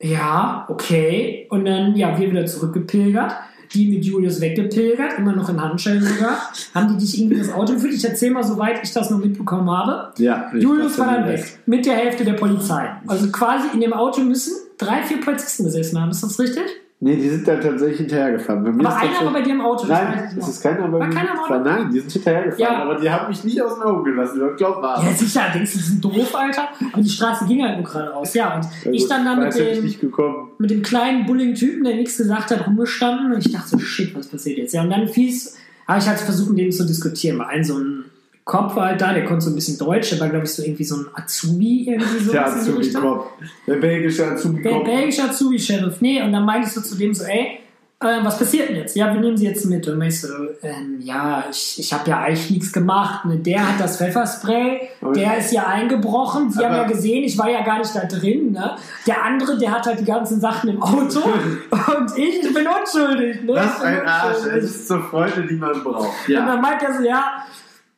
ja, 0.00 0.66
okay. 0.68 1.46
Und 1.50 1.64
dann, 1.64 1.96
ja, 1.96 2.16
wir 2.18 2.30
wieder 2.30 2.46
zurückgepilgert. 2.46 3.32
Die 3.72 3.88
mit 3.88 4.04
Julius 4.04 4.40
weggepilgert, 4.40 5.18
immer 5.18 5.34
noch 5.34 5.48
in 5.48 5.60
Handschellen 5.60 6.04
sogar. 6.04 6.52
Haben 6.74 6.88
die 6.96 7.04
dich 7.04 7.18
irgendwie 7.18 7.38
das 7.38 7.52
Auto 7.52 7.74
geführt? 7.74 7.94
Ich 7.94 8.04
erzähl 8.04 8.30
mal, 8.30 8.44
soweit 8.44 8.82
ich 8.82 8.92
das 8.92 9.10
noch 9.10 9.18
mitbekommen 9.18 9.70
habe. 9.70 10.12
Ja, 10.18 10.50
Julius 10.54 10.98
war 10.98 11.14
dann 11.14 11.28
weg. 11.28 11.58
Mit 11.66 11.86
der 11.86 11.96
Hälfte 11.96 12.24
der 12.24 12.34
Polizei. 12.34 12.90
Also 13.06 13.30
quasi 13.30 13.68
in 13.72 13.80
dem 13.80 13.92
Auto 13.92 14.20
müssen 14.22 14.54
drei, 14.78 15.02
vier 15.02 15.20
Polizisten 15.20 15.64
gesessen 15.64 16.00
haben. 16.00 16.10
Ist 16.10 16.22
das 16.22 16.38
richtig? 16.38 16.64
Nee, 16.98 17.16
die 17.16 17.28
sind 17.28 17.46
dann 17.46 17.60
tatsächlich 17.60 17.98
hinterhergefahren. 17.98 18.64
Bei 18.64 18.72
mir 18.72 18.86
Aber 18.88 18.96
ist 18.96 19.02
einer 19.18 19.26
war 19.26 19.32
bei 19.34 19.42
dir 19.42 19.52
im 19.52 19.60
Auto. 19.60 19.86
das 19.86 20.00
Nein, 20.02 20.30
es 20.38 20.48
ist 20.48 20.62
keiner 20.62 20.88
bei 20.88 20.98
War 20.98 21.06
mir 21.06 21.14
keiner 21.14 21.32
im 21.32 21.38
Auto? 21.40 21.58
Nein, 21.62 21.90
die 21.92 22.00
sind 22.00 22.10
hinterhergefahren, 22.12 22.58
Ja. 22.74 22.82
aber 22.82 22.94
die 22.98 23.10
haben 23.10 23.28
mich 23.28 23.44
nicht 23.44 23.60
aus 23.62 23.74
den 23.74 23.82
Augen 23.82 24.04
gelassen. 24.04 24.40
Glaub 24.56 24.80
mal. 24.80 25.04
Ja, 25.04 25.12
sicher, 25.12 25.42
denkst 25.52 25.72
du, 25.72 25.78
die 25.78 25.84
sind 25.84 26.02
doof, 26.04 26.34
Alter? 26.34 26.68
Aber 26.92 27.02
die 27.02 27.08
Straße 27.10 27.44
ging 27.44 27.62
halt 27.62 27.76
nur 27.76 27.84
geradeaus. 27.84 28.32
Ja, 28.32 28.56
und 28.56 28.94
ich 28.94 29.04
stand 29.04 29.26
da 29.26 29.36
mit 29.36 29.54
dem, 29.54 29.84
nicht 29.84 30.00
gekommen. 30.00 30.48
mit 30.58 30.70
dem 30.70 30.82
kleinen, 30.82 31.26
bulligen 31.26 31.54
Typen, 31.54 31.84
der 31.84 31.96
nichts 31.96 32.16
gesagt 32.16 32.50
hat, 32.50 32.66
rumgestanden. 32.66 33.30
Und 33.30 33.44
ich 33.46 33.52
dachte 33.52 33.68
so, 33.68 33.78
shit, 33.78 34.16
was 34.16 34.28
passiert 34.28 34.56
jetzt? 34.56 34.72
Ja, 34.72 34.80
und 34.82 34.88
dann 34.88 35.06
fies, 35.06 35.54
habe 35.86 35.98
ich 35.98 36.08
halt 36.08 36.18
versucht, 36.18 36.48
mit 36.48 36.58
dem 36.60 36.72
zu 36.72 36.86
diskutieren. 36.86 37.38
Weil 37.38 37.48
ein 37.48 37.62
so 37.64 37.76
ein 37.76 38.06
Kopf 38.46 38.76
war 38.76 38.86
halt 38.86 39.00
da, 39.00 39.12
der 39.12 39.24
konnte 39.24 39.44
so 39.44 39.50
ein 39.50 39.56
bisschen 39.56 39.76
Deutsch, 39.76 40.10
der 40.10 40.20
war, 40.20 40.28
glaube 40.28 40.44
ich, 40.46 40.54
so 40.54 40.62
irgendwie 40.62 40.84
so 40.84 40.94
ein 40.96 41.06
Azubi, 41.14 41.88
irgendwie 41.90 42.24
so. 42.24 42.30
Der. 42.32 42.46
Azubi-Kopf. 42.46 43.26
Der 43.66 43.74
belgische 43.74 44.22
Der 44.22 44.32
Azubi-Kopf. 44.32 44.84
belgische 44.84 45.24
Azubi-Sheriff. 45.24 46.00
Nee, 46.00 46.22
und 46.22 46.32
dann 46.32 46.44
meinte 46.44 46.68
ich 46.68 46.72
so 46.72 46.80
zu 46.80 46.94
dem 46.94 47.12
so, 47.12 47.24
ey, 47.24 47.58
äh, 47.98 48.22
was 48.22 48.38
passiert 48.38 48.68
denn 48.68 48.76
jetzt? 48.76 48.94
Ja, 48.94 49.12
wir 49.12 49.20
nehmen 49.20 49.36
sie 49.36 49.46
jetzt 49.46 49.64
mit. 49.64 49.88
Und 49.88 50.00
ich 50.02 50.20
so, 50.20 50.28
ähm, 50.62 50.98
ja, 51.00 51.42
ich, 51.50 51.76
ich 51.80 51.92
habe 51.92 52.08
ja 52.10 52.20
eigentlich 52.20 52.50
nichts 52.50 52.72
gemacht. 52.72 53.24
Ne? 53.24 53.38
Der 53.38 53.66
hat 53.68 53.80
das 53.80 53.96
Pfefferspray, 53.96 54.90
Aber- 55.00 55.12
der 55.14 55.38
ist 55.38 55.50
ja 55.52 55.66
eingebrochen. 55.66 56.48
Sie 56.52 56.64
haben 56.64 56.74
ja 56.76 56.84
gesehen, 56.84 57.24
ich 57.24 57.36
war 57.38 57.50
ja 57.50 57.64
gar 57.64 57.78
nicht 57.78 57.96
da 57.96 58.04
drin. 58.04 58.52
Ne? 58.52 58.76
Der 59.08 59.24
andere, 59.24 59.58
der 59.58 59.72
hat 59.72 59.86
halt 59.86 59.98
die 59.98 60.04
ganzen 60.04 60.40
Sachen 60.40 60.70
im 60.70 60.80
Auto. 60.80 61.20
und 61.70 62.16
ich, 62.18 62.42
ich 62.44 62.54
bin 62.54 62.64
unschuldig. 62.68 63.42
Ne? 63.42 63.54
Ich 63.64 63.78
bin 63.80 63.88
ein 63.88 64.06
Arsch. 64.06 64.46
Es 64.56 64.64
ist 64.66 64.86
so 64.88 65.00
Freunde, 65.00 65.44
die 65.48 65.56
man 65.56 65.82
braucht. 65.82 66.10
Und 66.28 66.32
Ja. 66.34 66.46
dann 66.46 66.60
meint 66.60 66.82
er 66.82 66.94
so, 66.96 67.02
ja, 67.02 67.44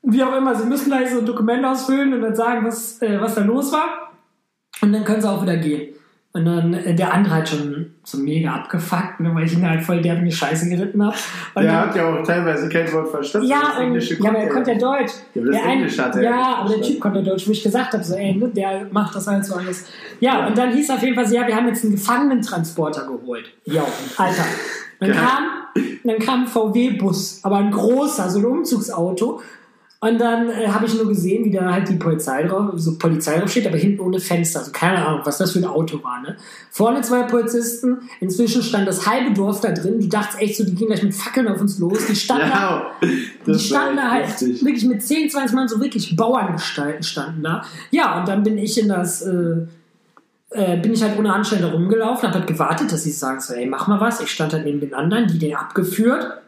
wie 0.02 0.22
auch 0.22 0.36
immer, 0.36 0.54
sie 0.54 0.66
müssen 0.66 0.86
gleich 0.86 1.10
so 1.10 1.20
ein 1.20 1.26
Dokument 1.26 1.64
ausfüllen 1.64 2.14
und 2.14 2.22
dann 2.22 2.34
sagen, 2.34 2.66
was, 2.66 3.00
äh, 3.02 3.20
was 3.20 3.34
da 3.34 3.42
los 3.42 3.72
war. 3.72 4.12
Und 4.80 4.92
dann 4.92 5.04
können 5.04 5.20
sie 5.20 5.28
auch 5.28 5.42
wieder 5.42 5.56
gehen. 5.56 5.94
Und 6.32 6.44
dann 6.44 6.74
äh, 6.74 6.94
der 6.94 7.12
andere 7.12 7.36
hat 7.36 7.48
schon 7.48 7.94
so 8.04 8.18
mega 8.18 8.52
abgefuckt, 8.52 9.18
ne, 9.18 9.34
weil 9.34 9.44
ich 9.44 9.54
ihn 9.54 9.68
halt 9.68 9.82
voll 9.82 10.00
derb 10.02 10.18
in 10.18 10.26
die 10.26 10.32
Scheiße 10.32 10.68
geritten 10.68 11.04
habe. 11.04 11.16
Der 11.56 11.80
hat 11.80 11.96
ja 11.96 12.06
auch 12.06 12.22
teilweise 12.22 12.68
kein 12.68 12.92
Wort 12.92 13.08
verstanden. 13.08 13.48
ja, 13.48 13.60
Das 13.60 13.76
und, 13.76 13.82
Englische 13.84 14.22
ja, 14.22 14.30
aber 14.30 14.38
er 14.38 14.48
konnte 14.48 14.72
ja 14.72 14.78
Deutsch. 14.78 15.12
Ja, 15.34 15.42
aber 15.42 15.50
der 15.50 15.64
Englisch 15.64 15.98
hat 15.98 16.16
er 16.16 16.22
ja, 16.22 16.30
ja 16.30 16.54
aber 16.56 16.74
der. 16.74 16.82
Typ 16.82 17.00
konnte 17.00 17.22
Deutsch, 17.22 17.48
wo 17.48 17.52
ich 17.52 17.62
gesagt 17.62 17.92
habe, 17.94 18.04
so, 18.04 18.14
ey, 18.14 18.34
ne, 18.34 18.48
der 18.48 18.86
macht 18.92 19.16
das 19.16 19.26
halt 19.26 19.44
so 19.44 19.54
alles. 19.54 19.86
Ja, 20.20 20.46
und 20.46 20.56
dann 20.56 20.72
hieß 20.72 20.90
auf 20.90 21.02
jeden 21.02 21.14
Fall 21.14 21.26
so, 21.26 21.34
ja, 21.34 21.46
wir 21.46 21.56
haben 21.56 21.66
jetzt 21.66 21.82
einen 21.82 21.94
Gefangenentransporter 21.94 23.06
geholt. 23.06 23.46
Ja, 23.64 23.84
Alter. 24.16 24.44
Dann 25.00 25.12
kam, 25.12 25.44
dann 26.04 26.18
kam 26.18 26.42
ein 26.42 26.46
VW-Bus, 26.46 27.40
aber 27.42 27.56
ein 27.56 27.70
großer, 27.70 28.28
so 28.28 28.38
ein 28.40 28.44
Umzugsauto. 28.44 29.40
Und 30.00 30.20
dann 30.20 30.48
äh, 30.48 30.68
habe 30.68 30.86
ich 30.86 30.94
nur 30.94 31.08
gesehen, 31.08 31.44
wie 31.44 31.50
da 31.50 31.72
halt 31.72 31.88
die 31.88 31.96
Polizei 31.96 32.44
drauf, 32.44 32.70
so 32.76 32.96
Polizei 32.98 33.36
drauf 33.36 33.50
steht, 33.50 33.66
aber 33.66 33.76
hinten 33.76 33.98
ohne 34.00 34.20
Fenster. 34.20 34.60
Also 34.60 34.70
keine 34.70 35.04
Ahnung, 35.04 35.22
was 35.24 35.38
das 35.38 35.50
für 35.50 35.58
ein 35.58 35.64
Auto 35.64 36.00
war. 36.04 36.20
Ne? 36.22 36.36
Vorne 36.70 37.00
zwei 37.00 37.24
Polizisten, 37.24 37.98
inzwischen 38.20 38.62
stand 38.62 38.86
das 38.86 39.08
halbe 39.08 39.32
Dorf 39.34 39.60
da 39.60 39.72
drin. 39.72 39.98
Du 39.98 40.06
dachtest 40.06 40.40
echt 40.40 40.56
so, 40.56 40.64
die 40.64 40.76
gehen 40.76 40.86
gleich 40.86 41.02
mit 41.02 41.14
Fackeln 41.14 41.48
auf 41.48 41.60
uns 41.60 41.80
los. 41.80 42.06
Die 42.06 42.14
standen 42.14 42.48
da 42.48 42.58
Ja, 42.60 42.90
die 43.02 43.52
das 43.52 43.64
standen 43.64 43.96
da 43.96 44.10
halt 44.12 44.26
lustig. 44.28 44.64
wirklich 44.64 44.84
mit 44.84 45.02
10, 45.02 45.30
20 45.30 45.56
Mann, 45.56 45.66
so 45.66 45.80
wirklich 45.80 46.14
Bauerngestalten 46.14 47.02
standen 47.02 47.42
da. 47.42 47.64
Ja, 47.90 48.20
und 48.20 48.28
dann 48.28 48.44
bin 48.44 48.56
ich 48.56 48.80
in 48.80 48.88
das, 48.88 49.22
äh, 49.22 49.66
äh, 50.50 50.76
bin 50.80 50.92
ich 50.92 51.02
halt 51.02 51.18
ohne 51.18 51.34
Handschellen 51.34 51.64
da 51.64 51.72
rumgelaufen, 51.72 52.28
habe 52.28 52.38
halt 52.38 52.46
gewartet, 52.46 52.92
dass 52.92 53.02
sie 53.02 53.10
sagen 53.10 53.40
so, 53.40 53.52
ey, 53.52 53.66
mach 53.66 53.88
mal 53.88 53.98
was. 54.00 54.20
Ich 54.20 54.30
stand 54.30 54.52
halt 54.52 54.64
neben 54.64 54.78
den 54.78 54.94
anderen, 54.94 55.26
die 55.26 55.40
den 55.40 55.56
abgeführt. 55.56 56.38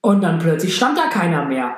Und 0.00 0.22
dann 0.22 0.38
plötzlich 0.38 0.74
stand 0.74 0.96
da 0.96 1.08
keiner 1.08 1.44
mehr. 1.44 1.76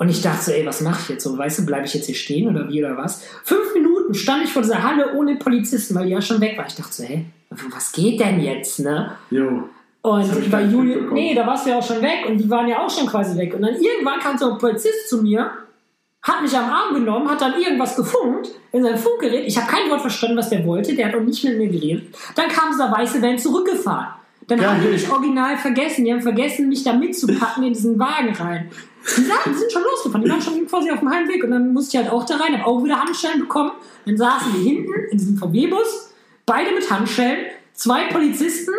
Und 0.00 0.08
ich 0.08 0.22
dachte 0.22 0.44
so, 0.44 0.52
ey, 0.52 0.64
was 0.64 0.80
mache 0.80 1.00
ich 1.02 1.08
jetzt 1.08 1.24
so? 1.24 1.36
Weißt 1.36 1.58
du, 1.58 1.66
bleibe 1.66 1.84
ich 1.84 1.92
jetzt 1.94 2.06
hier 2.06 2.14
stehen 2.14 2.48
oder 2.48 2.68
wie 2.68 2.84
oder 2.84 2.96
was? 2.96 3.22
Fünf 3.42 3.74
Minuten 3.74 4.14
stand 4.14 4.44
ich 4.44 4.52
vor 4.52 4.62
dieser 4.62 4.82
Halle 4.82 5.12
ohne 5.14 5.36
Polizisten, 5.36 5.94
weil 5.96 6.06
die 6.06 6.12
ja 6.12 6.22
schon 6.22 6.40
weg 6.40 6.56
war. 6.56 6.66
Ich 6.66 6.76
dachte 6.76 6.92
so, 6.92 7.02
ey, 7.02 7.24
was 7.72 7.90
geht 7.92 8.20
denn 8.20 8.40
jetzt, 8.40 8.78
ne? 8.78 9.12
Jo. 9.30 9.68
Und 10.02 10.50
bei 10.50 10.64
mitbekommen. 10.64 11.14
nee, 11.14 11.34
da 11.34 11.44
warst 11.46 11.66
du 11.66 11.70
ja 11.70 11.78
auch 11.78 11.86
schon 11.86 12.00
weg 12.00 12.24
und 12.28 12.38
die 12.38 12.48
waren 12.48 12.68
ja 12.68 12.78
auch 12.84 12.88
schon 12.90 13.08
quasi 13.08 13.36
weg. 13.36 13.52
Und 13.54 13.62
dann 13.62 13.74
irgendwann 13.74 14.20
kam 14.20 14.38
so 14.38 14.52
ein 14.52 14.58
Polizist 14.58 15.08
zu 15.08 15.20
mir, 15.22 15.50
hat 16.22 16.42
mich 16.42 16.56
am 16.56 16.70
Arm 16.70 16.94
genommen, 16.94 17.28
hat 17.28 17.40
dann 17.40 17.60
irgendwas 17.60 17.96
gefunkt 17.96 18.50
in 18.70 18.82
sein 18.84 18.96
Funkgerät. 18.96 19.46
Ich 19.46 19.58
habe 19.58 19.70
kein 19.70 19.90
Wort 19.90 20.00
verstanden, 20.00 20.36
was 20.36 20.50
der 20.50 20.64
wollte. 20.64 20.94
Der 20.94 21.08
hat 21.08 21.16
auch 21.16 21.20
nicht 21.20 21.42
mit 21.44 21.58
mir 21.58 21.68
geredet. 21.68 22.14
Dann 22.36 22.48
kam 22.48 22.70
dieser 22.70 22.90
weiße 22.92 23.20
Van 23.20 23.38
zurückgefahren. 23.38 24.08
Dann 24.46 24.60
Ja, 24.60 24.70
haben 24.72 24.82
die 24.82 24.88
mich 24.88 25.10
original 25.10 25.56
vergessen. 25.58 26.04
Die 26.04 26.12
haben 26.12 26.22
vergessen, 26.22 26.68
mich 26.68 26.84
da 26.84 26.92
mitzupacken 26.92 27.64
in 27.64 27.72
diesen 27.72 27.98
Wagen 27.98 28.32
rein. 28.34 28.70
Die, 29.16 29.24
sagen, 29.24 29.50
die 29.52 29.54
sind 29.54 29.72
schon 29.72 29.82
losgefahren. 29.82 30.24
Die 30.24 30.30
waren 30.30 30.42
schon 30.42 30.66
quasi 30.66 30.90
auf 30.90 31.00
dem 31.00 31.10
Heimweg. 31.10 31.44
Und 31.44 31.50
dann 31.50 31.72
musste 31.72 31.96
ich 31.96 32.04
halt 32.04 32.12
auch 32.12 32.24
da 32.24 32.36
rein, 32.36 32.52
habe 32.58 32.66
auch 32.66 32.82
wieder 32.82 33.00
Handschellen 33.00 33.40
bekommen. 33.40 33.72
Dann 34.06 34.16
saßen 34.16 34.52
wir 34.54 34.60
hinten 34.60 34.92
in 35.10 35.18
diesem 35.18 35.36
VW-Bus, 35.36 36.12
beide 36.46 36.72
mit 36.74 36.90
Handschellen, 36.90 37.46
zwei 37.74 38.06
Polizisten, 38.08 38.72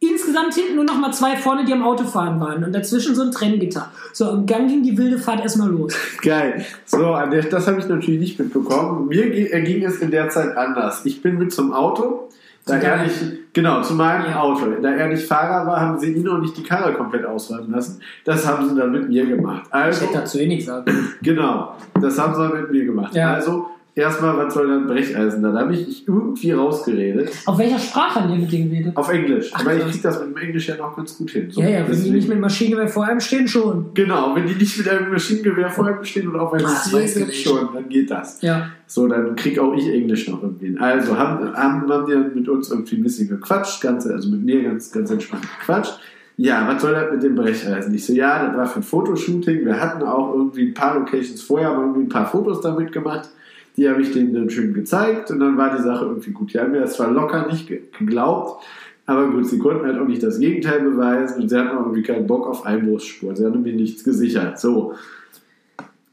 insgesamt 0.00 0.54
hinten 0.54 0.74
nur 0.76 0.84
noch 0.84 0.98
mal 0.98 1.12
zwei 1.12 1.36
vorne, 1.36 1.64
die 1.64 1.72
am 1.72 1.84
Autofahren 1.84 2.40
waren. 2.40 2.64
Und 2.64 2.72
dazwischen 2.72 3.14
so 3.14 3.22
ein 3.22 3.30
Trenngitter. 3.30 3.90
So, 4.12 4.30
und 4.30 4.50
dann 4.50 4.66
ging 4.68 4.82
die 4.82 4.98
wilde 4.98 5.18
Fahrt 5.18 5.40
erstmal 5.40 5.70
los. 5.70 5.94
Geil. 6.22 6.64
So, 6.84 7.16
das 7.50 7.66
habe 7.66 7.80
ich 7.80 7.86
natürlich 7.86 8.20
nicht 8.20 8.38
mitbekommen. 8.38 9.08
Mir 9.08 9.24
äh, 9.26 9.62
ging 9.62 9.84
es 9.84 9.98
in 9.98 10.10
der 10.10 10.28
Zeit 10.28 10.56
anders. 10.56 11.04
Ich 11.04 11.22
bin 11.22 11.38
mit 11.38 11.52
zum 11.52 11.72
Auto. 11.72 12.28
Da 12.64 12.76
er 12.76 13.02
nicht, 13.02 13.52
genau, 13.52 13.82
zu 13.82 13.94
meinem 13.94 14.26
Ja. 14.30 14.40
Auto. 14.40 14.66
Da 14.80 14.90
er 14.90 15.08
nicht 15.08 15.24
Fahrer 15.26 15.66
war, 15.66 15.80
haben 15.80 15.98
sie 15.98 16.12
ihn 16.12 16.28
auch 16.28 16.38
nicht 16.38 16.56
die 16.56 16.62
Karre 16.62 16.92
komplett 16.94 17.24
ausräumen 17.24 17.72
lassen. 17.72 18.00
Das 18.24 18.46
haben 18.46 18.68
sie 18.68 18.76
dann 18.76 18.92
mit 18.92 19.08
mir 19.08 19.26
gemacht. 19.26 19.62
Ich 19.66 19.74
Also, 19.74 20.06
hätte 20.06 20.18
dazu 20.18 20.38
eh 20.38 20.46
nichts 20.46 20.66
sagen. 20.66 20.84
genau, 21.22 21.74
das 22.00 22.18
haben 22.18 22.34
sie 22.34 22.40
dann 22.40 22.60
mit 22.62 22.70
mir 22.70 22.84
gemacht. 22.84 23.14
Ja. 23.14 23.34
Also, 23.34 23.68
erstmal, 23.94 24.36
was 24.36 24.54
soll 24.54 24.68
dann 24.68 24.86
Brecheisen? 24.86 25.42
Da 25.42 25.52
habe 25.52 25.74
ich 25.74 26.06
irgendwie 26.06 26.52
rausgeredet. 26.52 27.30
Auf 27.46 27.58
welcher 27.58 27.78
Sprache 27.78 28.20
haben 28.20 28.32
die 28.32 28.38
mit 28.38 28.50
dir 28.50 28.64
geredet? 28.64 28.96
Auf 28.96 29.10
Englisch. 29.10 29.50
Ach, 29.54 29.60
Aber 29.60 29.74
ich 29.74 29.84
kriege 29.84 30.02
das 30.02 30.20
mit 30.20 30.36
dem 30.36 30.42
Englisch 30.42 30.68
ja 30.68 30.76
noch 30.76 30.96
ganz 30.96 31.16
gut 31.18 31.30
hin. 31.30 31.50
So, 31.50 31.60
Ja, 31.60 31.68
ja, 31.68 31.88
wenn 31.88 32.02
die 32.02 32.10
nicht 32.10 32.28
mit 32.28 32.40
Maschinengewehr 32.40 32.88
vor 32.88 33.04
einem 33.04 33.20
stehen, 33.20 33.48
schon. 33.48 33.86
Genau, 33.94 34.34
wenn 34.34 34.46
die 34.46 34.54
nicht 34.54 34.78
mit 34.78 34.88
einem 34.88 35.10
Maschinengewehr 35.10 35.70
vor 35.70 35.86
einem 35.86 36.04
stehen 36.04 36.28
oder 36.28 36.42
auf 36.42 36.52
einem 36.52 36.64
Das 36.64 36.84
Ziel 36.84 37.06
sind, 37.06 37.34
schon, 37.34 37.68
dann 37.74 37.88
geht 37.88 38.10
das. 38.10 38.40
Ja. 38.42 38.68
So, 38.86 39.06
dann 39.06 39.36
krieg 39.36 39.58
auch 39.58 39.74
ich 39.74 39.88
Englisch 39.88 40.28
noch 40.28 40.42
irgendwie 40.42 40.66
hin. 40.66 40.78
Also 40.78 41.16
haben, 41.16 41.54
haben, 41.54 41.88
haben 41.88 42.06
die 42.06 42.12
dann 42.12 42.34
mit 42.34 42.48
uns 42.48 42.70
irgendwie 42.70 42.96
ein 42.96 43.02
bisschen 43.02 43.28
gequatscht, 43.28 43.80
ganz, 43.82 44.06
also 44.06 44.30
mit 44.30 44.44
mir 44.44 44.62
ganz, 44.62 44.90
ganz 44.92 45.10
entspannt 45.10 45.46
gequatscht. 45.58 45.98
Ja, 46.38 46.66
was 46.66 46.80
soll 46.80 46.92
das 46.92 47.12
mit 47.12 47.22
dem 47.22 47.34
Brecheisen? 47.34 47.94
Ich 47.94 48.06
so, 48.06 48.12
ja, 48.14 48.46
das 48.46 48.56
war 48.56 48.66
für 48.66 48.80
ein 48.80 48.82
Fotoshooting. 48.82 49.64
Wir 49.66 49.78
hatten 49.78 50.02
auch 50.02 50.34
irgendwie 50.34 50.68
ein 50.68 50.74
paar 50.74 50.98
Locations 50.98 51.42
vorher, 51.42 51.68
aber 51.68 51.82
irgendwie 51.82 52.02
ein 52.02 52.08
paar 52.08 52.26
Fotos 52.26 52.60
damit 52.62 52.90
gemacht. 52.90 53.28
Die 53.76 53.88
habe 53.88 54.02
ich 54.02 54.12
denen 54.12 54.34
dann 54.34 54.50
schön 54.50 54.74
gezeigt 54.74 55.30
und 55.30 55.40
dann 55.40 55.56
war 55.56 55.74
die 55.76 55.82
Sache 55.82 56.04
irgendwie 56.04 56.32
gut. 56.32 56.52
Die 56.52 56.58
haben 56.60 56.72
mir 56.72 56.80
das 56.80 56.94
zwar 56.94 57.10
locker 57.10 57.46
nicht 57.46 57.66
ge- 57.68 57.82
geglaubt, 57.98 58.62
aber 59.06 59.30
gut, 59.30 59.46
sie 59.46 59.58
konnten 59.58 59.86
halt 59.86 59.98
auch 59.98 60.06
nicht 60.06 60.22
das 60.22 60.38
Gegenteil 60.38 60.80
beweisen 60.80 61.42
und 61.42 61.48
sie 61.48 61.56
hatten 61.58 61.70
auch 61.76 61.80
irgendwie 61.86 62.02
keinen 62.02 62.26
Bock 62.26 62.46
auf 62.46 62.66
Einbruchsspuren. 62.66 63.34
Sie 63.34 63.44
haben 63.44 63.62
mir 63.62 63.72
nichts 63.72 64.04
gesichert. 64.04 64.60
So. 64.60 64.94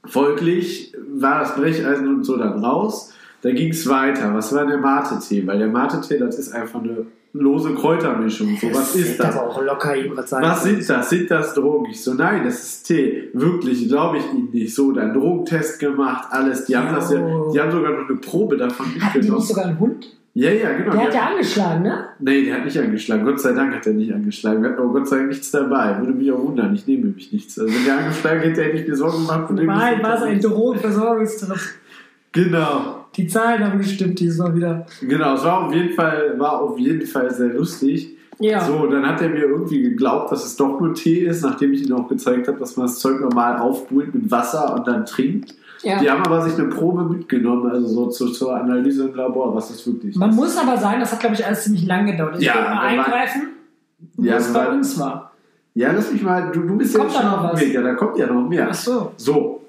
Folglich 0.05 0.93
war 1.11 1.39
das 1.41 1.55
Brecheisen 1.55 2.07
und 2.07 2.23
so 2.23 2.37
dann 2.37 2.63
raus. 2.63 3.13
Da 3.41 3.51
ging 3.51 3.69
es 3.71 3.87
weiter. 3.87 4.33
Was 4.33 4.53
war 4.53 4.65
der 4.65 4.77
Mate-Tee? 4.77 5.45
Weil 5.45 5.59
der 5.59 5.67
Mate-Tee, 5.67 6.17
das 6.17 6.39
ist 6.39 6.51
einfach 6.53 6.81
eine 6.81 7.05
lose 7.33 7.73
Kräutermischung. 7.75 8.57
So, 8.59 8.73
was 8.73 8.95
ist 8.95 9.19
das? 9.19 9.35
aber 9.35 9.49
auch 9.49 9.61
locker 9.61 9.93
sagen. 10.25 10.45
Was 10.45 10.63
sind 10.63 10.89
das? 10.89 11.09
Sind 11.09 11.31
das 11.31 11.53
Drogen? 11.53 11.89
Ich 11.91 12.03
so, 12.03 12.13
nein, 12.13 12.43
das 12.43 12.59
ist 12.61 12.83
Tee. 12.83 13.29
Wirklich, 13.33 13.87
glaube 13.87 14.17
ich 14.17 14.33
Ihnen 14.33 14.49
nicht. 14.51 14.73
So, 14.75 14.91
dann 14.91 15.13
Drogentest 15.13 15.79
gemacht, 15.79 16.27
alles. 16.31 16.65
Die 16.65 16.75
haben 16.75 16.93
das 16.95 17.11
ja, 17.11 17.19
die 17.19 17.59
haben 17.59 17.71
sogar 17.71 17.91
noch 17.91 18.09
eine 18.09 18.17
Probe 18.17 18.57
davon 18.57 18.85
Hatten 18.87 18.99
die 18.99 19.03
mitgenommen. 19.05 19.39
nicht 19.39 19.47
sogar 19.47 19.65
einen 19.65 19.79
Hund? 19.79 20.15
Ja, 20.35 20.51
ja, 20.51 20.71
genau. 20.73 20.91
Der 20.91 21.01
hat 21.01 21.13
ja 21.13 21.27
angeschlagen, 21.31 21.83
ne? 21.83 22.05
Nee, 22.19 22.45
der 22.45 22.55
hat 22.55 22.65
nicht 22.65 22.79
angeschlagen. 22.79 23.25
Gott 23.25 23.41
sei 23.41 23.51
Dank 23.51 23.75
hat 23.75 23.85
er 23.87 23.93
nicht 23.93 24.13
angeschlagen. 24.13 24.61
Wir 24.61 24.69
hatten 24.69 24.79
aber 24.79 24.93
Gott 24.93 25.07
sei 25.07 25.17
Dank 25.17 25.29
nichts 25.29 25.51
dabei. 25.51 25.99
Würde 25.99 26.13
mich 26.13 26.31
auch 26.31 26.41
wundern. 26.41 26.73
Ich 26.75 26.87
nehme 26.87 27.07
nämlich 27.07 27.33
nichts. 27.33 27.59
Also 27.59 27.73
wenn 27.73 27.83
der 27.83 27.97
angeschlagen 27.97 28.41
hätte, 28.41 28.63
hätte 28.63 28.77
ich 28.77 28.87
mir 28.87 28.95
Sorgen 28.95 29.25
gemacht. 29.25 29.51
Nein, 29.51 30.03
war 30.03 30.15
es 30.15 30.21
ein. 30.21 30.39
Drogenversorgungstrip. 30.41 31.59
Genau. 32.31 32.98
Die 33.19 33.27
Zahlen 33.27 33.63
haben 33.65 33.77
gestimmt 33.79 34.19
diesmal 34.19 34.55
wieder. 34.55 34.85
Genau, 35.01 35.33
es 35.35 35.43
war 35.43 35.65
auf 35.67 35.73
jeden 35.73 35.93
Fall, 35.93 36.35
war 36.39 36.61
auf 36.61 36.79
jeden 36.79 37.05
Fall 37.05 37.29
sehr 37.33 37.49
lustig. 37.53 38.15
Ja. 38.39 38.61
So, 38.61 38.87
dann 38.87 39.05
hat 39.05 39.21
er 39.21 39.29
mir 39.29 39.41
irgendwie 39.43 39.81
geglaubt, 39.81 40.31
dass 40.31 40.45
es 40.45 40.55
doch 40.55 40.79
nur 40.79 40.93
Tee 40.93 41.25
ist, 41.25 41.43
nachdem 41.43 41.73
ich 41.73 41.85
ihm 41.87 41.93
auch 41.95 42.07
gezeigt 42.07 42.47
habe, 42.47 42.57
dass 42.57 42.77
man 42.77 42.87
das 42.87 42.99
Zeug 42.99 43.19
normal 43.19 43.57
aufbrüht 43.59 44.13
mit 44.15 44.31
Wasser 44.31 44.73
und 44.75 44.87
dann 44.87 45.05
trinkt. 45.05 45.55
ja. 45.83 45.99
Die 45.99 46.09
haben 46.09 46.23
aber 46.23 46.41
sich 46.43 46.57
eine 46.57 46.69
Probe 46.69 47.03
mitgenommen, 47.03 47.69
also 47.69 47.85
so 47.87 48.07
zur, 48.07 48.31
zur 48.31 48.55
Analyse 48.55 49.09
im 49.09 49.15
Labor, 49.15 49.53
was 49.53 49.67
das 49.67 49.85
wirklich 49.85 50.15
Man 50.15 50.29
ist. 50.29 50.35
muss 50.37 50.57
aber 50.57 50.77
sagen, 50.77 51.01
das 51.01 51.11
hat, 51.11 51.19
glaube 51.19 51.35
ich, 51.35 51.45
alles 51.45 51.63
ziemlich 51.65 51.85
lang 51.85 52.05
gedauert. 52.05 52.37
Ich 52.39 52.45
Ja, 52.45 52.55
will 52.55 52.61
mal 52.63 52.79
eingreifen, 52.87 53.41
Ja, 54.17 54.39
wir 54.39 54.53
bei 54.53 54.69
uns 54.69 54.97
war. 54.97 55.33
Ja, 55.75 55.91
lass 55.91 56.11
mich 56.11 56.23
mal, 56.23 56.49
du, 56.53 56.61
du 56.61 56.77
bist 56.77 56.93
ja 56.93 56.99
Kommt 57.01 57.11
schon 57.11 57.21
da 57.23 57.31
noch 57.31 57.43
auf 57.43 57.49
dem 57.51 57.53
was? 57.55 57.61
Weg, 57.61 57.73
ja, 57.73 57.81
da 57.81 57.93
kommt 57.95 58.17
ja 58.17 58.27
noch 58.27 58.47
mehr. 58.47 58.67
Ach 58.69 58.73
so. 58.73 59.11
So, 59.17 59.61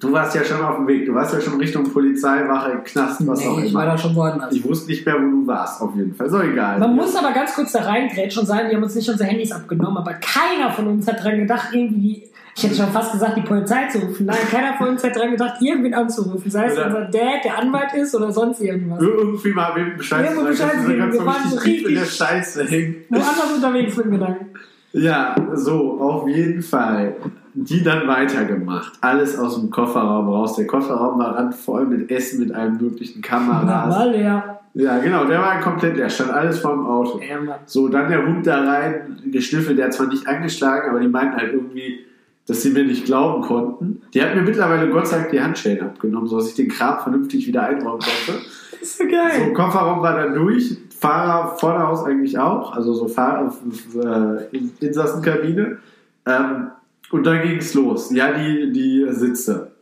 du 0.00 0.12
warst 0.12 0.34
ja 0.34 0.42
schon 0.42 0.60
auf 0.62 0.76
dem 0.76 0.86
Weg, 0.88 1.06
du 1.06 1.14
warst 1.14 1.32
ja 1.34 1.40
schon 1.40 1.58
Richtung 1.58 1.84
Polizeiwache, 1.92 2.78
Knast, 2.84 3.26
was 3.26 3.46
auch 3.46 3.58
Nee, 3.58 3.66
ich 3.66 3.74
war 3.74 3.84
immer. 3.84 3.92
da 3.92 3.98
schon 3.98 4.14
woanders. 4.16 4.54
Ich 4.54 4.64
wusste 4.64 4.90
nicht 4.90 5.04
mehr, 5.06 5.14
wo 5.16 5.30
du 5.30 5.46
warst, 5.46 5.80
auf 5.82 5.94
jeden 5.94 6.14
Fall. 6.14 6.28
So 6.30 6.40
egal. 6.40 6.78
Man 6.78 6.96
muss 6.96 7.14
aber 7.14 7.32
ganz 7.32 7.54
kurz 7.54 7.72
da 7.72 7.80
reingrätschen 7.82 8.40
und 8.40 8.46
sagen, 8.46 8.68
die 8.70 8.76
haben 8.76 8.82
uns 8.82 8.94
nicht 8.94 9.08
unsere 9.08 9.28
Handys 9.28 9.52
abgenommen, 9.52 9.98
aber 9.98 10.14
keiner 10.14 10.70
von 10.72 10.86
uns 10.88 11.06
hat 11.06 11.22
dran 11.22 11.38
gedacht, 11.38 11.68
irgendwie, 11.72 12.24
ich 12.56 12.64
hätte 12.64 12.74
schon 12.74 12.88
fast 12.88 13.12
gesagt, 13.12 13.36
die 13.36 13.42
Polizei 13.42 13.86
zu 13.88 13.98
rufen. 13.98 14.26
Nein, 14.26 14.36
keiner 14.50 14.74
von 14.76 14.88
uns 14.88 15.04
hat 15.04 15.14
dran 15.16 15.30
gedacht, 15.30 15.60
irgendwen 15.62 15.94
anzurufen. 15.94 16.50
Sei 16.50 16.66
es 16.66 16.72
Oder- 16.74 16.86
unser 16.86 17.00
Dad, 17.06 17.44
der 17.44 17.58
Anwalt 17.58 17.94
ist 17.94 18.14
oder 18.14 18.32
sonst 18.32 18.60
irgendwas. 18.60 19.00
irgendwie 19.00 19.52
mal 19.52 19.72
wem 19.76 19.96
Bescheid 19.96 20.26
sagen, 20.34 20.46
Bescheid 20.46 20.72
wir 20.88 20.96
ganz 20.98 21.12
Wir 21.14 21.20
so 21.20 21.26
waren 21.26 21.48
so 21.50 21.56
richtig 21.58 21.88
in 21.88 21.94
der 21.94 22.04
Scheiße 22.06 22.64
hängen. 22.64 22.96
Woanders 23.08 23.52
unterwegs 23.54 23.96
mit 23.96 24.10
Gedanken. 24.10 24.46
Ja, 24.92 25.36
so, 25.54 26.00
auf 26.00 26.26
jeden 26.28 26.60
Fall. 26.62 27.14
Die 27.54 27.82
dann 27.82 28.06
weitergemacht. 28.06 28.92
Alles 29.00 29.38
aus 29.38 29.60
dem 29.60 29.70
Kofferraum 29.70 30.28
raus. 30.28 30.56
Der 30.56 30.66
Kofferraum 30.66 31.18
war 31.18 31.36
randvoll 31.36 31.86
mit 31.86 32.10
Essen, 32.10 32.40
mit 32.40 32.54
allen 32.54 32.76
möglichen 32.80 33.22
Kameras. 33.22 33.94
war 33.94 34.06
leer. 34.06 34.60
Ja, 34.74 34.98
genau, 34.98 35.24
der 35.24 35.40
war 35.40 35.60
komplett 35.60 35.96
leer. 35.96 36.08
Stand 36.08 36.30
alles 36.30 36.60
vorm 36.60 36.86
Auto. 36.86 37.18
Ja. 37.20 37.58
So, 37.66 37.88
dann 37.88 38.08
der 38.08 38.24
Hund 38.24 38.46
da 38.46 38.62
rein, 38.62 39.20
geschnüffelt, 39.26 39.78
der 39.78 39.86
hat 39.86 39.94
zwar 39.94 40.06
nicht 40.06 40.26
angeschlagen, 40.28 40.90
aber 40.90 41.00
die 41.00 41.08
meinten 41.08 41.36
halt 41.36 41.52
irgendwie, 41.52 42.06
dass 42.46 42.62
sie 42.62 42.70
mir 42.70 42.84
nicht 42.84 43.04
glauben 43.04 43.42
konnten. 43.42 44.02
Die 44.14 44.22
hat 44.22 44.34
mir 44.34 44.42
mittlerweile 44.42 44.88
Gott 44.88 45.08
sei 45.08 45.18
Dank 45.18 45.30
die 45.30 45.40
Handschellen 45.42 45.82
abgenommen, 45.82 46.28
sodass 46.28 46.48
ich 46.48 46.54
den 46.54 46.68
Kram 46.68 47.00
vernünftig 47.00 47.46
wieder 47.48 47.64
einräumen 47.64 48.00
konnte. 48.00 48.40
Das 48.70 48.80
ist 48.80 48.98
so 48.98 49.04
So, 49.04 49.10
geil. 49.10 49.52
Kofferraum 49.54 50.02
war 50.02 50.16
dann 50.16 50.34
durch, 50.34 50.76
Fahrer 51.00 51.56
Vorderhaus 51.56 52.04
eigentlich 52.04 52.38
auch, 52.38 52.74
also 52.76 52.92
so 52.92 53.08
Fahr 53.08 53.52
äh, 54.04 54.56
Insassenkabine. 54.80 55.78
Ähm, 56.26 56.66
und 57.10 57.24
dann 57.24 57.42
ging 57.42 57.58
es 57.58 57.74
los. 57.74 58.10
Ja, 58.12 58.32
die, 58.32 58.72
die 58.72 59.06
Sitze. 59.10 59.72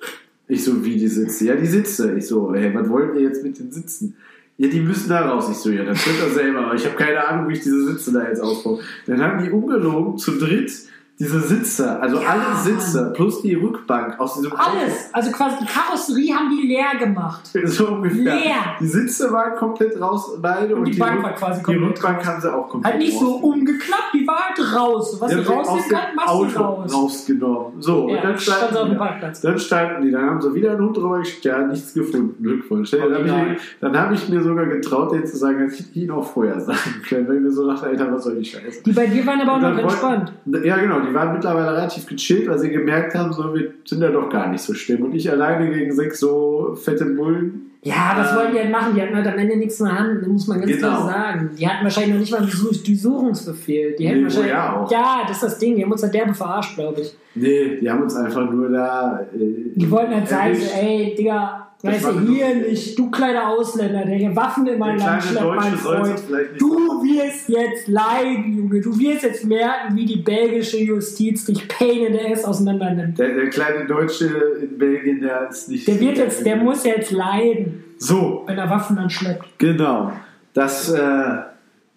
Ich 0.47 0.65
so, 0.65 0.85
wie 0.85 0.97
die 0.97 1.09
Sitze? 1.09 1.47
Ja, 1.47 1.57
die 1.57 1.67
Sitze. 1.67 2.17
Ich 2.17 2.27
so, 2.27 2.55
hey, 2.55 2.75
was 2.75 2.89
wollt 2.89 3.15
ihr 3.15 3.23
jetzt 3.23 3.43
mit 3.43 3.59
den 3.59 3.71
Sitzen? 3.71 4.17
Ja, 4.57 4.69
die 4.69 4.81
müssen 4.81 5.09
da 5.09 5.29
raus. 5.29 5.49
Ich 5.51 5.59
so, 5.59 5.71
ja, 5.71 5.85
das 5.85 6.05
wird 6.07 6.21
er 6.21 6.31
selber. 6.31 6.67
Aber 6.67 6.75
ich 6.75 6.85
habe 6.85 6.97
keine 6.97 7.27
Ahnung, 7.27 7.49
wie 7.49 7.53
ich 7.53 7.61
diese 7.61 7.87
Sitze 7.87 8.13
da 8.13 8.27
jetzt 8.27 8.41
aufbaue. 8.41 8.81
Dann 9.07 9.23
haben 9.23 9.45
die 9.45 9.51
umgelogen 9.51 10.19
zu 10.19 10.39
dritt 10.39 10.73
diese 11.19 11.41
Sitze, 11.41 12.01
also 12.01 12.21
Ja, 12.21 12.29
alle 12.29 12.57
Sitze 12.63 13.13
plus 13.15 13.43
die 13.43 13.55
Rückbank 13.55 14.19
aus 14.21 14.35
diesem 14.35 14.53
Alles. 14.53 15.11
Also 15.13 15.31
quasi 15.33 15.57
die 15.61 15.67
Karosserie 15.67 16.33
haben 16.35 16.49
die 16.51 16.67
leer 16.69 16.97
gemacht. 16.99 17.41
So 17.65 17.89
ungefähr. 17.89 18.23
Leer. 18.37 18.55
Die 18.81 18.87
Sitze 18.87 19.31
waren 19.33 19.57
komplett 19.57 20.01
raus, 20.01 20.39
beide. 20.41 20.77
Und 20.77 20.85
die 20.85 20.99
Bank 20.99 21.19
Rück- 21.21 21.23
war 21.25 21.33
quasi 21.35 21.59
Die 21.61 21.65
komplett 21.65 21.89
Rückbank 21.91 22.27
haben 22.27 22.41
sie 22.41 22.53
auch 22.55 22.69
komplett 22.69 22.93
Halt 22.95 23.03
nicht 23.03 23.19
so 23.19 23.35
umgeklappt, 23.37 24.15
die 24.15 24.27
war 24.27 24.39
halt 24.49 24.75
raus. 24.77 25.17
Was 25.21 25.31
Die 25.31 25.37
du 25.37 25.43
sie 25.43 25.49
aus 25.49 25.69
rausnehmen 25.69 25.91
kannst, 25.91 26.17
machst 26.17 26.29
Auto 26.29 26.51
du 26.51 26.59
raus. 26.61 26.95
rausgenommen. 26.95 27.73
So, 27.83 28.09
Ja, 28.09 28.17
und 28.17 28.25
dann 28.25 28.39
stand 28.39 28.59
standen, 28.59 28.75
dem 28.77 28.91
die, 28.91 28.97
Parkplatz. 28.97 29.41
dann 29.41 29.59
standen 29.59 30.03
die, 30.03 30.11
dann 30.13 30.23
haben 30.31 30.41
sie 30.41 30.55
wieder 30.55 30.71
einen 30.73 30.85
Hund 30.85 30.97
drüber 30.97 31.19
geschickt, 31.19 31.45
ja, 31.45 31.59
nichts 31.67 31.95
gefunden. 31.95 32.43
Glückwunsch. 32.43 32.91
Dann 32.93 33.03
habe 33.03 33.25
ich, 33.55 33.61
dann 33.81 33.99
hab 34.01 34.13
ich 34.13 34.29
mir 34.29 34.43
sogar 34.43 34.67
getraut, 34.67 35.13
denen 35.13 35.27
zu 35.27 35.37
sagen, 35.37 35.61
dass 35.69 35.79
ich 35.81 35.97
ihnen 35.97 36.11
auch 36.13 36.25
vorher 36.33 36.61
sagen 36.61 36.79
können, 37.09 37.27
weil 37.29 37.37
ich 37.37 37.43
mir 37.43 37.51
so 37.51 37.67
dachte, 37.67 37.87
Alter, 37.87 38.13
was 38.13 38.25
soll 38.25 38.37
die 38.37 38.45
Scheiße? 38.45 38.83
Die 38.85 38.93
bei 38.93 39.07
dir 39.07 39.27
waren 39.27 39.41
aber 39.41 39.53
auch 39.53 39.57
Und 39.57 39.63
noch 39.63 39.79
entspannt. 39.83 40.33
Ja, 40.65 40.77
genau, 40.77 41.01
die 41.09 41.15
waren 41.15 41.33
mittlerweile 41.33 41.73
relativ 41.77 42.07
gechillt, 42.07 42.49
weil 42.49 42.59
sie 42.59 42.71
gemerkt 42.71 43.15
haben, 43.15 43.33
so, 43.33 43.55
wir 43.55 43.73
sind 43.85 44.03
ja 44.03 44.11
doch 44.11 44.29
gar 44.29 44.49
nicht 44.49 44.63
so 44.63 44.75
schlimm. 44.75 45.03
Und 45.05 45.15
ich 45.15 45.31
alleine 45.31 45.71
gegen 45.71 45.93
sechs 45.93 46.21
so 46.21 46.75
fette 46.75 47.05
Bullen. 47.07 47.65
Ja, 47.83 48.15
was 48.17 48.33
Äh, 48.33 48.37
wollen 48.37 48.53
die 48.53 48.59
halt 48.59 48.73
machen? 48.73 48.95
Die 48.95 49.01
hatten 49.03 49.15
halt 49.15 49.27
am 49.29 49.39
Ende 49.39 49.57
nichts 49.57 49.79
in 49.79 49.87
der 49.87 49.99
Hand, 49.99 50.27
muss 50.27 50.49
man 50.49 50.61
ganz 50.61 50.73
Genau. 50.73 50.89
klar 50.89 51.07
sagen. 51.09 51.51
Die 51.59 51.67
hatten 51.69 51.85
wahrscheinlich 51.85 52.13
noch 52.13 52.21
nicht 52.21 52.33
mal 52.33 52.39
einen 52.39 52.49
Durchsuch- 52.49 52.85
Durchsuchungsbefehl. 52.85 53.95
Die 53.97 54.07
hätten 54.09 54.19
Nee, 54.19 54.25
wahrscheinlich. 54.25 54.51
ja 54.51 54.77
auch. 54.77 54.91
ja, 54.91 55.21
das 55.27 55.37
ist 55.37 55.43
das 55.45 55.59
Ding. 55.59 55.77
Die 55.77 55.85
haben 55.85 55.93
uns 55.93 56.03
halt 56.03 56.13
derbe 56.15 56.35
verarscht, 56.35 56.75
glaube 56.75 57.01
ich. 57.03 57.17
Nee, 57.37 57.79
die 57.81 57.89
haben 57.91 58.03
uns 58.03 58.17
einfach 58.17 58.51
nur 58.51 58.69
da. 58.69 59.21
Äh, 59.33 59.39
Die 59.77 59.91
wollten 59.91 60.13
halt 60.15 60.29
sagen, 60.29 60.55
so, 60.55 60.61
erwischt. 60.63 60.77
ey, 60.83 61.15
Digga, 61.17 61.68
weißt 61.83 62.05
du, 62.05 62.21
hier 62.21 62.47
Lustige. 62.47 62.71
nicht, 62.71 62.99
du 62.99 63.11
kleiner 63.11 63.49
Ausländer, 63.49 64.05
der 64.05 64.17
hier 64.17 64.35
Waffen 64.35 64.67
in 64.67 64.71
Der 64.73 64.79
mein 64.79 64.99
Land 64.99 65.23
schleppt, 65.23 65.47
mein 65.57 65.77
Freund. 65.77 66.21
Du 66.59 67.03
wirst 67.05 67.49
jetzt 67.49 67.89
leiden, 67.89 68.57
Junge. 68.59 68.81
Du 68.81 68.99
wirst 68.99 69.23
jetzt 69.23 69.45
merken, 69.45 69.95
wie 69.97 70.05
die 70.07 70.17
belgische 70.17 70.79
Justiz 70.79 71.45
dich 71.45 71.69
Pain 71.69 72.07
in 72.07 72.13
the 72.15 72.33
Ass 72.33 72.45
auseinander 72.45 72.93
nimmt. 72.93 73.19
Der, 73.19 73.35
der 73.35 73.49
kleine 73.51 73.87
Deutsche 73.87 74.27
in 74.63 74.77
Belgien, 74.79 75.21
der 75.21 75.49
ist 75.51 75.69
nicht. 75.69 75.87
Der 75.87 76.01
wird 76.01 76.19
jetzt, 76.19 76.45
der 76.45 76.57
muss 76.57 76.85
jetzt 76.85 77.13
leiden, 77.13 77.85
So, 77.99 78.43
wenn 78.47 78.59
er 78.59 78.69
Waffen 78.69 78.97
dann 78.97 79.11
schleppt. 79.11 79.59
genau. 79.59 80.13
Das 80.55 80.91
äh, 80.91 81.39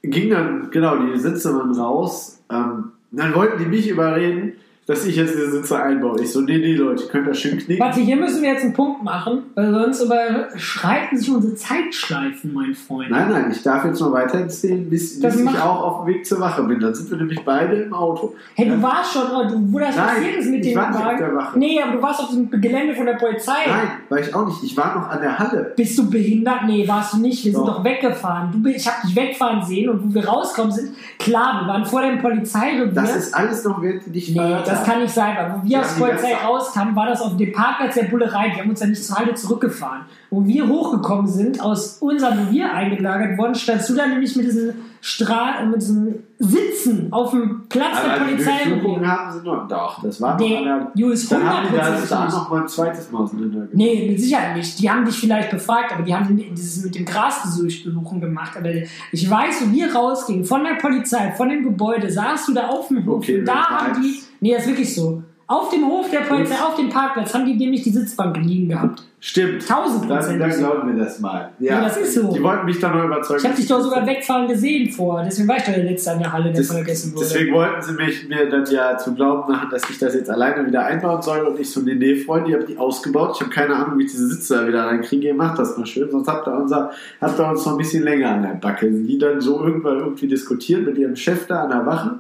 ging 0.04 0.30
dann, 0.30 0.70
genau, 0.70 0.98
die 0.98 1.18
Sitze 1.18 1.56
waren 1.56 1.74
raus. 1.74 2.44
Ähm, 2.52 2.92
dann 3.12 3.34
wollten 3.34 3.58
die 3.64 3.66
mich 3.66 3.90
überreden, 3.90 4.54
dass 4.92 5.06
ich 5.06 5.16
jetzt 5.16 5.34
diese 5.34 5.52
Sitze 5.52 5.82
einbaue. 5.82 6.22
Ich 6.22 6.32
so, 6.32 6.42
nee, 6.42 6.58
nee, 6.58 6.76
Leute, 6.76 7.08
könnt 7.08 7.28
das 7.28 7.40
schön 7.40 7.58
knicken. 7.58 7.80
Warte, 7.84 8.02
hier 8.02 8.18
müssen 8.18 8.42
wir 8.42 8.50
jetzt 8.52 8.64
einen 8.64 8.74
Punkt 8.74 9.04
machen, 9.04 9.44
weil 9.56 9.72
sonst 9.72 10.02
überschreiten 10.02 11.18
sich 11.18 11.32
unsere 11.32 11.56
Zeitschleifen, 11.56 12.54
mein 12.54 12.74
Freund. 12.74 13.10
Nein, 13.10 13.30
nein, 13.32 13.52
ich 13.52 13.64
darf 13.64 13.86
jetzt 13.86 14.02
noch 14.02 14.12
weiter 14.12 14.40
erzählen, 14.40 14.90
bis, 14.90 15.20
Das 15.20 15.36
bis 15.38 15.46
ich 15.46 15.60
auch 15.60 15.82
auf 15.82 16.06
dem 16.06 16.14
Weg 16.14 16.26
zur 16.26 16.40
Wache 16.40 16.64
bin. 16.64 16.80
Dann 16.80 16.94
sind 16.94 17.10
wir 17.10 17.18
nämlich 17.18 17.44
beide 17.46 17.76
im 17.76 17.94
Auto. 17.94 18.36
Hey, 18.56 18.68
du 18.68 18.76
Ja. 18.76 18.82
warst 18.82 19.14
schon, 19.14 19.24
oh, 19.34 19.48
du, 19.48 19.74
wo 19.74 19.80
das 19.80 19.96
Nein, 19.96 20.06
passiert 20.08 20.36
ist 20.38 20.50
mit 20.50 20.66
dem 20.66 20.76
war 20.76 20.90
nicht 20.90 21.00
auf 21.00 21.06
Wagen. 21.06 21.18
der 21.20 21.36
Wache. 21.36 21.60
Nee, 21.60 21.82
aber 21.82 21.92
du 21.94 22.02
warst 22.02 22.20
auf 22.22 22.30
dem 22.32 22.50
Gelände 22.62 22.94
von 22.96 23.06
der 23.06 23.14
Polizei. 23.14 23.54
Nein, 23.68 23.88
war 24.10 24.20
ich 24.20 24.34
auch 24.36 24.46
nicht. 24.46 24.64
Ich 24.64 24.76
war 24.78 24.96
noch 24.96 25.10
an 25.10 25.22
der 25.22 25.40
Halle. 25.40 25.74
Bist 25.76 25.98
du 25.98 26.10
behindert? 26.10 26.66
Nee, 26.68 26.88
warst 26.88 27.14
du 27.14 27.18
nicht. 27.20 27.44
Wir 27.46 27.54
sind 27.54 27.66
Doch. 27.66 27.78
doch 27.78 27.84
weggefahren. 27.84 28.52
Du, 28.62 28.70
ich 28.70 28.86
habe 28.88 29.08
dich 29.08 29.16
wegfahren 29.16 29.64
sehen 29.64 29.90
und 29.90 30.04
wo 30.10 30.14
wir 30.14 30.28
rauskommen 30.28 30.72
sind, 30.72 30.92
klar, 31.18 31.62
wir 31.62 31.68
waren 31.68 31.86
vor 31.86 32.02
dem 32.02 32.20
Polizeirevier. 32.20 32.92
Das 32.94 33.16
ist 33.16 33.34
alles 33.34 33.64
noch, 33.64 33.82
während 33.82 34.06
die 34.06 34.12
dich 34.12 34.30
nee, 34.30 34.36
verhört 34.36 34.68
das 34.82 34.90
kann 34.90 35.02
nicht 35.02 35.14
sein, 35.14 35.36
weil 35.38 35.56
wo 35.56 35.64
wir 35.64 35.70
Ja, 35.70 35.82
aus 35.82 35.96
die 35.96 36.02
Polizei 36.02 36.36
rauskamen, 36.36 36.96
war 36.96 37.08
das 37.08 37.22
auf 37.22 37.38
dem 37.38 37.52
Parkplatz 37.52 37.96
der 37.96 38.04
Bullerei. 38.04 38.50
Die 38.56 38.62
haben 38.62 38.70
uns 38.70 38.80
ja 38.80 38.88
nicht 38.88 39.04
zur 39.04 39.18
Halle 39.18 39.34
zurückgefahren. 39.36 40.02
Wo 40.30 40.46
wir 40.46 40.68
hochgekommen 40.68 41.28
sind, 41.28 41.62
aus 41.62 41.98
unserem 42.00 42.40
Revier 42.48 42.74
eingelagert 42.74 43.38
worden, 43.38 43.56
standst 43.56 43.90
du 43.90 43.96
dann 43.96 44.12
nämlich 44.12 44.36
mit 44.36 44.46
diesen 44.46 44.74
Stra 45.04 45.64
mit 45.66 45.82
diesen 45.82 46.24
Sitzen 46.38 47.12
auf 47.12 47.32
dem 47.32 47.64
Platz 47.70 47.98
Aber 47.98 48.10
der 48.10 48.20
die 48.20 48.34
Polizeirevier. 48.36 48.76
Durchsuchung 48.76 49.08
haben 49.08 49.32
sie 49.32 49.44
noch. 49.48 49.68
Doch, 49.68 50.04
das 50.04 50.22
war 50.22 50.34
noch 50.34 50.40
Nee, 50.40 50.58
an 50.58 50.64
der. 50.64 50.92
Julius, 50.94 51.28
Dann 51.28 51.44
haben 51.44 51.68
die 51.72 51.76
das 51.76 52.06
100% 52.06 52.10
da 52.10 52.26
noch 52.26 52.50
mal 52.52 52.62
ein 52.62 52.68
zweites 52.68 53.12
Mal 53.12 53.20
auseinandergenommen. 53.24 53.70
Nee, 53.74 54.10
mit 54.12 54.20
Sicherheit 54.22 54.56
nicht. 54.56 54.80
Die 54.80 54.90
haben 54.92 55.04
dich 55.04 55.16
vielleicht 55.20 55.50
befragt, 55.50 55.92
aber 55.92 56.04
die 56.04 56.14
haben 56.14 56.38
dieses 56.56 56.84
mit 56.84 56.94
dem 56.94 57.06
Grasdurchsuchen 57.06 58.22
gemacht. 58.22 58.56
Aber 58.56 58.70
ich 59.12 59.30
weiß, 59.30 59.64
wo 59.66 59.72
wir 59.72 59.92
rausgingen, 59.94 60.46
von 60.46 60.64
der 60.64 60.76
Polizei, 60.76 61.32
von 61.32 61.50
dem 61.50 61.64
Gebäude, 61.64 62.12
saßt 62.12 62.50
du 62.50 62.54
da 62.54 62.68
auf 62.68 62.90
dem 62.90 63.04
Hof. 63.06 63.16
Okay, 63.18 63.44
da 63.44 63.70
haben 63.70 64.02
die. 64.04 64.22
Nee, 64.42 64.54
das 64.54 64.64
ist 64.64 64.70
wirklich 64.70 64.94
so. 64.94 65.24
Auf 65.48 65.70
dem 65.70 65.86
Hof 65.86 66.10
der 66.10 66.20
Polizei, 66.22 66.56
auf 66.56 66.76
dem 66.76 66.88
Parkplatz, 66.88 67.34
haben 67.34 67.46
die 67.46 67.56
nämlich 67.56 67.82
die 67.84 67.90
Sitzbank 67.90 68.38
liegen 68.38 68.70
gehabt. 68.70 69.04
Stimmt. 69.20 69.68
Tausend 69.68 70.10
Dann, 70.10 70.20
Prozent. 70.20 70.42
dann 70.42 70.50
glauben 70.50 70.96
wir 70.96 71.04
das 71.04 71.20
mal. 71.20 71.50
Ja, 71.60 71.74
Ja, 71.74 71.82
das 71.82 71.98
ist 71.98 72.14
so. 72.14 72.32
Die 72.32 72.42
wollten 72.42 72.66
mich 72.66 72.80
da 72.80 72.90
noch 72.96 73.04
überzeugen. 73.04 73.40
Ich 73.42 73.46
habe 73.46 73.56
dich 73.58 73.68
doch 73.68 73.82
sogar 73.82 74.08
wegfahren 74.08 74.48
gesehen 74.48 74.90
vor. 74.90 75.22
Deswegen 75.26 75.50
war 75.50 75.58
ich 75.58 75.64
doch 75.64 75.74
der 75.74 75.84
Letzte 75.84 76.12
an 76.14 76.20
der 76.20 76.32
Halle, 76.32 76.46
der 76.46 76.54
Das, 76.54 76.72
vergessen 76.72 77.14
wurde. 77.14 77.26
deswegen 77.26 77.54
wollten 77.54 77.82
sie 77.82 77.92
mich 77.92 78.30
mir 78.30 78.50
dann 78.50 78.66
ja 78.72 78.98
zu 78.98 79.14
glauben 79.14 79.52
machen, 79.52 79.68
dass 79.70 79.90
ich 79.90 80.00
das 80.00 80.14
jetzt 80.16 80.30
alleine 80.30 80.66
wieder 80.66 80.86
einbauen 80.86 81.22
soll 81.22 81.42
und 81.46 81.60
ich 81.60 81.70
so, 81.70 81.82
nee, 81.82 81.96
nee, 81.96 82.16
Freunde, 82.16 82.50
ich 82.52 82.56
habe 82.56 82.66
die 82.66 82.78
ausgebaut. 82.78 83.34
Ich 83.36 83.42
habe 83.42 83.52
keine 83.52 83.76
Ahnung, 83.76 84.00
wie 84.00 84.06
ich 84.06 84.12
diese 84.12 84.28
Sitze 84.28 84.56
da 84.56 84.68
wieder 84.68 84.86
reinkriege. 84.86 85.28
Ihr 85.28 85.36
macht 85.36 85.60
das 85.60 85.78
mal 85.78 85.86
schön, 85.86 86.10
sonst 86.10 86.30
habt 86.30 86.48
ihr, 86.48 86.54
unser, 86.56 86.92
habt 87.20 87.38
ihr 87.38 87.46
uns 87.50 87.66
noch 87.66 87.74
ein 87.74 87.78
bisschen 87.78 88.04
länger 88.06 88.30
an 88.32 88.42
der 88.44 88.54
Backe. 88.54 88.90
Die 88.90 89.18
dann 89.18 89.42
so 89.42 89.62
irgendwann 89.62 90.00
irgendwie 90.00 90.28
diskutiert 90.28 90.86
mit 90.86 90.98
ihrem 90.98 91.18
Chef 91.18 91.46
da 91.48 91.64
an 91.64 91.70
der 91.72 91.86
Wache 91.86 92.20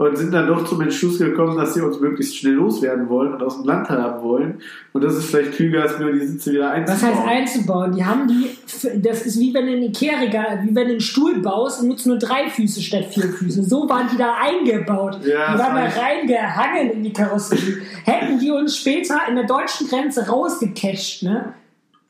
und 0.00 0.16
sind 0.16 0.32
dann 0.32 0.46
doch 0.46 0.66
zum 0.66 0.80
Entschluss 0.80 1.18
gekommen, 1.18 1.58
dass 1.58 1.74
sie 1.74 1.82
uns 1.82 2.00
möglichst 2.00 2.34
schnell 2.34 2.54
loswerden 2.54 3.10
wollen 3.10 3.34
und 3.34 3.42
aus 3.42 3.56
dem 3.58 3.66
Land 3.66 3.90
haben 3.90 4.22
wollen. 4.22 4.62
Und 4.94 5.04
das 5.04 5.14
ist 5.14 5.26
vielleicht 5.26 5.52
klüger, 5.52 5.82
als 5.82 5.98
mir 5.98 6.10
die 6.10 6.26
Sitze 6.26 6.52
wieder 6.52 6.70
Was 6.70 7.04
einzubauen. 7.04 7.16
heißt 7.18 7.28
einzubauen? 7.28 7.92
Die 7.94 8.02
haben 8.02 8.26
die, 8.26 8.98
das 8.98 9.26
ist 9.26 9.38
wie 9.38 9.52
wenn 9.52 9.66
du 9.66 9.72
ein 9.72 9.82
Ikea-Regal, 9.82 10.60
wie 10.64 10.74
wenn 10.74 10.86
du 10.86 10.92
einen 10.92 11.00
Stuhl 11.02 11.42
baust 11.42 11.82
und 11.82 11.88
nutzt 11.88 12.06
nur 12.06 12.16
drei 12.16 12.48
Füße 12.48 12.80
statt 12.80 13.04
vier 13.10 13.24
Füße. 13.24 13.62
So 13.62 13.86
waren 13.90 14.08
die 14.10 14.16
da 14.16 14.36
eingebaut. 14.40 15.18
Ja, 15.22 15.52
die 15.52 15.58
waren 15.58 15.76
da 15.76 16.00
reingehangen 16.00 16.92
in 16.92 17.02
die 17.02 17.12
Karosserie. 17.12 17.82
Hätten 18.06 18.38
die 18.38 18.50
uns 18.50 18.78
später 18.78 19.18
in 19.28 19.34
der 19.34 19.44
deutschen 19.44 19.86
Grenze 19.86 20.26
rausgecatcht, 20.26 21.24
ne? 21.24 21.52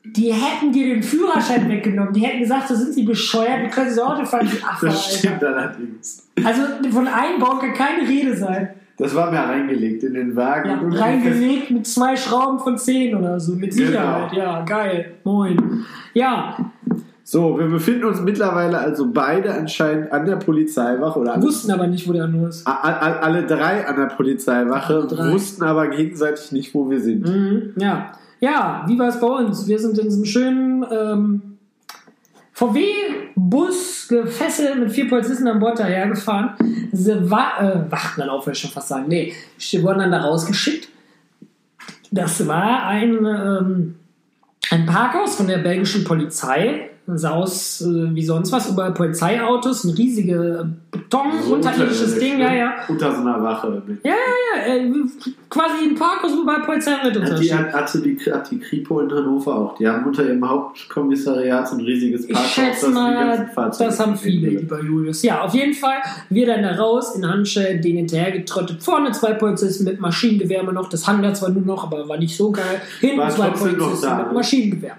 Die 0.03 0.33
hätten 0.33 0.71
dir 0.71 0.93
den 0.93 1.03
Führerschein 1.03 1.69
weggenommen. 1.69 2.13
Die 2.13 2.21
hätten 2.21 2.39
gesagt, 2.39 2.67
so 2.67 2.75
sind 2.75 2.93
sie 2.93 3.03
bescheuert, 3.03 3.63
wie 3.63 3.69
können 3.69 3.91
sie 3.91 4.01
Auto 4.01 4.25
fahren? 4.25 4.49
Das 4.81 5.17
stimmt 5.17 5.43
Alter. 5.43 5.55
allerdings. 5.57 6.27
Also 6.43 6.61
von 6.91 7.07
Einbau 7.07 7.57
kann 7.59 7.73
keine 7.73 8.07
Rede 8.07 8.35
sein. 8.35 8.69
Das 8.97 9.15
war 9.15 9.31
mir 9.31 9.39
reingelegt 9.39 10.03
in 10.03 10.13
den 10.13 10.35
Wagen. 10.35 10.69
Ja, 10.91 10.99
reingelegt 11.01 11.71
mit 11.71 11.87
zwei 11.87 12.15
Schrauben 12.15 12.59
von 12.59 12.77
10 12.77 13.15
oder 13.15 13.39
so, 13.39 13.53
mit 13.53 13.73
Sicherheit. 13.73 14.31
Genau. 14.31 14.43
Ja, 14.43 14.61
geil. 14.63 15.13
Moin. 15.23 15.85
Ja, 16.13 16.57
So, 17.23 17.57
wir 17.57 17.67
befinden 17.67 18.03
uns 18.05 18.19
mittlerweile 18.21 18.77
also 18.77 19.09
beide 19.11 19.53
anscheinend 19.53 20.11
an 20.11 20.25
der 20.25 20.35
Polizeiwache 20.35 21.17
oder 21.19 21.33
alle, 21.33 21.43
wussten 21.43 21.71
aber 21.71 21.87
nicht, 21.87 22.07
wo 22.07 22.13
der 22.13 22.27
nur 22.27 22.49
ist. 22.49 22.67
alle 22.67 23.43
drei 23.45 23.87
an 23.87 23.95
der 23.95 24.07
Polizeiwache, 24.07 25.09
wussten 25.31 25.63
aber 25.63 25.87
gegenseitig 25.87 26.51
nicht, 26.51 26.73
wo 26.75 26.89
wir 26.89 26.99
sind. 26.99 27.25
Mhm, 27.27 27.73
ja. 27.77 28.11
Ja, 28.41 28.83
wie 28.87 28.97
war 28.97 29.07
es 29.07 29.19
bei 29.19 29.27
uns? 29.27 29.67
Wir 29.67 29.77
sind 29.77 29.97
in 29.99 30.05
diesem 30.05 30.25
schönen 30.25 30.83
ähm, 30.91 31.57
VW-Bus 32.53 34.07
gefesselt 34.07 34.79
mit 34.79 34.91
vier 34.91 35.07
Polizisten 35.07 35.47
an 35.47 35.59
Bord 35.59 35.77
dahergefahren. 35.77 36.53
Sie 36.91 37.29
wa 37.29 37.59
äh, 37.59 37.91
wachten 37.91 38.21
dann 38.21 38.29
auf, 38.29 38.47
würde 38.47 38.55
ich 38.55 38.61
schon 38.61 38.71
fast 38.71 38.87
sagen. 38.87 39.05
Nee, 39.07 39.33
sie 39.57 39.83
wurden 39.83 39.99
dann 39.99 40.11
da 40.11 40.21
rausgeschickt. 40.21 40.89
Das 42.09 42.45
war 42.47 42.87
ein, 42.87 43.25
ähm, 43.25 43.95
ein 44.71 44.85
Parkhaus 44.87 45.35
von 45.35 45.47
der 45.47 45.59
belgischen 45.59 46.03
Polizei. 46.03 46.89
Das 47.11 47.21
sah 47.21 47.31
aus 47.31 47.81
äh, 47.81 48.15
wie 48.15 48.23
sonst 48.23 48.51
was, 48.51 48.69
überall 48.69 48.93
Polizeiautos, 48.93 49.83
ein 49.83 49.91
riesiges 49.95 50.65
Beton, 50.91 51.31
unterirdisches 51.51 52.17
Ding, 52.19 52.39
ja, 52.39 52.53
ja. 52.53 52.73
Unter 52.87 53.13
so 53.13 53.21
einer 53.21 53.41
Wache. 53.43 53.81
Mit. 53.85 54.03
Ja, 54.05 54.11
ja, 54.11 54.67
ja, 54.67 54.75
äh, 54.75 54.91
quasi 55.49 55.89
ein 55.89 55.95
Parkhaus, 55.95 56.31
wo 56.37 56.45
bei 56.45 56.59
Polizei 56.59 56.91
Hat 56.91 57.13
die, 57.13 57.19
Rettungsdienst. 57.19 57.73
hatte 57.73 58.01
die, 58.01 58.17
hat 58.31 58.49
die 58.49 58.59
Kripo 58.59 59.01
in 59.01 59.11
Hannover 59.11 59.55
auch. 59.55 59.75
Die 59.75 59.87
haben 59.87 60.05
unter 60.05 60.23
ihrem 60.23 60.47
Hauptkommissariat 60.47 61.67
so 61.67 61.75
ein 61.75 61.81
riesiges 61.81 62.25
Ich 62.25 62.33
Parkhaus. 62.33 62.51
schätze 62.51 62.85
das 62.85 62.87
die 62.87 62.93
mal, 62.93 63.49
das 63.77 63.99
haben 63.99 64.15
viele, 64.15 64.49
lieber 64.49 64.81
Julius. 64.81 65.21
Ja, 65.23 65.41
auf 65.41 65.53
jeden 65.53 65.73
Fall. 65.73 65.97
Wir 66.29 66.45
dann 66.47 66.63
da 66.63 66.75
raus, 66.75 67.15
in 67.15 67.27
Handschellen, 67.27 67.81
denen 67.81 67.99
hinterhergetrottet. 67.99 68.81
Vorne 68.81 69.11
zwei 69.11 69.33
Polizisten 69.33 69.83
mit 69.83 69.99
Maschinengewehr 69.99 70.63
noch. 70.63 70.87
Das 70.87 71.07
hang 71.07 71.21
da 71.21 71.33
zwar 71.33 71.49
nur 71.49 71.63
noch, 71.63 71.83
aber 71.83 72.07
war 72.07 72.17
nicht 72.17 72.35
so 72.37 72.51
geil. 72.51 72.81
Hinten 73.01 73.17
War 73.17 73.29
zwei 73.29 73.49
Polizisten 73.49 74.17
mit 74.17 74.27
ne? 74.27 74.33
Maschinengewehr. 74.33 74.97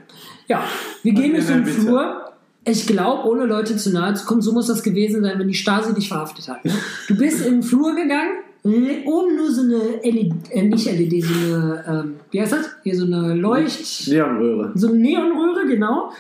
Ja, 0.49 0.65
wir 1.03 1.13
gehen 1.13 1.33
durch 1.33 1.49
in 1.49 1.65
den. 1.65 1.67
Flur. 1.67 2.29
Ich 2.65 2.87
glaube, 2.87 3.29
ohne 3.29 3.45
Leute 3.45 3.77
zu 3.77 3.93
nahe 3.93 4.15
zu 4.15 4.25
kommen, 4.25 4.41
so 4.41 4.53
muss 4.53 4.69
das 4.69 4.85
gewesen 4.85 5.23
sein, 5.23 5.37
wenn 5.39 5.49
die 5.49 5.55
Stasi 5.55 5.95
dich 5.95 6.07
verhaftet 6.09 6.49
hat. 6.49 6.65
Ne? 6.65 6.73
Du 7.09 7.17
bist 7.17 7.45
in 7.45 7.55
den 7.55 7.63
Flur 7.65 7.97
gegangen, 7.97 8.39
oben 8.65 9.37
nur 9.37 9.51
so 9.51 9.63
eine 9.63 10.01
LED, 10.05 10.33
äh, 10.51 10.63
nicht 10.63 10.87
LED, 10.87 11.25
so 11.25 11.35
eine, 11.35 11.85
ähm, 11.89 12.15
wie 12.31 12.41
heißt 12.41 12.53
das? 12.53 12.71
Hier 12.85 12.97
so 12.97 13.05
eine 13.05 13.35
Leucht... 13.35 14.07
Neonröhre. 14.07 14.71
So 14.77 14.89
eine 14.89 14.99
Neonröhre, 14.99 15.67
genau. 15.67 16.13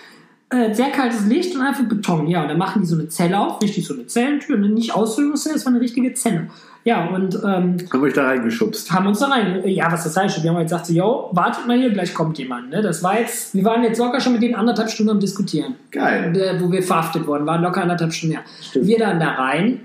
Äh, 0.52 0.74
sehr 0.74 0.90
kaltes 0.90 1.24
Licht 1.26 1.54
und 1.54 1.62
einfach 1.62 1.84
Beton. 1.84 2.26
Ja, 2.26 2.42
und 2.42 2.48
dann 2.48 2.58
machen 2.58 2.82
die 2.82 2.86
so 2.86 2.94
eine 2.94 3.08
Zelle 3.08 3.40
auf, 3.40 3.62
richtig 3.62 3.86
so 3.86 3.94
eine 3.94 4.06
Zellentür, 4.06 4.58
ne? 4.58 4.68
nicht 4.68 4.94
Ausführungszelle, 4.94 5.56
es 5.56 5.64
war 5.64 5.72
eine 5.72 5.80
richtige 5.80 6.12
Zelle. 6.12 6.48
Ja, 6.84 7.06
und 7.06 7.36
ähm, 7.36 7.76
Haben 7.92 8.02
euch 8.02 8.12
da 8.12 8.26
reingeschubst. 8.26 8.92
haben 8.92 9.06
uns 9.06 9.20
da 9.20 9.28
rein. 9.28 9.62
Ja, 9.66 9.90
was 9.90 10.04
das 10.04 10.16
heißt, 10.16 10.42
wir 10.42 10.50
haben 10.50 10.56
halt 10.56 10.66
gesagt, 10.66 10.86
so, 10.86 10.92
yo, 10.92 11.30
wartet 11.32 11.66
mal 11.66 11.78
hier, 11.78 11.90
gleich 11.90 12.12
kommt 12.12 12.38
jemand. 12.38 12.70
Ne? 12.70 12.82
Das 12.82 13.02
war 13.02 13.18
jetzt, 13.18 13.54
wir 13.54 13.64
waren 13.64 13.82
jetzt 13.84 13.98
locker 13.98 14.20
schon 14.20 14.32
mit 14.32 14.42
denen 14.42 14.56
anderthalb 14.56 14.90
Stunden 14.90 15.10
am 15.12 15.20
Diskutieren, 15.20 15.76
Geil. 15.90 16.36
äh, 16.36 16.60
wo 16.60 16.70
wir 16.70 16.82
verhaftet 16.82 17.26
worden 17.26 17.46
waren, 17.46 17.62
locker 17.62 17.82
anderthalb 17.82 18.12
Stunden 18.12 18.34
her. 18.34 18.44
Stimmt. 18.60 18.86
Wir 18.86 18.98
dann 18.98 19.20
da 19.20 19.30
rein. 19.30 19.80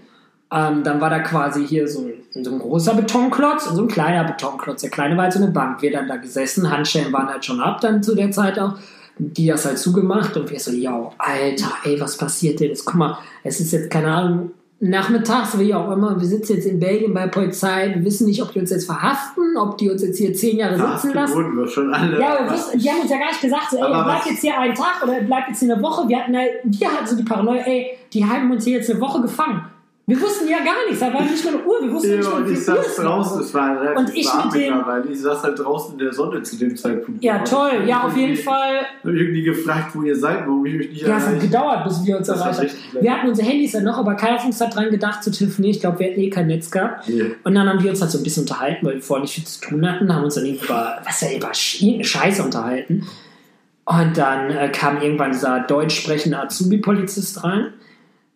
Ähm, 0.52 0.84
dann 0.84 1.00
war 1.00 1.10
da 1.10 1.20
quasi 1.20 1.68
hier 1.68 1.88
so 1.88 2.08
ein, 2.08 2.44
so 2.44 2.52
ein 2.52 2.60
großer 2.60 2.94
Betonklotz 2.96 3.68
und 3.68 3.76
so 3.76 3.82
ein 3.84 3.88
kleiner 3.90 4.24
Betonklotz. 4.24 4.82
Der 4.82 4.90
kleine 4.90 5.16
war 5.18 5.26
halt 5.26 5.34
so 5.34 5.44
eine 5.44 5.52
Bank. 5.52 5.82
Wir 5.82 5.92
dann 5.92 6.08
da 6.08 6.16
gesessen, 6.16 6.72
Handschellen 6.72 7.14
waren 7.14 7.28
halt 7.28 7.46
schon 7.46 7.60
ab 7.60 7.80
dann 7.82 8.02
zu 8.02 8.16
der 8.16 8.32
Zeit 8.32 8.58
auch. 8.58 8.74
Die 9.20 9.48
das 9.48 9.66
halt 9.66 9.80
zugemacht 9.80 10.36
und 10.38 10.50
wir 10.50 10.60
so, 10.60 10.72
yo, 10.72 11.14
Alter, 11.18 11.72
ey, 11.84 12.00
was 12.00 12.18
passiert 12.18 12.60
denn 12.60 12.70
jetzt? 12.70 12.86
Guck 12.86 12.96
mal, 12.96 13.18
es 13.44 13.60
ist 13.60 13.72
jetzt, 13.72 13.90
keine 13.90 14.08
Ahnung, 14.08 14.52
nachmittags, 14.80 15.58
wie 15.58 15.74
auch 15.74 15.92
immer, 15.92 16.20
wir 16.20 16.28
sitzen 16.28 16.56
jetzt 16.56 16.66
in 16.66 16.80
Belgien 16.80 17.14
bei 17.14 17.28
Polizei, 17.28 17.94
wir 17.96 18.06
wissen 18.06 18.28
nicht, 18.28 18.42
ob 18.44 18.52
die 18.52 18.60
uns 18.60 18.70
jetzt 18.70 18.86
verhaften, 18.86 19.58
ob 19.58 19.78
die 19.78 19.90
uns 19.90 20.04
jetzt 20.04 20.18
hier 20.18 20.34
zehn 20.34 20.58
Jahre 20.58 20.76
sitzen 20.76 21.14
lassen. 21.16 21.36
wurden 21.36 21.58
wir 21.58 21.68
schon 21.68 21.94
alle. 21.94 22.20
Ja, 22.20 22.38
aber 22.38 22.52
wussten, 22.54 22.78
die 22.78 22.90
haben 22.90 23.02
uns 23.02 23.10
ja 23.10 23.18
gar 23.18 23.30
nicht 23.30 23.42
gesagt, 23.42 23.72
so, 23.72 23.78
ey, 23.78 23.84
ihr 23.84 24.04
bleibt 24.04 24.26
jetzt 24.28 24.42
hier 24.42 24.60
einen 24.60 24.76
Tag 24.76 25.04
oder 25.04 25.20
ihr 25.20 25.26
bleibt 25.26 25.50
jetzt 25.50 25.60
hier 25.60 25.74
eine 25.74 25.82
Woche. 25.82 26.08
Wir 26.08 26.20
hatten, 26.20 26.38
halt, 26.38 26.52
wir 26.64 26.92
hatten 26.92 27.08
so 27.08 27.16
die 27.16 27.24
Paranoia, 27.24 27.64
ey, 27.64 27.98
die 28.14 28.26
halten 28.26 28.52
uns 28.52 28.66
hier 28.66 28.78
jetzt 28.78 28.90
eine 28.92 29.02
Woche 29.02 29.22
gefangen. 29.22 29.62
Wir 30.10 30.22
wussten 30.22 30.48
ja 30.48 30.60
gar 30.60 30.86
nichts, 30.88 31.02
da 31.02 31.14
war 31.14 31.22
nicht 31.22 31.44
mal 31.44 31.56
eine 31.56 31.66
Uhr, 31.66 31.82
wir 31.82 31.92
wussten 31.92 32.12
Ja, 32.12 32.16
nicht 32.16 32.32
mal, 32.32 32.42
und 32.42 32.50
ich 32.50 32.64
saß 32.64 32.96
draußen, 32.96 33.42
es 33.42 33.54
war 33.54 33.82
relativ 33.82 33.98
Und 33.98 34.16
ich 34.16 34.26
warm 34.26 34.46
mit 34.46 34.56
mittlerweile. 34.56 35.12
Ich 35.12 35.20
saß 35.20 35.44
halt 35.44 35.60
draußen 35.60 35.92
in 35.92 36.00
der 36.00 36.14
Sonne 36.14 36.42
zu 36.44 36.56
dem 36.56 36.78
Zeitpunkt. 36.78 37.22
Ja, 37.22 37.40
toll, 37.40 37.84
ja, 37.86 38.04
auf 38.04 38.16
jeden 38.16 38.38
Fall. 38.38 38.86
hab 39.04 39.12
ich 39.12 39.20
irgendwie 39.20 39.44
gefragt, 39.44 39.94
wo 39.94 40.04
ihr 40.04 40.16
seid, 40.16 40.48
warum 40.48 40.66
ich 40.66 40.80
euch 40.80 40.90
nicht 40.92 41.02
Ja, 41.02 41.18
es 41.18 41.28
hat 41.28 41.42
gedauert, 41.42 41.84
bis 41.84 42.06
wir 42.06 42.18
uns 42.20 42.28
Das 42.28 42.40
erreicht 42.40 42.74
haben. 42.94 43.04
Wir 43.04 43.14
hatten 43.14 43.28
unsere 43.28 43.50
Handys 43.50 43.74
dann 43.74 43.84
noch, 43.84 43.98
aber 43.98 44.16
keiner 44.16 44.40
von 44.40 44.48
uns 44.48 44.62
hat 44.62 44.74
dran 44.74 44.90
gedacht 44.92 45.24
zu 45.24 45.30
telefonieren. 45.30 45.76
Ich 45.76 45.82
glaube, 45.82 46.00
wir 46.00 46.08
hätten 46.08 46.22
eh 46.22 46.30
kein 46.30 46.48
Netz 46.48 46.72
gehabt. 46.72 47.10
Nee. 47.10 47.36
Und 47.44 47.56
dann 47.56 47.68
haben 47.68 47.84
wir 47.84 47.90
uns 47.90 48.00
halt 48.00 48.12
so 48.12 48.18
ein 48.18 48.24
bisschen 48.24 48.44
unterhalten, 48.44 48.86
weil 48.86 48.94
wir 48.94 49.02
vorher 49.02 49.24
nicht 49.24 49.34
viel 49.34 49.44
zu 49.44 49.60
tun 49.60 49.86
hatten, 49.92 50.16
haben 50.16 50.24
uns 50.24 50.36
dann 50.36 50.46
irgendwie 50.46 50.68
über, 50.68 51.02
was 51.04 51.20
ja, 51.20 51.36
über 51.36 51.54
Scheiße 51.54 52.44
unterhalten. 52.44 53.06
Und 53.84 54.18
dann 54.18 54.52
äh, 54.52 54.70
kam 54.70 55.02
irgendwann 55.02 55.34
dieser 55.34 55.60
deutsch 55.60 56.00
sprechende 56.00 56.40
Azubi-Polizist 56.40 57.44
rein 57.44 57.74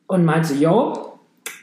und 0.08 0.26
meinte, 0.26 0.54
yo, 0.54 1.11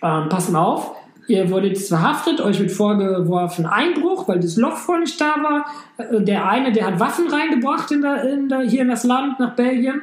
ähm, 0.02 0.28
pass 0.28 0.50
mal 0.50 0.60
auf, 0.64 0.92
ihr 1.26 1.50
wurdet 1.50 1.76
jetzt 1.76 1.88
verhaftet, 1.88 2.40
euch 2.40 2.58
wird 2.58 2.70
vorgeworfen 2.70 3.66
Einbruch, 3.66 4.26
weil 4.28 4.40
das 4.40 4.56
Loch 4.56 4.76
vorher 4.76 5.00
nicht 5.04 5.20
da 5.20 5.34
war. 5.42 5.64
Äh, 5.96 6.22
Der 6.22 6.48
eine, 6.48 6.72
der 6.72 6.86
hat 6.86 7.00
Waffen 7.00 7.26
reingebracht 7.28 7.90
in 7.90 8.02
der, 8.02 8.24
in 8.32 8.48
der, 8.48 8.60
hier 8.60 8.82
in 8.82 8.88
das 8.88 9.04
Land, 9.04 9.38
nach 9.40 9.54
Belgien. 9.54 10.02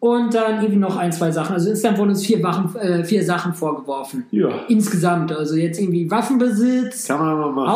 Und 0.00 0.34
dann 0.34 0.56
irgendwie 0.56 0.76
noch 0.76 0.98
ein, 0.98 1.10
zwei 1.12 1.30
Sachen. 1.30 1.54
Also 1.54 1.70
insgesamt 1.70 1.96
wurden 1.96 2.10
uns 2.10 2.26
vier, 2.26 2.42
Wachen, 2.42 2.76
äh, 2.76 3.02
vier 3.04 3.24
Sachen 3.24 3.54
vorgeworfen. 3.54 4.26
Ja, 4.32 4.50
Insgesamt. 4.68 5.32
Also 5.32 5.54
jetzt 5.56 5.80
irgendwie 5.80 6.10
Waffenbesitz, 6.10 7.06
machen. 7.54 7.66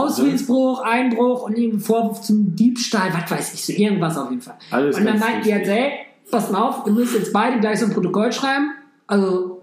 ne? 0.83 0.85
Einbruch 0.85 1.45
und 1.45 1.57
irgendwie 1.57 1.79
Vorwurf 1.79 2.21
zum 2.21 2.55
Diebstahl, 2.55 3.09
was 3.15 3.31
weiß 3.31 3.55
ich, 3.55 3.65
so 3.65 3.73
irgendwas 3.73 4.19
auf 4.19 4.29
jeden 4.29 4.43
Fall. 4.43 4.57
Alles 4.71 4.99
und 4.99 5.07
dann 5.07 5.19
meinten 5.19 5.43
die 5.45 5.55
halt, 5.55 5.67
hey, 5.69 5.93
passt 6.31 6.53
mal 6.53 6.61
auf, 6.61 6.83
ihr 6.87 6.93
müsst 6.93 7.15
jetzt 7.15 7.33
beide 7.33 7.61
gleich 7.61 7.79
so 7.81 7.87
ein 7.87 7.93
Protokoll 7.95 8.31
schreiben. 8.31 8.73
Also, 9.07 9.58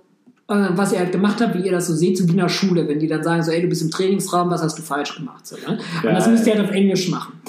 was 0.47 0.93
ihr 0.93 0.99
halt 0.99 1.11
gemacht 1.11 1.41
habt, 1.41 1.55
wie 1.55 1.65
ihr 1.65 1.71
das 1.71 1.87
so 1.87 1.93
seht, 1.93 2.17
so 2.17 2.27
wie 2.27 2.31
in 2.33 2.37
der 2.37 2.49
Schule, 2.49 2.87
wenn 2.87 2.99
die 2.99 3.07
dann 3.07 3.23
sagen, 3.23 3.41
so, 3.41 3.51
ey, 3.51 3.61
du 3.61 3.67
bist 3.67 3.81
im 3.81 3.89
Trainingsraum, 3.91 4.49
was 4.51 4.61
hast 4.61 4.77
du 4.77 4.83
falsch 4.83 5.15
gemacht? 5.15 5.45
So, 5.47 5.55
ne? 5.55 5.79
Und 6.03 6.13
das 6.13 6.27
müsst 6.27 6.45
ihr 6.45 6.53
halt 6.55 6.63
auf 6.65 6.71
Englisch 6.71 7.09
machen. 7.09 7.41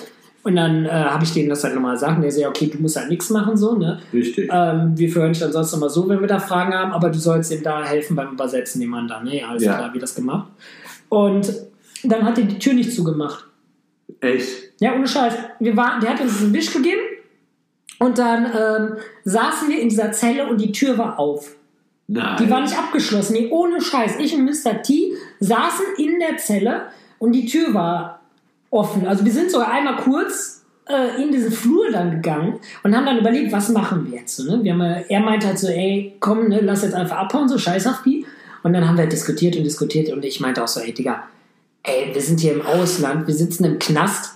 Und 0.43 0.55
dann 0.57 0.87
äh, 0.87 0.91
habe 0.91 1.25
ich 1.25 1.33
denen 1.33 1.49
das 1.49 1.65
halt 1.65 1.75
nochmal 1.75 1.95
gesagt. 1.95 2.17
Und 2.17 2.23
der 2.23 2.31
sagt, 2.31 2.41
ja, 2.43 2.49
okay, 2.49 2.71
du 2.73 2.79
musst 2.79 2.97
halt 2.97 3.09
nichts 3.11 3.31
machen, 3.31 3.57
so, 3.57 3.75
ne? 3.77 3.99
Richtig. 4.13 4.49
Ähm, 4.53 4.93
wir 4.97 5.11
verhören 5.11 5.33
dich 5.33 5.41
dann 5.41 5.53
sonst 5.53 5.73
immer 5.73 5.91
so, 5.91 6.09
wenn 6.09 6.21
wir 6.21 6.29
da 6.29 6.39
Fragen 6.39 6.73
haben, 6.73 6.93
aber 6.93 7.11
du 7.11 7.19
sollst 7.19 7.53
ihm 7.53 7.63
da 7.65 7.85
helfen 7.85 8.15
beim 8.17 8.33
Übersetzen, 8.33 8.81
dem 8.81 8.91
Mann 8.91 9.09
dann. 9.09 9.25
Ne? 9.25 9.41
Ja, 9.41 9.49
alles 9.49 9.65
Ja. 9.65 9.75
klar, 9.77 9.93
wie 9.93 9.99
das 9.99 10.15
gemacht. 10.15 10.49
Und 11.09 11.53
dann 12.05 12.25
hat 12.25 12.39
er 12.39 12.45
die 12.45 12.59
Tür 12.61 12.75
nicht 12.75 12.93
zugemacht. 12.93 13.45
Echt? 14.21 14.49
Ja, 14.79 14.95
ohne 14.95 15.09
Scheiß. 15.09 15.35
Wir 15.59 15.77
waren, 15.77 16.01
der 16.01 16.11
hat 16.15 16.21
uns 16.21 16.41
einen 16.41 16.55
Wisch 16.55 16.73
gegeben 16.73 17.01
und 17.99 18.17
dann 18.19 18.45
ähm, 18.45 18.97
saßen 19.25 19.69
wir 19.69 19.81
in 19.81 19.89
dieser 19.89 20.13
Zelle 20.13 20.47
und 20.47 20.61
die 20.61 20.71
Tür 20.71 20.97
war 20.97 21.19
auf. 21.19 21.56
Nein. 22.09 22.37
Die 22.39 22.51
war 22.51 22.61
nicht 22.61 22.79
abgeschlossen. 22.79 23.35
Nee, 23.35 23.49
ohne 23.51 23.81
Scheiß. 23.81 24.17
Ich 24.21 24.35
und 24.35 24.45
Mr. 24.45 24.83
T 24.83 25.13
saßen 25.41 25.87
in 25.99 26.21
der 26.21 26.37
Zelle 26.37 26.83
und 27.19 27.33
die 27.33 27.47
Tür 27.47 27.75
war 27.75 28.21
offen. 28.71 29.07
Also 29.07 29.25
wir 29.25 29.33
sind 29.33 29.51
sogar 29.51 29.71
einmal 29.71 29.97
kurz 29.97 30.65
äh, 30.89 31.21
in 31.21 31.33
diesen 31.33 31.51
Flur 31.51 31.91
dann 31.91 32.11
gegangen 32.11 32.61
und 32.83 32.95
haben 32.95 33.07
dann 33.07 33.19
überlegt, 33.19 33.53
was 33.53 33.69
machen 33.71 34.11
wir 34.11 34.21
jetzt? 34.21 34.39
Ne? 34.41 34.63
wir 34.63 34.73
haben, 34.73 34.81
äh, 34.83 35.05
er 35.09 35.21
meinte 35.21 35.49
halt 35.49 35.59
so, 35.59 35.69
ey, 35.69 36.15
komm, 36.21 36.49
ne, 36.49 36.61
lass 36.61 36.83
jetzt 36.83 36.95
einfach 36.95 37.17
abhauen, 37.17 37.49
so 37.49 37.59
scheißhaft 37.59 38.05
die. 38.07 38.25
Und 38.63 38.73
dann 38.73 38.87
haben 38.87 38.99
wir 38.99 39.07
diskutiert 39.07 39.57
und 39.57 39.65
diskutiert 39.65 40.13
und 40.13 40.25
ich 40.25 40.41
meinte 40.41 40.63
auch 40.63 40.69
so, 40.69 40.81
ey, 40.81 40.93
Digga, 40.93 41.25
ey, 41.83 42.11
wir 42.13 42.21
sind 42.21 42.41
hier 42.41 42.53
im 42.53 42.63
Ausland, 42.63 43.27
wir 43.27 43.35
sitzen 43.35 43.65
im 43.65 43.79
Knast 43.79 44.36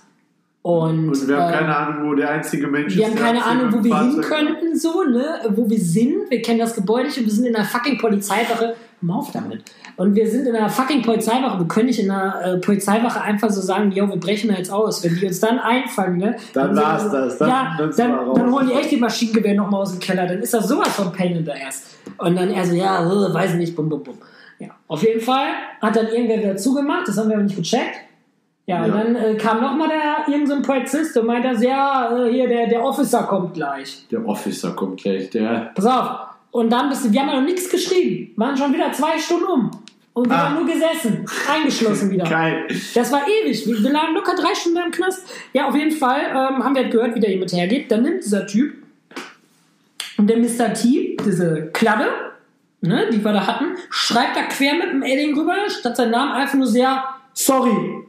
und, 0.62 1.08
Und 1.08 1.28
wir 1.28 1.36
haben 1.38 1.52
äh, 1.52 1.56
keine 1.56 1.74
Ahnung, 1.76 2.11
wo 2.11 2.14
der 2.14 2.30
einzige 2.30 2.66
Mensch 2.66 2.94
wir 2.94 3.02
ist. 3.04 3.08
haben 3.11 3.16
der 3.16 3.24
keine 3.24 3.44
Ahnung, 3.44 3.72
wo 3.72 3.82
wir 3.82 3.98
hin 3.98 4.20
könnten, 4.20 4.76
so, 4.78 5.04
ne? 5.04 5.24
Wo 5.50 5.68
wir 5.70 5.80
sind. 5.80 6.30
Wir 6.30 6.42
kennen 6.42 6.58
das 6.58 6.74
Gebäude 6.74 7.06
nicht 7.06 7.16
und 7.18 7.24
wir 7.24 7.32
sind 7.32 7.46
in 7.46 7.56
einer 7.56 7.64
fucking 7.64 7.96
Polizeiwache. 7.98 8.74
Mal 9.02 9.14
auf 9.16 9.32
damit. 9.32 9.62
Und 9.96 10.14
wir 10.14 10.28
sind 10.30 10.46
in 10.46 10.54
einer 10.54 10.68
fucking 10.68 11.00
Polizeiwache. 11.00 11.58
Wir 11.61 11.66
können 11.66 11.86
nicht 11.86 12.00
in 12.00 12.11
einer 12.11 12.44
äh, 12.44 12.58
Polizeiwache 12.58 13.22
einfach 13.22 13.48
so 13.48 13.62
sagen, 13.62 13.90
yo, 13.92 14.06
wir 14.06 14.18
brechen 14.18 14.50
da 14.50 14.56
jetzt 14.56 14.70
aus. 14.70 15.02
Wenn 15.02 15.14
die 15.16 15.26
uns 15.26 15.40
dann 15.40 15.58
einfangen, 15.58 16.18
ne? 16.18 16.36
Dann 16.52 16.76
war's 16.76 17.04
wir 17.04 17.11
so- 17.11 17.16
das. 17.16 17.38
Dann- 17.38 17.48
ja, 17.48 17.74
dann 17.78 17.90
dann, 17.96 18.26
wir 18.26 18.34
dann 18.34 18.52
holen 18.52 18.68
die 18.68 18.74
echt 18.74 18.90
die 18.90 18.98
Maschinengewehr 18.98 19.54
nochmal 19.54 19.80
aus 19.80 19.92
dem 19.92 20.00
Keller. 20.00 20.26
Dann 20.26 20.40
ist 20.40 20.52
das 20.52 20.68
sowas 20.68 20.88
von 20.88 21.11
Pain 21.12 21.34
in 21.36 21.44
the 21.46 21.52
ass. 21.52 21.84
Und 22.18 22.36
dann 22.36 22.50
er 22.50 22.66
so, 22.66 22.74
ja, 22.74 23.00
äh, 23.02 23.32
weiß 23.32 23.54
nicht, 23.54 23.74
bum, 23.74 23.88
bum, 23.88 24.02
bum. 24.02 24.18
Ja, 24.58 24.68
auf 24.88 25.02
jeden 25.02 25.22
Fall 25.22 25.46
hat 25.80 25.96
dann 25.96 26.08
irgendwer 26.08 26.38
wieder 26.38 26.56
zugemacht. 26.58 27.08
Das 27.08 27.16
haben 27.16 27.30
wir 27.30 27.36
aber 27.36 27.44
nicht 27.44 27.56
gecheckt. 27.56 27.96
Ja, 28.70 28.84
und 28.84 28.88
Ja. 28.88 28.96
dann 29.02 29.16
äh, 29.16 29.34
kam 29.36 29.60
nochmal 29.60 29.88
der 29.88 30.32
irgendein 30.32 30.62
so 30.62 30.72
Polizist 30.72 31.16
und 31.16 31.26
meinte, 31.26 31.64
ja, 31.64 32.16
äh, 32.26 32.30
hier, 32.32 32.46
der, 32.48 32.66
der 32.68 32.82
Officer 32.84 33.24
kommt 33.24 33.54
gleich. 33.54 34.06
Der 34.10 34.24
Officer 34.26 34.70
kommt 34.72 35.00
gleich. 35.02 35.30
Der. 35.30 35.72
Pass 35.74 35.86
auf. 35.86 36.10
Und 36.52 36.70
dann 36.70 36.88
bist 36.88 37.04
du, 37.04 37.12
wir 37.12 37.20
haben 37.20 37.28
ja 37.28 37.36
noch 37.40 37.46
nichts 37.46 37.68
geschrieben. 37.70 38.32
Waren 38.36 38.56
schon 38.56 38.72
wieder 38.72 38.92
zwei 38.92 39.18
Stunden 39.18 39.44
um. 39.46 39.70
Und 40.12 40.28
wir 40.28 40.36
Ah. 40.36 40.48
haben 40.50 40.54
nur 40.56 40.66
gesessen. 40.66 41.24
Eingeschlossen 41.48 42.10
wieder. 42.14 42.24
Geil. 42.24 42.66
Das 42.94 43.12
war 43.12 43.22
ewig. 43.26 43.66
Wir, 43.66 43.82
wir 43.82 43.90
lagen 43.92 44.14
locker 44.14 44.34
drei 44.34 44.54
Stunden 44.54 44.78
im 44.86 44.90
Knast. 44.90 45.24
Ja, 45.52 45.68
auf 45.68 45.74
jeden 45.76 45.92
Fall 45.92 46.20
ähm, 46.30 46.64
haben 46.64 46.74
wir 46.74 46.82
halt 46.82 46.92
gehört, 46.92 47.14
wie 47.14 47.20
der 47.20 47.30
jemand 47.30 47.52
hergeht. 47.52 47.90
Dann 47.90 48.02
nimmt 48.02 48.24
dieser 48.24 48.46
Typ 48.46 48.74
Und 50.18 50.28
der 50.28 50.36
Mr. 50.38 50.74
T, 50.74 51.16
diese 51.24 51.70
Kladde, 51.72 52.08
ne, 52.82 53.08
die 53.12 53.24
wir 53.24 53.32
da 53.32 53.46
hatten, 53.46 53.76
schreibt 53.90 54.36
da 54.36 54.42
quer 54.42 54.74
mit 54.74 54.90
dem 54.92 55.02
Alien 55.02 55.38
rüber, 55.38 55.54
statt 55.68 55.96
seinen 55.96 56.10
Namen 56.10 56.32
einfach 56.32 56.54
nur 56.58 56.66
sehr 56.66 57.04
sorry. 57.32 58.04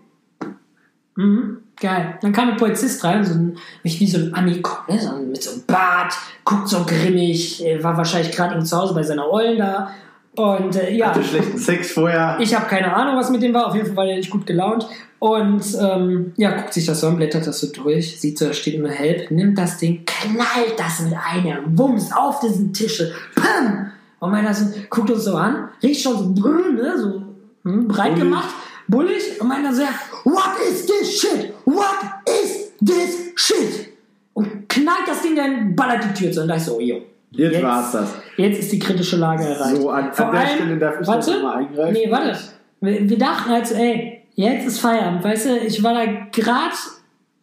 Mhm, 1.16 1.58
geil. 1.80 2.18
Dann 2.22 2.32
kam 2.32 2.50
ein 2.50 2.58
Polizist 2.58 3.04
rein, 3.04 3.24
so 3.24 3.34
ein, 3.34 3.58
wie 3.84 4.08
so 4.08 4.18
ein 4.18 4.34
Ami, 4.34 4.62
ne, 4.88 5.00
so 5.00 5.16
mit 5.18 5.44
so 5.44 5.52
einem 5.52 5.64
Bart, 5.68 6.14
guckt 6.46 6.68
so 6.68 6.84
grimmig, 6.86 7.66
äh, 7.66 7.84
war 7.84 7.98
wahrscheinlich 7.98 8.36
gerade 8.36 8.62
zu 8.64 8.78
Hause 8.78 8.94
bei 8.94 9.04
seiner 9.04 9.30
Ollen 9.30 9.58
da. 9.58 9.92
Und 10.36 10.76
äh, 10.78 10.94
ja. 10.94 11.08
Hatte 11.08 11.24
schlechten 11.24 11.58
Sex 11.58 11.92
vorher. 11.92 12.38
Ich 12.40 12.56
habe 12.56 12.66
keine 12.66 12.96
Ahnung, 12.96 13.18
was 13.18 13.30
mit 13.30 13.42
dem 13.42 13.54
war. 13.54 13.68
Auf 13.68 13.76
jeden 13.76 13.88
Fall 13.88 13.98
war 13.98 14.06
der 14.06 14.16
nicht 14.16 14.30
gut 14.30 14.46
gelaunt. 14.46 14.88
Und 15.20 15.64
ähm, 15.80 16.34
ja, 16.38 16.52
guckt 16.52 16.74
sich 16.74 16.86
das 16.86 17.02
so 17.02 17.08
an, 17.08 17.18
blättert 17.18 17.46
das 17.46 17.60
so 17.60 17.72
durch, 17.72 18.20
sieht 18.20 18.40
so, 18.40 18.48
da 18.48 18.54
steht 18.54 18.80
nur 18.80 18.90
Help, 18.90 19.30
nimmt 19.30 19.56
das 19.56 19.78
Ding, 19.78 20.04
knallt 20.04 20.80
das 20.80 21.02
mit 21.02 21.14
einem 21.14 21.78
Wumms 21.78 22.12
auf 22.12 22.40
diesen 22.40 22.74
Tische. 22.74 23.14
Pam! 23.36 23.92
Und 24.20 24.32
meiner 24.32 24.54
so, 24.54 24.66
guckt 24.90 25.12
uns 25.12 25.26
so 25.26 25.36
an, 25.36 25.70
riecht 25.84 26.02
schon 26.02 26.18
so, 26.18 26.42
brr, 26.42 26.72
ne, 26.72 26.98
so 26.98 27.22
hm, 27.64 27.88
breit 27.88 28.14
Bullig. 28.14 28.20
gemacht, 28.20 28.50
bullig. 28.88 29.42
Und 29.42 29.48
meiner 29.48 29.74
so, 29.74 29.84
what 30.24 30.58
is 30.70 30.86
this 30.86 31.20
shit? 31.22 31.54
What 31.66 32.00
is 32.44 32.72
this 32.80 33.32
shit? 33.36 33.90
Und 34.34 34.68
knallt 34.70 35.08
das 35.08 35.22
Ding 35.22 35.36
dann, 35.36 35.76
ballert 35.76 36.04
die 36.04 36.14
Tür 36.24 36.32
zu. 36.32 36.42
Und 36.42 36.48
da 36.48 36.56
ich 36.56 36.64
so, 36.64 36.80
jo. 36.80 37.02
Jetzt, 37.32 37.64
war's 37.64 37.92
das. 37.94 38.14
Jetzt 38.36 38.60
ist 38.60 38.72
die 38.74 38.80
kritische 38.80 39.16
Lage 39.18 39.44
erreicht. 39.46 39.78
So, 39.82 39.90
an, 39.90 40.12
Vor 40.14 40.26
an 40.28 40.32
der 40.34 40.42
allem- 40.42 40.56
Stelle 40.56 40.78
darf 40.78 40.96
ich 41.02 41.08
warte, 41.08 41.32
noch 41.32 41.44
mal 41.44 41.56
eingreifen. 41.60 41.94
Nee, 41.94 42.12
warte. 42.12 42.38
Wir, 42.82 43.10
wir 43.10 43.18
dachten 43.18 43.50
halt 43.50 43.68
so, 43.68 43.76
ey, 43.76 44.22
jetzt 44.36 44.68
ist 44.68 44.80
Feierabend. 44.80 45.24
Weißt 45.24 45.46
du, 45.46 45.58
ich 45.60 45.82
war 45.82 45.94
da 45.94 46.06
grad, 46.34 46.74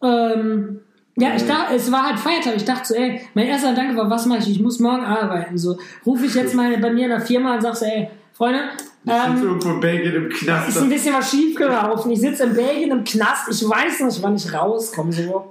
ähm, 0.03 0.81
ja, 1.17 1.29
ich 1.35 1.45
dachte, 1.45 1.75
es 1.75 1.91
war 1.91 2.05
halt 2.07 2.19
Feiertag. 2.19 2.55
Ich 2.55 2.65
dachte 2.65 2.87
so, 2.89 2.93
ey, 2.95 3.21
mein 3.33 3.47
erster 3.47 3.71
Gedanke 3.71 3.97
war, 3.97 4.09
was 4.09 4.25
mache 4.27 4.39
ich? 4.39 4.51
Ich 4.51 4.59
muss 4.61 4.79
morgen 4.79 5.03
arbeiten. 5.03 5.57
So, 5.57 5.77
rufe 6.05 6.25
ich 6.25 6.35
jetzt 6.35 6.53
mal 6.55 6.77
bei 6.77 6.91
mir 6.91 7.05
in 7.05 7.09
der 7.11 7.21
Firma 7.21 7.55
und 7.55 7.61
sag 7.61 7.75
so, 7.75 7.85
ey, 7.85 8.09
Freunde, 8.39 8.69
Ich 9.03 9.11
sitze 9.11 9.25
ähm, 9.27 9.43
irgendwo 9.43 9.69
in 9.71 9.79
Belgien 9.81 10.15
im 10.15 10.29
Knast. 10.29 10.69
ist 10.69 10.77
ein 10.77 10.87
bisschen 10.87 11.13
was 11.13 11.29
schiefgelaufen. 11.29 12.09
Ich 12.09 12.21
sitze 12.21 12.43
in 12.45 12.53
Belgien 12.55 12.91
im 12.91 13.03
Knast. 13.03 13.49
Ich 13.51 13.67
weiß 13.67 13.99
nicht, 13.99 14.23
wann 14.23 14.35
ich 14.37 14.53
rauskomme. 14.53 15.11
So. 15.11 15.49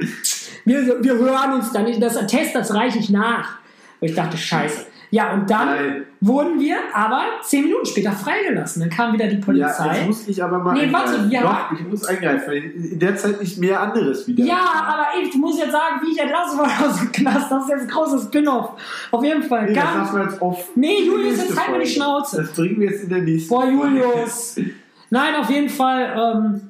Wir, 0.64 1.04
wir 1.04 1.14
hören 1.14 1.52
uns 1.52 1.70
dann 1.70 1.84
nicht. 1.84 2.02
Das 2.02 2.16
Attest, 2.16 2.54
das 2.54 2.72
reiche 2.72 2.98
ich 2.98 3.10
nach. 3.10 3.58
Und 4.00 4.08
ich 4.08 4.14
dachte, 4.14 4.38
scheiße. 4.38 4.86
Ja, 5.10 5.32
und 5.32 5.48
dann 5.48 5.66
Nein. 5.68 6.02
wurden 6.20 6.60
wir 6.60 6.76
aber 6.92 7.22
zehn 7.42 7.64
Minuten 7.64 7.86
später 7.86 8.12
freigelassen. 8.12 8.80
Dann 8.80 8.90
kam 8.90 9.14
wieder 9.14 9.26
die 9.26 9.36
Ja, 9.36 9.42
Polizei. 9.44 9.96
jetzt 9.96 10.06
muss 10.06 10.28
ich 10.28 10.44
aber 10.44 10.58
mal 10.58 10.74
Nee, 10.74 10.92
warte, 10.92 11.26
ja. 11.30 11.40
Doch, 11.42 11.78
ich 11.80 11.86
muss 11.86 12.04
eingreifen, 12.04 12.46
weil 12.46 12.56
in 12.64 12.98
der 12.98 13.16
Zeit 13.16 13.40
nicht 13.40 13.56
mehr 13.58 13.80
anderes 13.80 14.26
wieder. 14.26 14.44
Ja, 14.44 14.60
aber 14.86 15.06
ich 15.26 15.34
muss 15.36 15.58
jetzt 15.58 15.72
sagen, 15.72 16.00
wie 16.04 16.12
ich 16.12 16.18
entlassen 16.20 16.58
wurde 16.58 16.70
aus 16.86 16.98
dem 16.98 17.10
Knast. 17.12 17.50
Das 17.50 17.62
ist 17.64 17.70
jetzt 17.70 17.82
ein 17.82 17.88
großes 17.88 18.24
Spin-off. 18.24 18.70
Auf 19.10 19.24
jeden 19.24 19.42
Fall. 19.42 19.66
Nee, 19.66 19.74
das 19.74 19.84
Kam- 19.84 19.98
lassen 19.98 20.16
wir 20.16 20.24
jetzt 20.24 20.42
auf. 20.42 20.68
Nee, 20.74 21.02
Julius, 21.06 21.38
jetzt 21.38 21.58
halt 21.58 21.76
mir 21.78 21.84
die. 21.84 21.90
Schnauze. 21.90 22.36
Das 22.42 22.52
bringen 22.52 22.78
wir 22.80 22.90
jetzt 22.90 23.04
in 23.04 23.08
der 23.08 23.22
nächsten 23.22 23.48
Boah, 23.48 23.62
Folge. 23.62 23.76
Julius. 23.98 24.56
Nein, 25.10 25.34
auf 25.36 25.48
jeden 25.48 25.70
Fall. 25.70 26.34
Ähm, 26.36 26.60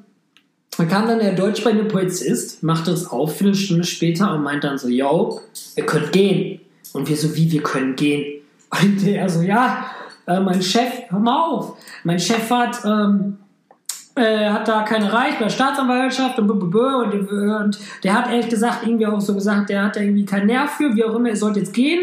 da 0.77 0.85
kam 0.85 1.09
dann 1.09 1.19
der 1.19 1.33
deutschsprechende 1.33 1.87
Polizist, 1.87 2.63
machte 2.63 2.93
es 2.93 3.11
auf, 3.11 3.37
Viertelstunde 3.37 3.83
später 3.83 4.33
und 4.33 4.45
meint 4.45 4.63
dann 4.63 4.79
so, 4.79 4.87
yo, 4.89 5.41
ihr 5.75 5.85
könnt 5.87 6.13
gehen. 6.13 6.61
Und 6.93 7.09
wir 7.09 7.17
so, 7.17 7.35
wie, 7.37 7.51
wir 7.51 7.63
können 7.63 7.97
gehen? 7.97 8.43
Und 8.71 9.05
der 9.05 9.29
so, 9.29 9.43
ja, 9.43 9.87
äh, 10.27 10.41
mein 10.41 10.63
Chef, 10.63 10.93
hör 11.09 11.19
mal 11.19 11.47
auf. 11.47 11.77
Mein 12.05 12.19
Chef 12.19 12.51
hat, 12.51 12.85
ähm, 12.85 13.39
äh, 14.15 14.51
hat 14.51 14.69
da 14.69 14.83
keine 14.83 15.13
Reich 15.13 15.35
bei 15.39 15.45
der 15.45 15.51
Staatsanwaltschaft 15.51 16.39
und, 16.39 16.51
und, 16.51 17.31
und 17.31 17.79
der 18.03 18.15
hat 18.15 18.31
ehrlich 18.31 18.49
gesagt 18.49 18.87
irgendwie 18.87 19.07
auch 19.07 19.21
so 19.21 19.35
gesagt, 19.35 19.71
der 19.71 19.85
hat 19.85 19.97
da 19.97 20.01
irgendwie 20.01 20.27
keinen 20.27 20.47
Nerv 20.47 20.71
für, 20.73 20.95
wie 20.95 21.05
auch 21.05 21.15
immer, 21.15 21.29
ihr 21.29 21.37
sollt 21.37 21.57
jetzt 21.57 21.73
gehen 21.73 22.01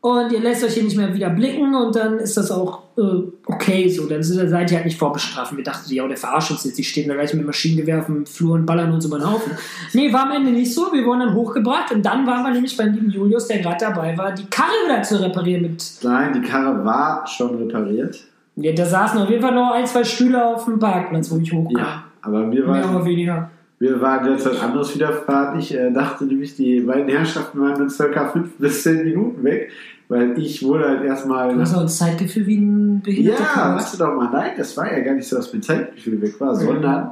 und 0.00 0.32
ihr 0.32 0.40
lässt 0.40 0.64
euch 0.64 0.74
hier 0.74 0.82
nicht 0.82 0.96
mehr 0.96 1.14
wieder 1.14 1.30
blicken 1.30 1.74
und 1.74 1.94
dann 1.94 2.18
ist 2.18 2.36
das 2.36 2.50
auch 2.50 2.81
äh, 2.96 3.02
okay 3.46 3.88
so. 3.88 4.06
Dann 4.06 4.22
seid 4.22 4.70
ihr 4.70 4.76
halt 4.76 4.84
nicht 4.86 4.98
vorbestraft. 4.98 5.56
Wir 5.56 5.64
dachten, 5.64 5.92
ja, 5.92 6.06
der 6.06 6.16
verarscht 6.16 6.50
uns 6.50 6.64
jetzt, 6.64 6.78
die 6.78 6.84
stehen 6.84 7.08
da 7.08 7.14
gleich 7.14 7.32
mit 7.34 7.46
Maschinengewehr 7.46 8.00
auf 8.00 8.06
dem 8.06 8.26
Flur 8.26 8.54
und 8.54 8.66
ballern 8.66 8.92
uns 8.92 9.04
über 9.04 9.18
den 9.18 9.30
Haufen. 9.30 9.52
Nee, 9.92 10.12
war 10.12 10.24
am 10.26 10.32
Ende 10.32 10.50
nicht 10.50 10.72
so. 10.74 10.92
Wir 10.92 11.04
wurden 11.04 11.20
dann 11.20 11.34
hochgebracht 11.34 11.92
und 11.92 12.04
dann 12.04 12.26
waren 12.26 12.42
wir 12.44 12.52
nämlich 12.52 12.76
beim 12.76 12.92
lieben 12.92 13.10
Julius, 13.10 13.46
der 13.48 13.58
gerade 13.60 13.78
dabei 13.80 14.16
war, 14.16 14.32
die 14.32 14.44
Karre 14.46 14.72
wieder 14.86 15.02
zu 15.02 15.20
reparieren 15.22 15.62
mit. 15.62 15.84
Nein, 16.02 16.32
die 16.34 16.42
Karre 16.48 16.84
war 16.84 17.26
schon 17.26 17.56
repariert. 17.56 18.24
Ja, 18.56 18.72
da 18.72 18.84
saßen 18.84 19.18
auf 19.20 19.30
jeden 19.30 19.40
Fall 19.42 19.54
noch 19.54 19.72
ein, 19.72 19.86
zwei 19.86 20.04
Stühle 20.04 20.44
auf 20.44 20.66
dem 20.66 20.78
Parkplatz, 20.78 21.30
wo 21.30 21.38
ich 21.38 21.52
hochkam. 21.52 21.82
Ja, 21.82 22.04
aber 22.20 22.40
mir 22.40 22.64
Mehr 22.66 22.84
war, 22.84 22.96
oder 22.96 23.04
weniger. 23.06 23.50
mir 23.78 23.98
war 24.00 24.22
derzeit 24.22 24.62
anderes 24.62 24.94
widerfahren. 24.94 25.58
Ich 25.58 25.74
äh, 25.74 25.90
dachte 25.90 26.24
nämlich, 26.26 26.54
die 26.56 26.80
beiden 26.80 27.08
Herrschaften 27.08 27.58
waren 27.60 27.78
nur 27.78 27.88
circa 27.88 28.28
fünf 28.28 28.50
bis 28.58 28.82
zehn 28.82 29.04
Minuten 29.04 29.42
weg, 29.42 29.70
weil 30.08 30.38
ich 30.38 30.62
wurde 30.62 30.88
halt 30.88 31.04
erstmal. 31.04 31.54
Du 31.54 31.60
hast 31.60 31.74
auch 31.74 31.80
ein 31.82 31.88
Zeitgefühl 31.88 32.46
wie 32.46 32.56
ein 32.56 33.00
behinderter 33.02 33.42
Ja, 33.56 33.74
weißt 33.76 33.94
du 33.94 33.98
doch 33.98 34.14
mal, 34.14 34.30
nein, 34.30 34.52
das 34.56 34.76
war 34.76 34.92
ja 34.92 35.00
gar 35.00 35.14
nicht 35.14 35.26
so, 35.28 35.36
dass 35.36 35.52
mein 35.52 35.62
Zeitgefühl 35.62 36.20
weg 36.20 36.40
war, 36.40 36.54
sondern 36.54 37.10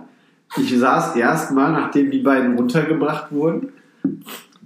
ich 0.56 0.76
saß 0.78 1.16
erstmal, 1.16 1.72
nachdem 1.72 2.10
die 2.10 2.18
beiden 2.18 2.56
runtergebracht 2.56 3.30
wurden, 3.32 3.68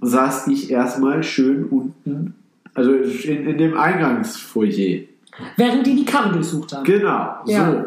saß 0.01 0.47
ich 0.47 0.71
erstmal 0.71 1.23
schön 1.23 1.65
unten, 1.65 2.33
also 2.73 2.91
in, 2.93 3.47
in 3.47 3.57
dem 3.57 3.77
Eingangsfoyer. 3.77 5.03
Während 5.57 5.85
die 5.85 5.95
die 5.95 6.05
Karre 6.05 6.33
durchsucht 6.33 6.73
haben. 6.73 6.83
Genau, 6.85 7.35
Ja. 7.45 7.71
so. 7.71 7.85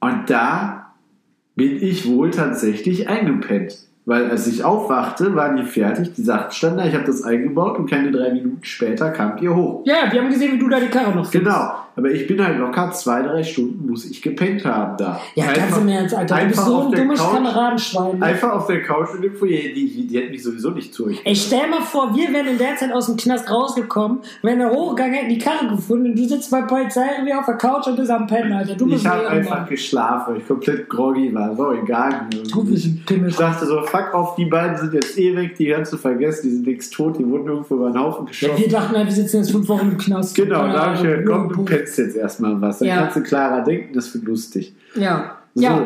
Und 0.00 0.30
da 0.30 0.92
bin 1.56 1.82
ich 1.82 2.08
wohl 2.08 2.30
tatsächlich 2.30 3.08
eingepennt. 3.08 3.78
Weil 4.08 4.30
als 4.30 4.46
ich 4.46 4.64
aufwachte, 4.64 5.34
waren 5.34 5.58
die 5.58 5.64
fertig, 5.64 6.14
die 6.14 6.22
Sachen 6.22 6.50
standen 6.50 6.78
da, 6.78 6.86
ich 6.86 6.94
habe 6.94 7.04
das 7.04 7.24
eingebaut 7.24 7.78
und 7.78 7.90
keine 7.90 8.10
drei 8.10 8.32
Minuten 8.32 8.60
später 8.62 9.10
kamt 9.10 9.42
ihr 9.42 9.54
hoch. 9.54 9.82
Ja, 9.84 10.10
wir 10.10 10.22
haben 10.22 10.30
gesehen, 10.30 10.54
wie 10.54 10.58
du 10.58 10.66
da 10.66 10.80
die 10.80 10.86
Karre 10.86 11.14
noch 11.14 11.26
findest. 11.26 11.32
Genau, 11.32 11.74
aber 11.98 12.10
ich 12.10 12.26
bin 12.26 12.42
halt 12.42 12.58
locker 12.58 12.90
zwei, 12.92 13.22
drei 13.22 13.42
Stunden 13.42 13.86
muss 13.90 14.04
ich 14.10 14.22
gepennt 14.22 14.64
haben 14.64 14.96
da. 14.96 15.20
Ja, 15.34 15.52
ganz 15.52 15.76
im 15.76 15.88
Ernst, 15.88 16.14
Alter. 16.14 16.36
Du 16.38 16.46
bist 16.46 16.58
einfach 16.60 16.66
so 16.66 16.80
ein 16.88 16.92
dummes 16.92 17.18
Couch- 17.20 17.32
Kameradenschwein. 17.34 18.18
ne? 18.18 18.24
Einfach 18.26 18.52
auf 18.52 18.66
der 18.68 18.82
Couch 18.82 19.08
in 19.16 19.22
dem 19.22 19.34
Foyer, 19.34 19.72
die, 19.74 20.06
die 20.06 20.16
hätten 20.18 20.30
mich 20.30 20.42
sowieso 20.42 20.70
nicht 20.70 20.94
zu 20.94 21.06
euch. 21.06 21.20
Ey, 21.24 21.34
stell 21.36 21.68
mal 21.68 21.82
vor, 21.82 22.14
wir 22.14 22.32
wären 22.32 22.46
in 22.46 22.58
der 22.58 22.76
Zeit 22.76 22.92
aus 22.92 23.06
dem 23.06 23.16
Knast 23.16 23.50
rausgekommen, 23.50 24.20
wären 24.42 24.60
da 24.60 24.70
hochgegangen, 24.70 25.14
hätten 25.14 25.28
die 25.30 25.38
Karre 25.38 25.68
gefunden 25.68 26.06
und 26.10 26.16
du 26.18 26.24
sitzt 26.28 26.50
bei 26.50 26.62
Polizei 26.62 27.04
irgendwie 27.16 27.34
auf 27.34 27.46
der 27.46 27.56
Couch 27.56 27.86
und 27.88 27.96
bist 27.96 28.10
am 28.10 28.26
Pennen, 28.26 28.52
Alter. 28.52 28.74
Du 28.76 28.86
bist 28.86 29.02
Ich 29.02 29.06
habe 29.06 29.26
ein 29.28 29.38
einfach 29.38 29.50
Ehrenmann. 29.50 29.68
geschlafen, 29.68 30.32
weil 30.34 30.40
ich 30.40 30.46
komplett 30.48 30.88
groggy 30.88 31.34
war. 31.34 31.54
So, 31.56 31.72
egal. 31.72 32.26
Du 32.52 32.64
bist 32.64 32.86
ein 32.86 33.02
Pimmel. 33.06 33.28
Ich 33.30 33.36
dachte 33.36 33.66
so, 33.66 33.82
fuck 33.82 34.14
auf, 34.14 34.36
die 34.36 34.44
beiden 34.44 34.76
sind 34.76 34.94
jetzt 34.94 35.18
eh 35.18 35.34
weg, 35.36 35.56
die 35.56 35.68
kannst 35.70 35.92
du 35.92 35.96
vergessen, 35.96 36.40
die 36.44 36.50
sind 36.54 36.66
nix 36.66 36.90
tot, 36.90 37.18
die 37.18 37.26
wurden 37.26 37.48
irgendwo 37.48 37.74
über 37.74 37.90
den 37.90 37.98
Haufen 37.98 38.24
Ja, 38.26 38.28
geschossen. 38.30 38.58
wir 38.62 38.68
dachten, 38.68 38.96
halt, 38.96 39.06
wir 39.06 39.12
sitzen 39.14 39.38
jetzt 39.38 39.50
fünf 39.50 39.68
Wochen 39.68 39.88
im 39.90 39.98
Knast. 39.98 40.34
Genau, 40.36 40.66
da 40.68 40.86
habe 40.86 40.94
ich 40.96 41.02
gedacht, 41.02 41.24
komm, 41.26 41.48
du 41.48 41.54
Puh. 41.56 41.64
Pennst 41.88 41.98
jetzt 41.98 42.16
erstmal 42.16 42.60
was. 42.60 42.78
Dann 42.78 42.88
Ja. 42.88 42.96
kannst 43.02 43.16
du 43.16 43.22
klarer 43.22 43.62
denken, 43.64 43.94
das 43.94 44.12
wird 44.14 44.24
lustig. 44.24 44.74
Ja. 44.94 45.36
So, 45.54 45.62
Ja. 45.64 45.82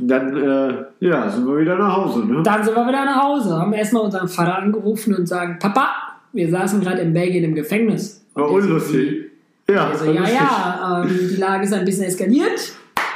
dann 0.00 0.36
äh, 0.36 0.74
ja, 1.00 1.30
sind 1.30 1.46
wir 1.46 1.58
wieder 1.58 1.76
nach 1.78 1.96
Hause. 1.96 2.20
Ne? 2.26 2.42
Dann 2.42 2.62
sind 2.64 2.74
wir 2.74 2.86
wieder 2.86 3.04
nach 3.04 3.22
Hause, 3.22 3.56
haben 3.58 3.72
erstmal 3.72 4.02
unseren 4.02 4.28
Vater 4.28 4.58
angerufen 4.58 5.14
und 5.14 5.26
sagen, 5.26 5.58
Papa, 5.58 5.88
wir 6.32 6.50
saßen 6.50 6.80
gerade 6.80 7.00
in 7.00 7.12
Belgien 7.12 7.44
im 7.44 7.54
Gefängnis. 7.54 8.22
War 8.34 8.50
Und 8.50 8.62
so, 8.62 8.68
unlustig. 8.68 9.30
Ja, 9.70 9.88
Also, 9.88 10.06
war 10.06 10.12
ja, 10.14 10.20
lustig. 10.20 10.38
ja, 10.40 11.02
ähm, 11.04 11.28
die 11.30 11.36
Lage 11.36 11.64
ist 11.64 11.72
ein 11.72 11.84
bisschen 11.84 12.04
eskaliert. 12.04 12.72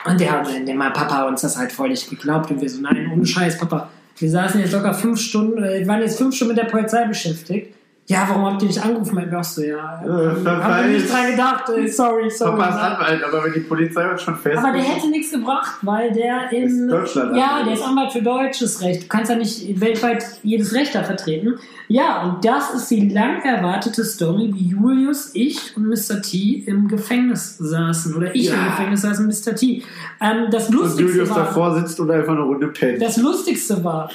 Und 0.07 0.19
der, 0.21 0.43
der 0.67 0.75
mein 0.75 0.93
Papa 0.93 1.25
uns 1.29 1.43
das 1.43 1.59
halt 1.59 1.73
voll 1.73 1.89
nicht 1.91 2.09
geglaubt. 2.09 2.51
Und 2.51 2.63
wir 2.63 2.71
so, 2.71 2.81
nein, 2.81 3.11
ohne 3.13 3.27
Scheiß, 3.27 3.59
Papa. 3.59 3.91
Wir 4.17 4.31
saßen 4.31 4.61
jetzt 4.61 4.73
locker 4.73 4.95
fünf 4.95 5.21
Stunden, 5.21 5.63
äh, 5.63 5.87
waren 5.87 6.01
jetzt 6.01 6.17
fünf 6.19 6.35
Stunden 6.35 6.55
mit 6.55 6.63
der 6.65 6.71
Polizei 6.71 7.05
beschäftigt. 7.07 7.75
Ja, 8.11 8.25
warum 8.27 8.47
habt 8.47 8.63
ihr 8.63 8.69
nicht 8.69 8.83
angerufen? 8.83 9.15
Mein 9.17 9.31
Gott, 9.31 9.45
so, 9.45 9.61
ja. 9.63 10.01
Äh, 10.03 10.09
haben 10.09 10.43
wir 10.45 10.51
verweist. 10.53 10.89
nicht 10.89 11.13
dran 11.13 11.31
gedacht. 11.31 11.67
Sorry, 11.67 12.31
sorry. 12.31 12.57
Papa 12.57 12.69
ist 12.71 12.77
Anwalt, 12.77 13.23
aber 13.23 13.45
wenn 13.45 13.53
die 13.53 13.61
Polizei 13.61 14.11
uns 14.11 14.23
schon 14.23 14.35
fest. 14.37 14.57
Aber 14.57 14.73
der 14.73 14.81
hätte 14.81 15.09
nichts 15.11 15.31
gebracht, 15.31 15.77
weil 15.83 16.11
der 16.13 16.51
in. 16.51 16.65
Ist 16.65 16.91
Deutschland 16.91 17.37
ja, 17.37 17.47
Anwalt. 17.49 17.67
der 17.67 17.75
ist 17.75 17.83
Anwalt 17.83 18.13
für 18.13 18.23
deutsches 18.23 18.81
Recht. 18.81 19.03
Du 19.03 19.09
kannst 19.09 19.31
ja 19.31 19.37
nicht 19.37 19.79
weltweit 19.79 20.25
jedes 20.43 20.73
Recht 20.73 20.95
da 20.95 21.03
vertreten. 21.05 21.59
Ja, 21.89 22.23
und 22.23 22.43
das 22.45 22.73
ist 22.75 22.91
die 22.91 23.11
lang 23.11 23.43
erwartete 23.43 24.03
Story, 24.05 24.51
wie 24.55 24.69
Julius, 24.69 25.31
ich 25.35 25.77
und 25.77 25.87
Mr. 25.89 26.23
T 26.23 26.63
im 26.67 26.89
Gefängnis 26.89 27.59
saßen. 27.59 28.15
Oder 28.17 28.35
ich 28.35 28.47
Ja. 28.49 28.55
im 28.55 28.65
Gefängnis 28.71 29.03
saß 29.03 29.21
und 29.21 29.27
Mr. 29.27 29.55
T. 29.55 29.83
Ähm, 30.23 30.47
das 30.51 30.69
und 30.71 30.77
Lustigste 30.77 31.03
Julius 31.03 31.29
war. 31.29 31.39
davor 31.45 31.75
sitzt 31.79 32.01
und 32.01 32.11
einfach 32.11 32.33
eine 32.33 32.41
Runde 32.43 32.69
pennt. 32.69 33.03
Das 33.03 33.19
Lustigste 33.19 33.85
war, 33.85 34.11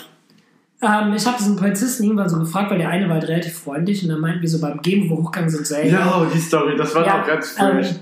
ähm, 0.84 1.14
ich 1.14 1.26
habe 1.26 1.38
diesen 1.38 1.56
Polizisten 1.56 2.04
irgendwann 2.04 2.30
so 2.30 2.40
gefragt, 2.40 2.72
weil 2.72 2.78
der 2.78 2.90
eine 2.90 3.08
war 3.08 3.16
halt 3.16 3.28
relativ 3.28 3.58
freundlich 3.60 4.04
und 4.04 4.10
dann 4.10 4.20
meinten 4.20 4.42
wir 4.42 4.50
so 4.50 4.60
beim 4.60 4.82
Gehen, 4.82 5.10
wo 5.10 5.18
hochgegangen 5.18 5.50
sind, 5.50 5.66
so, 5.66 5.76
ey, 5.76 5.92
Ja, 5.92 6.22
oh, 6.22 6.26
die 6.26 6.40
Story, 6.40 6.76
das 6.78 6.94
war 6.94 7.06
ja, 7.06 7.20
doch 7.20 7.28
ganz 7.28 7.56
ähm, 7.60 7.84
fresh. 7.84 7.96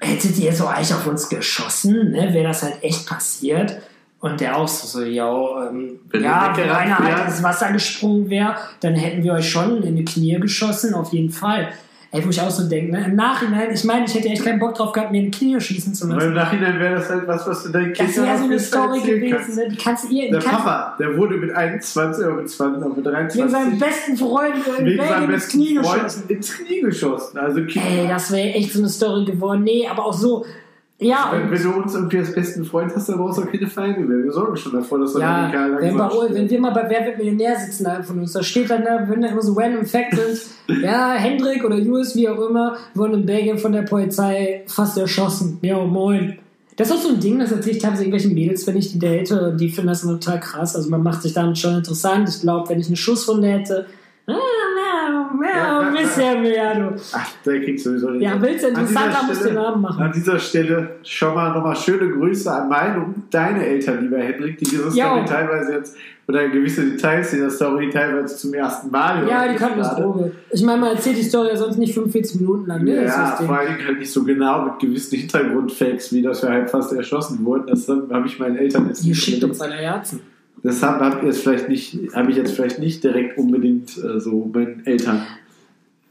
hättet 0.00 0.38
ihr 0.38 0.52
so 0.52 0.66
eigentlich 0.66 0.94
auf 0.94 1.06
uns 1.06 1.28
geschossen, 1.28 2.10
ne, 2.10 2.32
wäre 2.32 2.48
das 2.48 2.62
halt 2.62 2.82
echt 2.82 3.06
passiert. 3.08 3.76
Und 4.20 4.40
der 4.40 4.56
auch 4.56 4.68
so, 4.68 4.86
so 4.86 5.04
ja, 5.04 5.68
ähm, 5.68 6.00
Wenn 6.08 6.24
ja, 6.24 6.54
der 6.54 6.64
wenn 6.64 6.70
einer 6.70 6.98
halt 6.98 7.28
ins 7.28 7.42
Wasser 7.42 7.70
gesprungen 7.72 8.30
wäre, 8.30 8.56
dann 8.80 8.94
hätten 8.94 9.22
wir 9.22 9.34
euch 9.34 9.50
schon 9.50 9.82
in 9.82 9.96
die 9.96 10.04
Knie 10.04 10.40
geschossen, 10.40 10.94
auf 10.94 11.12
jeden 11.12 11.30
Fall. 11.30 11.68
Ey, 12.14 12.24
wo 12.24 12.30
ich 12.30 12.40
auch 12.40 12.50
so 12.50 12.68
denke, 12.68 12.92
ne? 12.92 13.06
im 13.06 13.16
Nachhinein, 13.16 13.72
ich 13.72 13.82
meine, 13.82 14.04
ich 14.04 14.14
hätte 14.14 14.28
echt 14.28 14.44
keinen 14.44 14.60
Bock 14.60 14.76
drauf 14.76 14.92
gehabt, 14.92 15.10
mir 15.10 15.18
in 15.18 15.32
die 15.32 15.36
Knie 15.36 15.60
schießen 15.60 15.92
zu 15.94 16.06
lassen. 16.06 16.28
im 16.28 16.34
Nachhinein 16.34 16.78
wäre 16.78 16.94
das 16.94 17.10
halt 17.10 17.26
was, 17.26 17.44
was 17.44 17.64
du 17.64 17.70
deinen 17.70 17.92
Das 17.92 17.98
Kindern 17.98 18.26
wäre 18.26 18.38
so 18.38 18.44
eine 18.44 18.60
Story 18.60 19.00
gewesen, 19.00 19.56
ne? 19.56 19.68
Die 19.68 19.76
kannst 19.76 20.04
du 20.04 20.14
ihr, 20.14 20.30
Der 20.30 20.38
kannst 20.40 20.64
Papa, 20.64 20.96
der 20.96 21.16
wurde 21.16 21.36
mit 21.38 21.50
21 21.50 22.24
oder 22.24 22.36
mit 22.36 22.48
20 22.48 22.78
oder 22.78 22.88
mit 22.94 22.98
wegen 22.98 23.10
23 23.10 23.50
seinem 23.50 23.78
besten 23.80 24.16
Freund 24.16 24.54
in 24.78 24.86
wegen 24.86 25.04
seinem 25.04 25.26
besten 25.28 25.50
Knie 25.58 25.78
Freund 25.78 25.94
geschossen. 25.94 26.22
ins 26.28 26.56
Knie 26.56 26.80
geschossen. 26.82 27.38
Also 27.38 27.60
Ey, 27.60 28.06
das 28.08 28.30
wäre 28.30 28.48
echt 28.50 28.72
so 28.72 28.78
eine 28.78 28.88
Story 28.88 29.24
geworden. 29.24 29.64
Nee, 29.64 29.88
aber 29.88 30.06
auch 30.06 30.12
so, 30.12 30.46
ja, 31.00 31.32
wenn, 31.32 31.50
wenn 31.50 31.62
du 31.62 31.72
uns 31.72 31.94
irgendwie 31.94 32.18
als 32.18 32.32
besten 32.32 32.64
Freund 32.64 32.94
hast, 32.94 33.08
dann 33.08 33.18
brauchst 33.18 33.38
du 33.38 33.42
auch 33.42 33.50
keine 33.50 33.66
Feinde 33.66 34.00
mehr. 34.00 34.22
Wir 34.22 34.30
sorgen 34.30 34.56
schon 34.56 34.72
davor, 34.72 35.00
dass 35.00 35.14
Ja, 35.14 35.46
radikal 35.46 35.76
wenn, 35.80 35.96
bei, 35.96 36.08
wenn 36.30 36.48
wir 36.48 36.60
mal 36.60 36.70
bei 36.70 36.88
Wer 36.88 37.06
wird 37.06 37.18
Millionär 37.18 37.58
sitzen, 37.58 37.86
einer 37.86 38.04
von 38.04 38.20
uns, 38.20 38.32
da 38.32 38.42
steht 38.44 38.70
dann, 38.70 38.84
da, 38.84 39.04
wenn 39.08 39.20
da 39.20 39.28
immer 39.28 39.42
so 39.42 39.54
random 39.54 39.84
Facts 39.84 40.16
sind, 40.16 40.82
ja, 40.82 41.14
Hendrik 41.14 41.64
oder 41.64 41.76
Julius, 41.76 42.14
wie 42.14 42.28
auch 42.28 42.48
immer, 42.48 42.76
wurden 42.94 43.14
in 43.14 43.26
Belgien 43.26 43.58
von 43.58 43.72
der 43.72 43.82
Polizei 43.82 44.62
fast 44.68 44.96
erschossen. 44.96 45.58
Ja, 45.62 45.84
moin. 45.84 46.38
Das 46.76 46.88
ist 46.88 46.94
auch 46.94 47.00
so 47.00 47.08
ein 47.10 47.20
Ding, 47.20 47.38
das 47.40 47.52
erzähle 47.52 47.76
ich 47.76 47.82
teilweise 47.82 48.02
irgendwelchen 48.02 48.34
Mädels, 48.34 48.66
wenn 48.66 48.76
ich 48.76 48.92
die 48.92 48.98
date, 48.98 49.32
und 49.32 49.60
die 49.60 49.70
finden 49.70 49.88
das 49.88 50.02
total 50.02 50.40
krass. 50.40 50.76
Also 50.76 50.90
man 50.90 51.02
macht 51.02 51.22
sich 51.22 51.32
damit 51.32 51.58
schon 51.58 51.74
interessant. 51.74 52.28
Ich 52.28 52.40
glaube, 52.40 52.68
wenn 52.68 52.80
ich 52.80 52.86
eine 52.86 52.96
Schusswunde 52.96 53.48
hätte, 53.48 53.86
ja, 55.42 55.80
ein 55.80 55.92
bisschen 55.92 56.42
mehr, 56.42 56.74
du. 56.74 56.96
Ach, 57.12 57.30
der 57.44 57.62
kriegt 57.62 57.80
sowieso 57.80 58.10
nicht. 58.10 58.22
Ja, 58.22 58.40
willst 58.40 58.64
du 58.64 58.68
interessanter, 58.68 59.22
musst 59.26 59.42
du 59.42 59.46
den 59.46 59.54
Namen 59.54 59.82
machen. 59.82 60.02
An 60.02 60.12
dieser 60.12 60.38
Stelle 60.38 60.96
schon 61.02 61.34
mal 61.34 61.52
nochmal 61.52 61.76
schöne 61.76 62.10
Grüße 62.10 62.52
an 62.52 62.68
meine 62.68 63.04
und 63.04 63.24
deine 63.30 63.66
Eltern, 63.66 64.02
lieber 64.02 64.18
Hendrik, 64.18 64.58
die 64.58 64.64
diese 64.64 64.84
Jo. 64.84 64.90
Story 64.90 65.24
teilweise 65.26 65.72
jetzt, 65.72 65.96
oder 66.26 66.48
gewisse 66.48 66.84
Details 66.84 67.30
dieser 67.30 67.50
Story 67.50 67.90
teilweise 67.90 68.36
zum 68.36 68.54
ersten 68.54 68.90
Mal. 68.90 69.28
Ja, 69.28 69.46
die 69.46 69.56
kannten 69.56 69.80
das. 69.80 69.94
Droge. 69.96 70.32
Ich 70.50 70.62
meine, 70.62 70.80
man 70.80 70.90
erzählt 70.96 71.18
die 71.18 71.22
Story 71.22 71.48
ja 71.48 71.56
sonst 71.56 71.76
nicht 71.76 71.92
45 71.94 72.40
Minuten 72.40 72.66
lang, 72.66 72.82
ne? 72.82 73.02
Das 73.02 73.10
ist 73.10 73.16
Ja, 73.16 73.46
vor 73.46 73.58
Dingen 73.66 73.86
halt 73.86 73.98
nicht 73.98 74.10
so 74.10 74.24
genau 74.24 74.64
mit 74.64 74.78
gewissen 74.78 75.18
Hintergrundfacts, 75.18 76.12
wie 76.12 76.22
dass 76.22 76.42
wir 76.42 76.50
halt 76.50 76.70
fast 76.70 76.92
erschossen 76.92 77.44
wurden. 77.44 77.66
Das 77.66 77.88
habe 77.88 78.26
ich 78.26 78.38
meinen 78.38 78.56
Eltern 78.56 78.86
jetzt 78.88 79.04
Ihr 79.04 79.10
nicht 79.10 79.22
schickt 79.22 79.44
uns 79.44 79.58
seine 79.58 79.74
Herzen. 79.74 80.20
Das 80.64 80.82
habe 80.82 81.04
hab 81.04 81.18
ich 81.22 81.26
jetzt 81.26 81.42
vielleicht 81.42 81.68
nicht, 81.68 81.98
habe 82.14 82.30
ich 82.30 82.36
jetzt 82.38 82.52
vielleicht 82.54 82.78
nicht 82.78 83.04
direkt 83.04 83.36
unbedingt 83.38 83.96
äh, 83.98 84.18
so 84.18 84.50
meinen 84.52 84.84
Eltern 84.86 85.26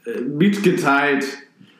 äh, 0.06 0.20
mitgeteilt. 0.20 1.26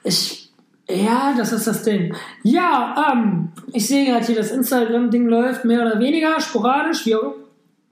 Ich, 0.02 0.52
ja, 0.88 1.34
das 1.38 1.52
ist 1.52 1.68
das 1.68 1.84
Ding. 1.84 2.14
Ja, 2.42 3.12
ähm, 3.12 3.50
ich 3.72 3.86
sehe 3.86 4.04
gerade 4.04 4.26
hier, 4.26 4.34
das 4.34 4.50
Instagram-Ding 4.50 5.28
läuft 5.28 5.64
mehr 5.64 5.82
oder 5.82 6.00
weniger 6.00 6.40
sporadisch, 6.40 7.06
wie 7.06 7.14
auch, 7.14 7.36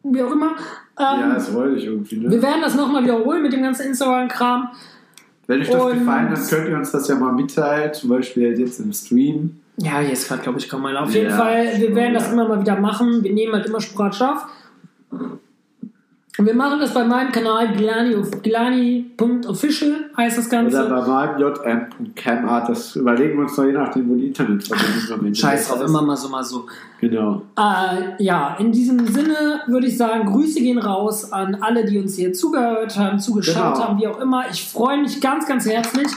wie 0.03 0.21
auch 0.21 0.33
immer. 0.33 0.57
Ähm, 0.99 1.21
ja, 1.21 1.35
das 1.35 1.55
wollte 1.55 1.77
ich 1.77 1.87
irgendwie. 1.87 2.17
Ne? 2.17 2.31
wir 2.31 2.43
werden 2.43 2.61
das 2.61 2.75
nochmal 2.75 3.05
wiederholen 3.05 3.41
mit 3.41 3.53
dem 3.53 3.63
ganzen 3.63 3.87
Instagram-Kram. 3.87 4.69
Wenn 5.47 5.61
euch 5.61 5.71
das 5.71 5.81
Und- 5.81 5.99
gefallen 6.01 6.29
hat, 6.29 6.49
könnt 6.51 6.69
ihr 6.69 6.77
uns 6.77 6.91
das 6.91 7.07
ja 7.07 7.15
mal 7.15 7.33
mitteilen, 7.33 7.95
zum 7.95 8.11
Beispiel 8.11 8.49
halt 8.49 8.59
jetzt 8.59 8.81
im 8.81 8.93
Stream. 8.93 9.61
Ja, 9.77 10.01
jetzt 10.01 10.27
gerade, 10.29 10.43
glaube 10.43 10.59
ich, 10.59 10.69
kaum 10.69 10.83
mal. 10.83 10.97
Auf 10.97 11.15
jeden 11.15 11.31
Ja, 11.31 11.37
Fall, 11.37 11.69
wir 11.79 11.95
werden 11.95 12.15
das 12.15 12.27
ja. 12.27 12.33
immer 12.33 12.49
mal 12.49 12.61
wieder 12.61 12.79
machen. 12.79 13.23
Wir 13.23 13.33
nehmen 13.33 13.55
halt 13.55 13.67
immer 13.67 13.81
sporadisch 13.81 14.21
auf. 14.21 14.45
Und 16.39 16.47
wir 16.47 16.55
machen 16.55 16.81
das 16.81 16.95
bei 16.95 17.05
meinem 17.05 17.31
Kanal 17.31 17.75
Glani, 17.77 18.17
glani.official 18.43 20.11
heißt 20.17 20.39
das 20.39 20.49
Ganze. 20.49 20.87
Oder 20.87 21.03
bei 21.03 21.07
meinem 21.07 21.39
jm.camart, 21.39 22.71
das 22.71 22.97
überlegen 22.97 23.35
wir 23.37 23.43
uns 23.43 23.57
noch 23.57 23.67
je 23.67 23.73
nachdem, 23.73 24.09
wo 24.09 24.15
die 24.15 24.29
Internetverbindung 24.29 25.27
am 25.29 25.35
Scheiß 25.35 25.69
drauf, 25.69 25.83
immer 25.83 26.01
mal 26.01 26.17
so, 26.17 26.31
mal 26.31 26.43
so. 26.43 26.65
Genau. 27.01 27.43
Äh, 27.59 28.23
ja, 28.23 28.57
in 28.59 28.73
diesem 28.73 29.07
Sinne 29.09 29.61
würde 29.67 29.87
ich 29.89 29.99
sagen, 29.99 30.25
Grüße 30.25 30.61
gehen 30.61 30.79
raus 30.79 31.33
an 31.33 31.59
alle, 31.61 31.85
die 31.85 31.99
uns 31.99 32.17
hier 32.17 32.33
zugehört 32.33 32.97
haben, 32.97 33.19
zugeschaut 33.19 33.75
Genau. 33.75 33.89
haben, 33.89 34.01
wie 34.01 34.09
auch 34.09 34.19
immer. 34.19 34.45
Ich 34.51 34.67
freue 34.67 35.03
mich 35.03 35.21
ganz, 35.21 35.47
ganz 35.47 35.67
herzlich. 35.67 36.09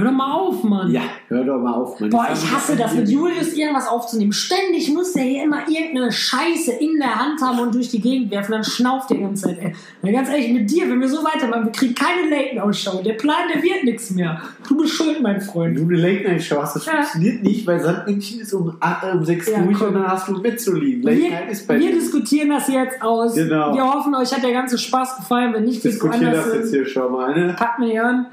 Hör 0.00 0.10
doch 0.10 0.16
mal 0.16 0.32
auf, 0.32 0.64
Mann. 0.64 0.90
Ja, 0.90 1.02
hör 1.28 1.44
doch 1.44 1.58
mal 1.58 1.74
auf. 1.74 2.00
Mann. 2.00 2.10
Boah, 2.10 2.26
ich 2.32 2.50
hasse 2.50 2.72
wir- 2.76 2.84
das, 2.84 2.94
mit 2.94 3.08
Julius 3.08 3.52
irgendwas 3.52 3.86
aufzunehmen. 3.88 4.32
Ständig 4.32 4.88
muss 4.94 5.12
der 5.12 5.24
hier 5.24 5.44
immer 5.44 5.68
irgendeine 5.68 6.10
Scheiße 6.10 6.72
in 6.72 6.98
der 6.98 7.14
Hand 7.18 7.40
haben 7.42 7.58
und 7.60 7.74
durch 7.74 7.88
die 7.90 8.00
Gegend 8.00 8.30
werfen. 8.30 8.52
Dann 8.52 8.64
schnauft 8.64 9.10
der 9.10 9.18
ganze 9.18 9.44
Zeit, 9.48 9.58
ey. 9.60 9.74
Na, 10.02 10.12
ganz 10.12 10.28
ehrlich, 10.30 10.52
mit 10.52 10.70
dir, 10.70 10.88
wenn 10.88 11.00
wir 11.00 11.08
so 11.08 11.18
weitermachen, 11.24 11.64
wir 11.66 11.72
kriegen 11.72 11.94
keine 11.94 12.28
Late-Ausschau. 12.30 13.02
Der 13.02 13.12
Plan, 13.14 13.48
der 13.52 13.62
wird 13.62 13.84
nichts 13.84 14.10
mehr. 14.10 14.40
Du 14.68 14.76
bist 14.76 14.94
schuld, 14.94 15.20
mein 15.22 15.40
Freund. 15.40 15.76
du 15.76 15.82
eine 15.82 15.96
Late 15.96 16.28
Night 16.28 16.42
Show 16.42 16.56
hast, 16.62 16.76
das 16.76 16.86
Ja. 16.86 16.92
funktioniert 16.94 17.42
nicht, 17.42 17.66
weil 17.66 17.80
Sandmännchen 17.80 18.40
ist 18.40 18.52
um, 18.54 18.76
acht- 18.80 19.04
äh, 19.04 19.12
um 19.16 19.24
6 19.24 19.48
Ja, 19.50 19.60
durch 19.60 19.76
komm. 19.78 19.88
und 19.88 19.94
dann 19.94 20.08
hast 20.08 20.28
du 20.28 20.36
ein 20.36 20.42
Bett 20.42 20.60
zu 20.60 20.74
liegen. 20.74 21.02
Late 21.02 21.18
Wir, 21.18 21.30
Night 21.30 21.50
ist 21.50 21.66
bei 21.68 21.78
wir 21.78 21.88
dir. 21.90 21.94
diskutieren 21.94 22.48
das 22.50 22.68
jetzt 22.68 23.02
aus. 23.02 23.34
Genau. 23.34 23.74
Wir 23.74 23.84
hoffen, 23.84 24.14
euch 24.14 24.32
hat 24.32 24.42
der 24.42 24.52
ganze 24.52 24.78
Spaß 24.78 25.16
gefallen. 25.16 25.52
Wenn 25.52 25.64
nicht, 25.64 25.76
Ich 25.78 25.82
geht's 25.82 25.94
diskutiere 25.96 26.26
woanders 26.26 26.44
das 26.46 26.54
jetzt 26.54 26.70
hier 26.70 26.86
schon 26.86 27.12
mal. 27.12 27.34
Ne? 27.34 27.54
Packt 27.58 27.78
mir 27.78 28.04
an. 28.04 28.26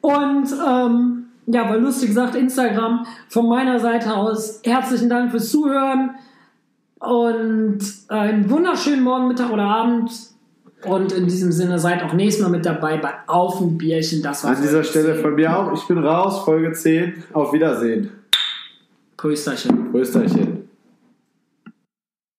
Und 0.00 0.48
ähm, 0.66 1.26
ja, 1.46 1.68
weil 1.68 1.80
lustig 1.80 2.08
gesagt, 2.08 2.34
Instagram 2.34 3.06
von 3.28 3.48
meiner 3.48 3.80
Seite 3.80 4.14
aus 4.14 4.60
herzlichen 4.64 5.08
Dank 5.08 5.30
fürs 5.30 5.50
Zuhören 5.50 6.10
und 6.98 7.78
einen 8.08 8.50
wunderschönen 8.50 9.02
Morgen, 9.02 9.28
Mittag 9.28 9.50
oder 9.50 9.64
Abend. 9.64 10.10
Und 10.84 11.12
in 11.12 11.26
diesem 11.26 11.50
Sinne 11.50 11.78
seid 11.78 12.02
auch 12.04 12.12
nächstes 12.12 12.44
Mal 12.44 12.50
mit 12.50 12.64
dabei 12.64 12.98
bei 12.98 13.12
Auf 13.26 13.60
ein 13.60 13.76
Bierchen. 13.78 14.22
Das 14.22 14.44
war 14.44 14.54
An 14.54 14.62
dieser 14.62 14.84
Stelle 14.84 15.16
von 15.16 15.34
mir 15.34 15.56
auch. 15.56 15.72
Ich 15.72 15.86
bin 15.88 15.98
raus, 15.98 16.44
Folge 16.44 16.72
10. 16.72 17.24
Auf 17.32 17.52
Wiedersehen. 17.52 18.10
Euch 20.14 20.32
hin. 20.32 20.57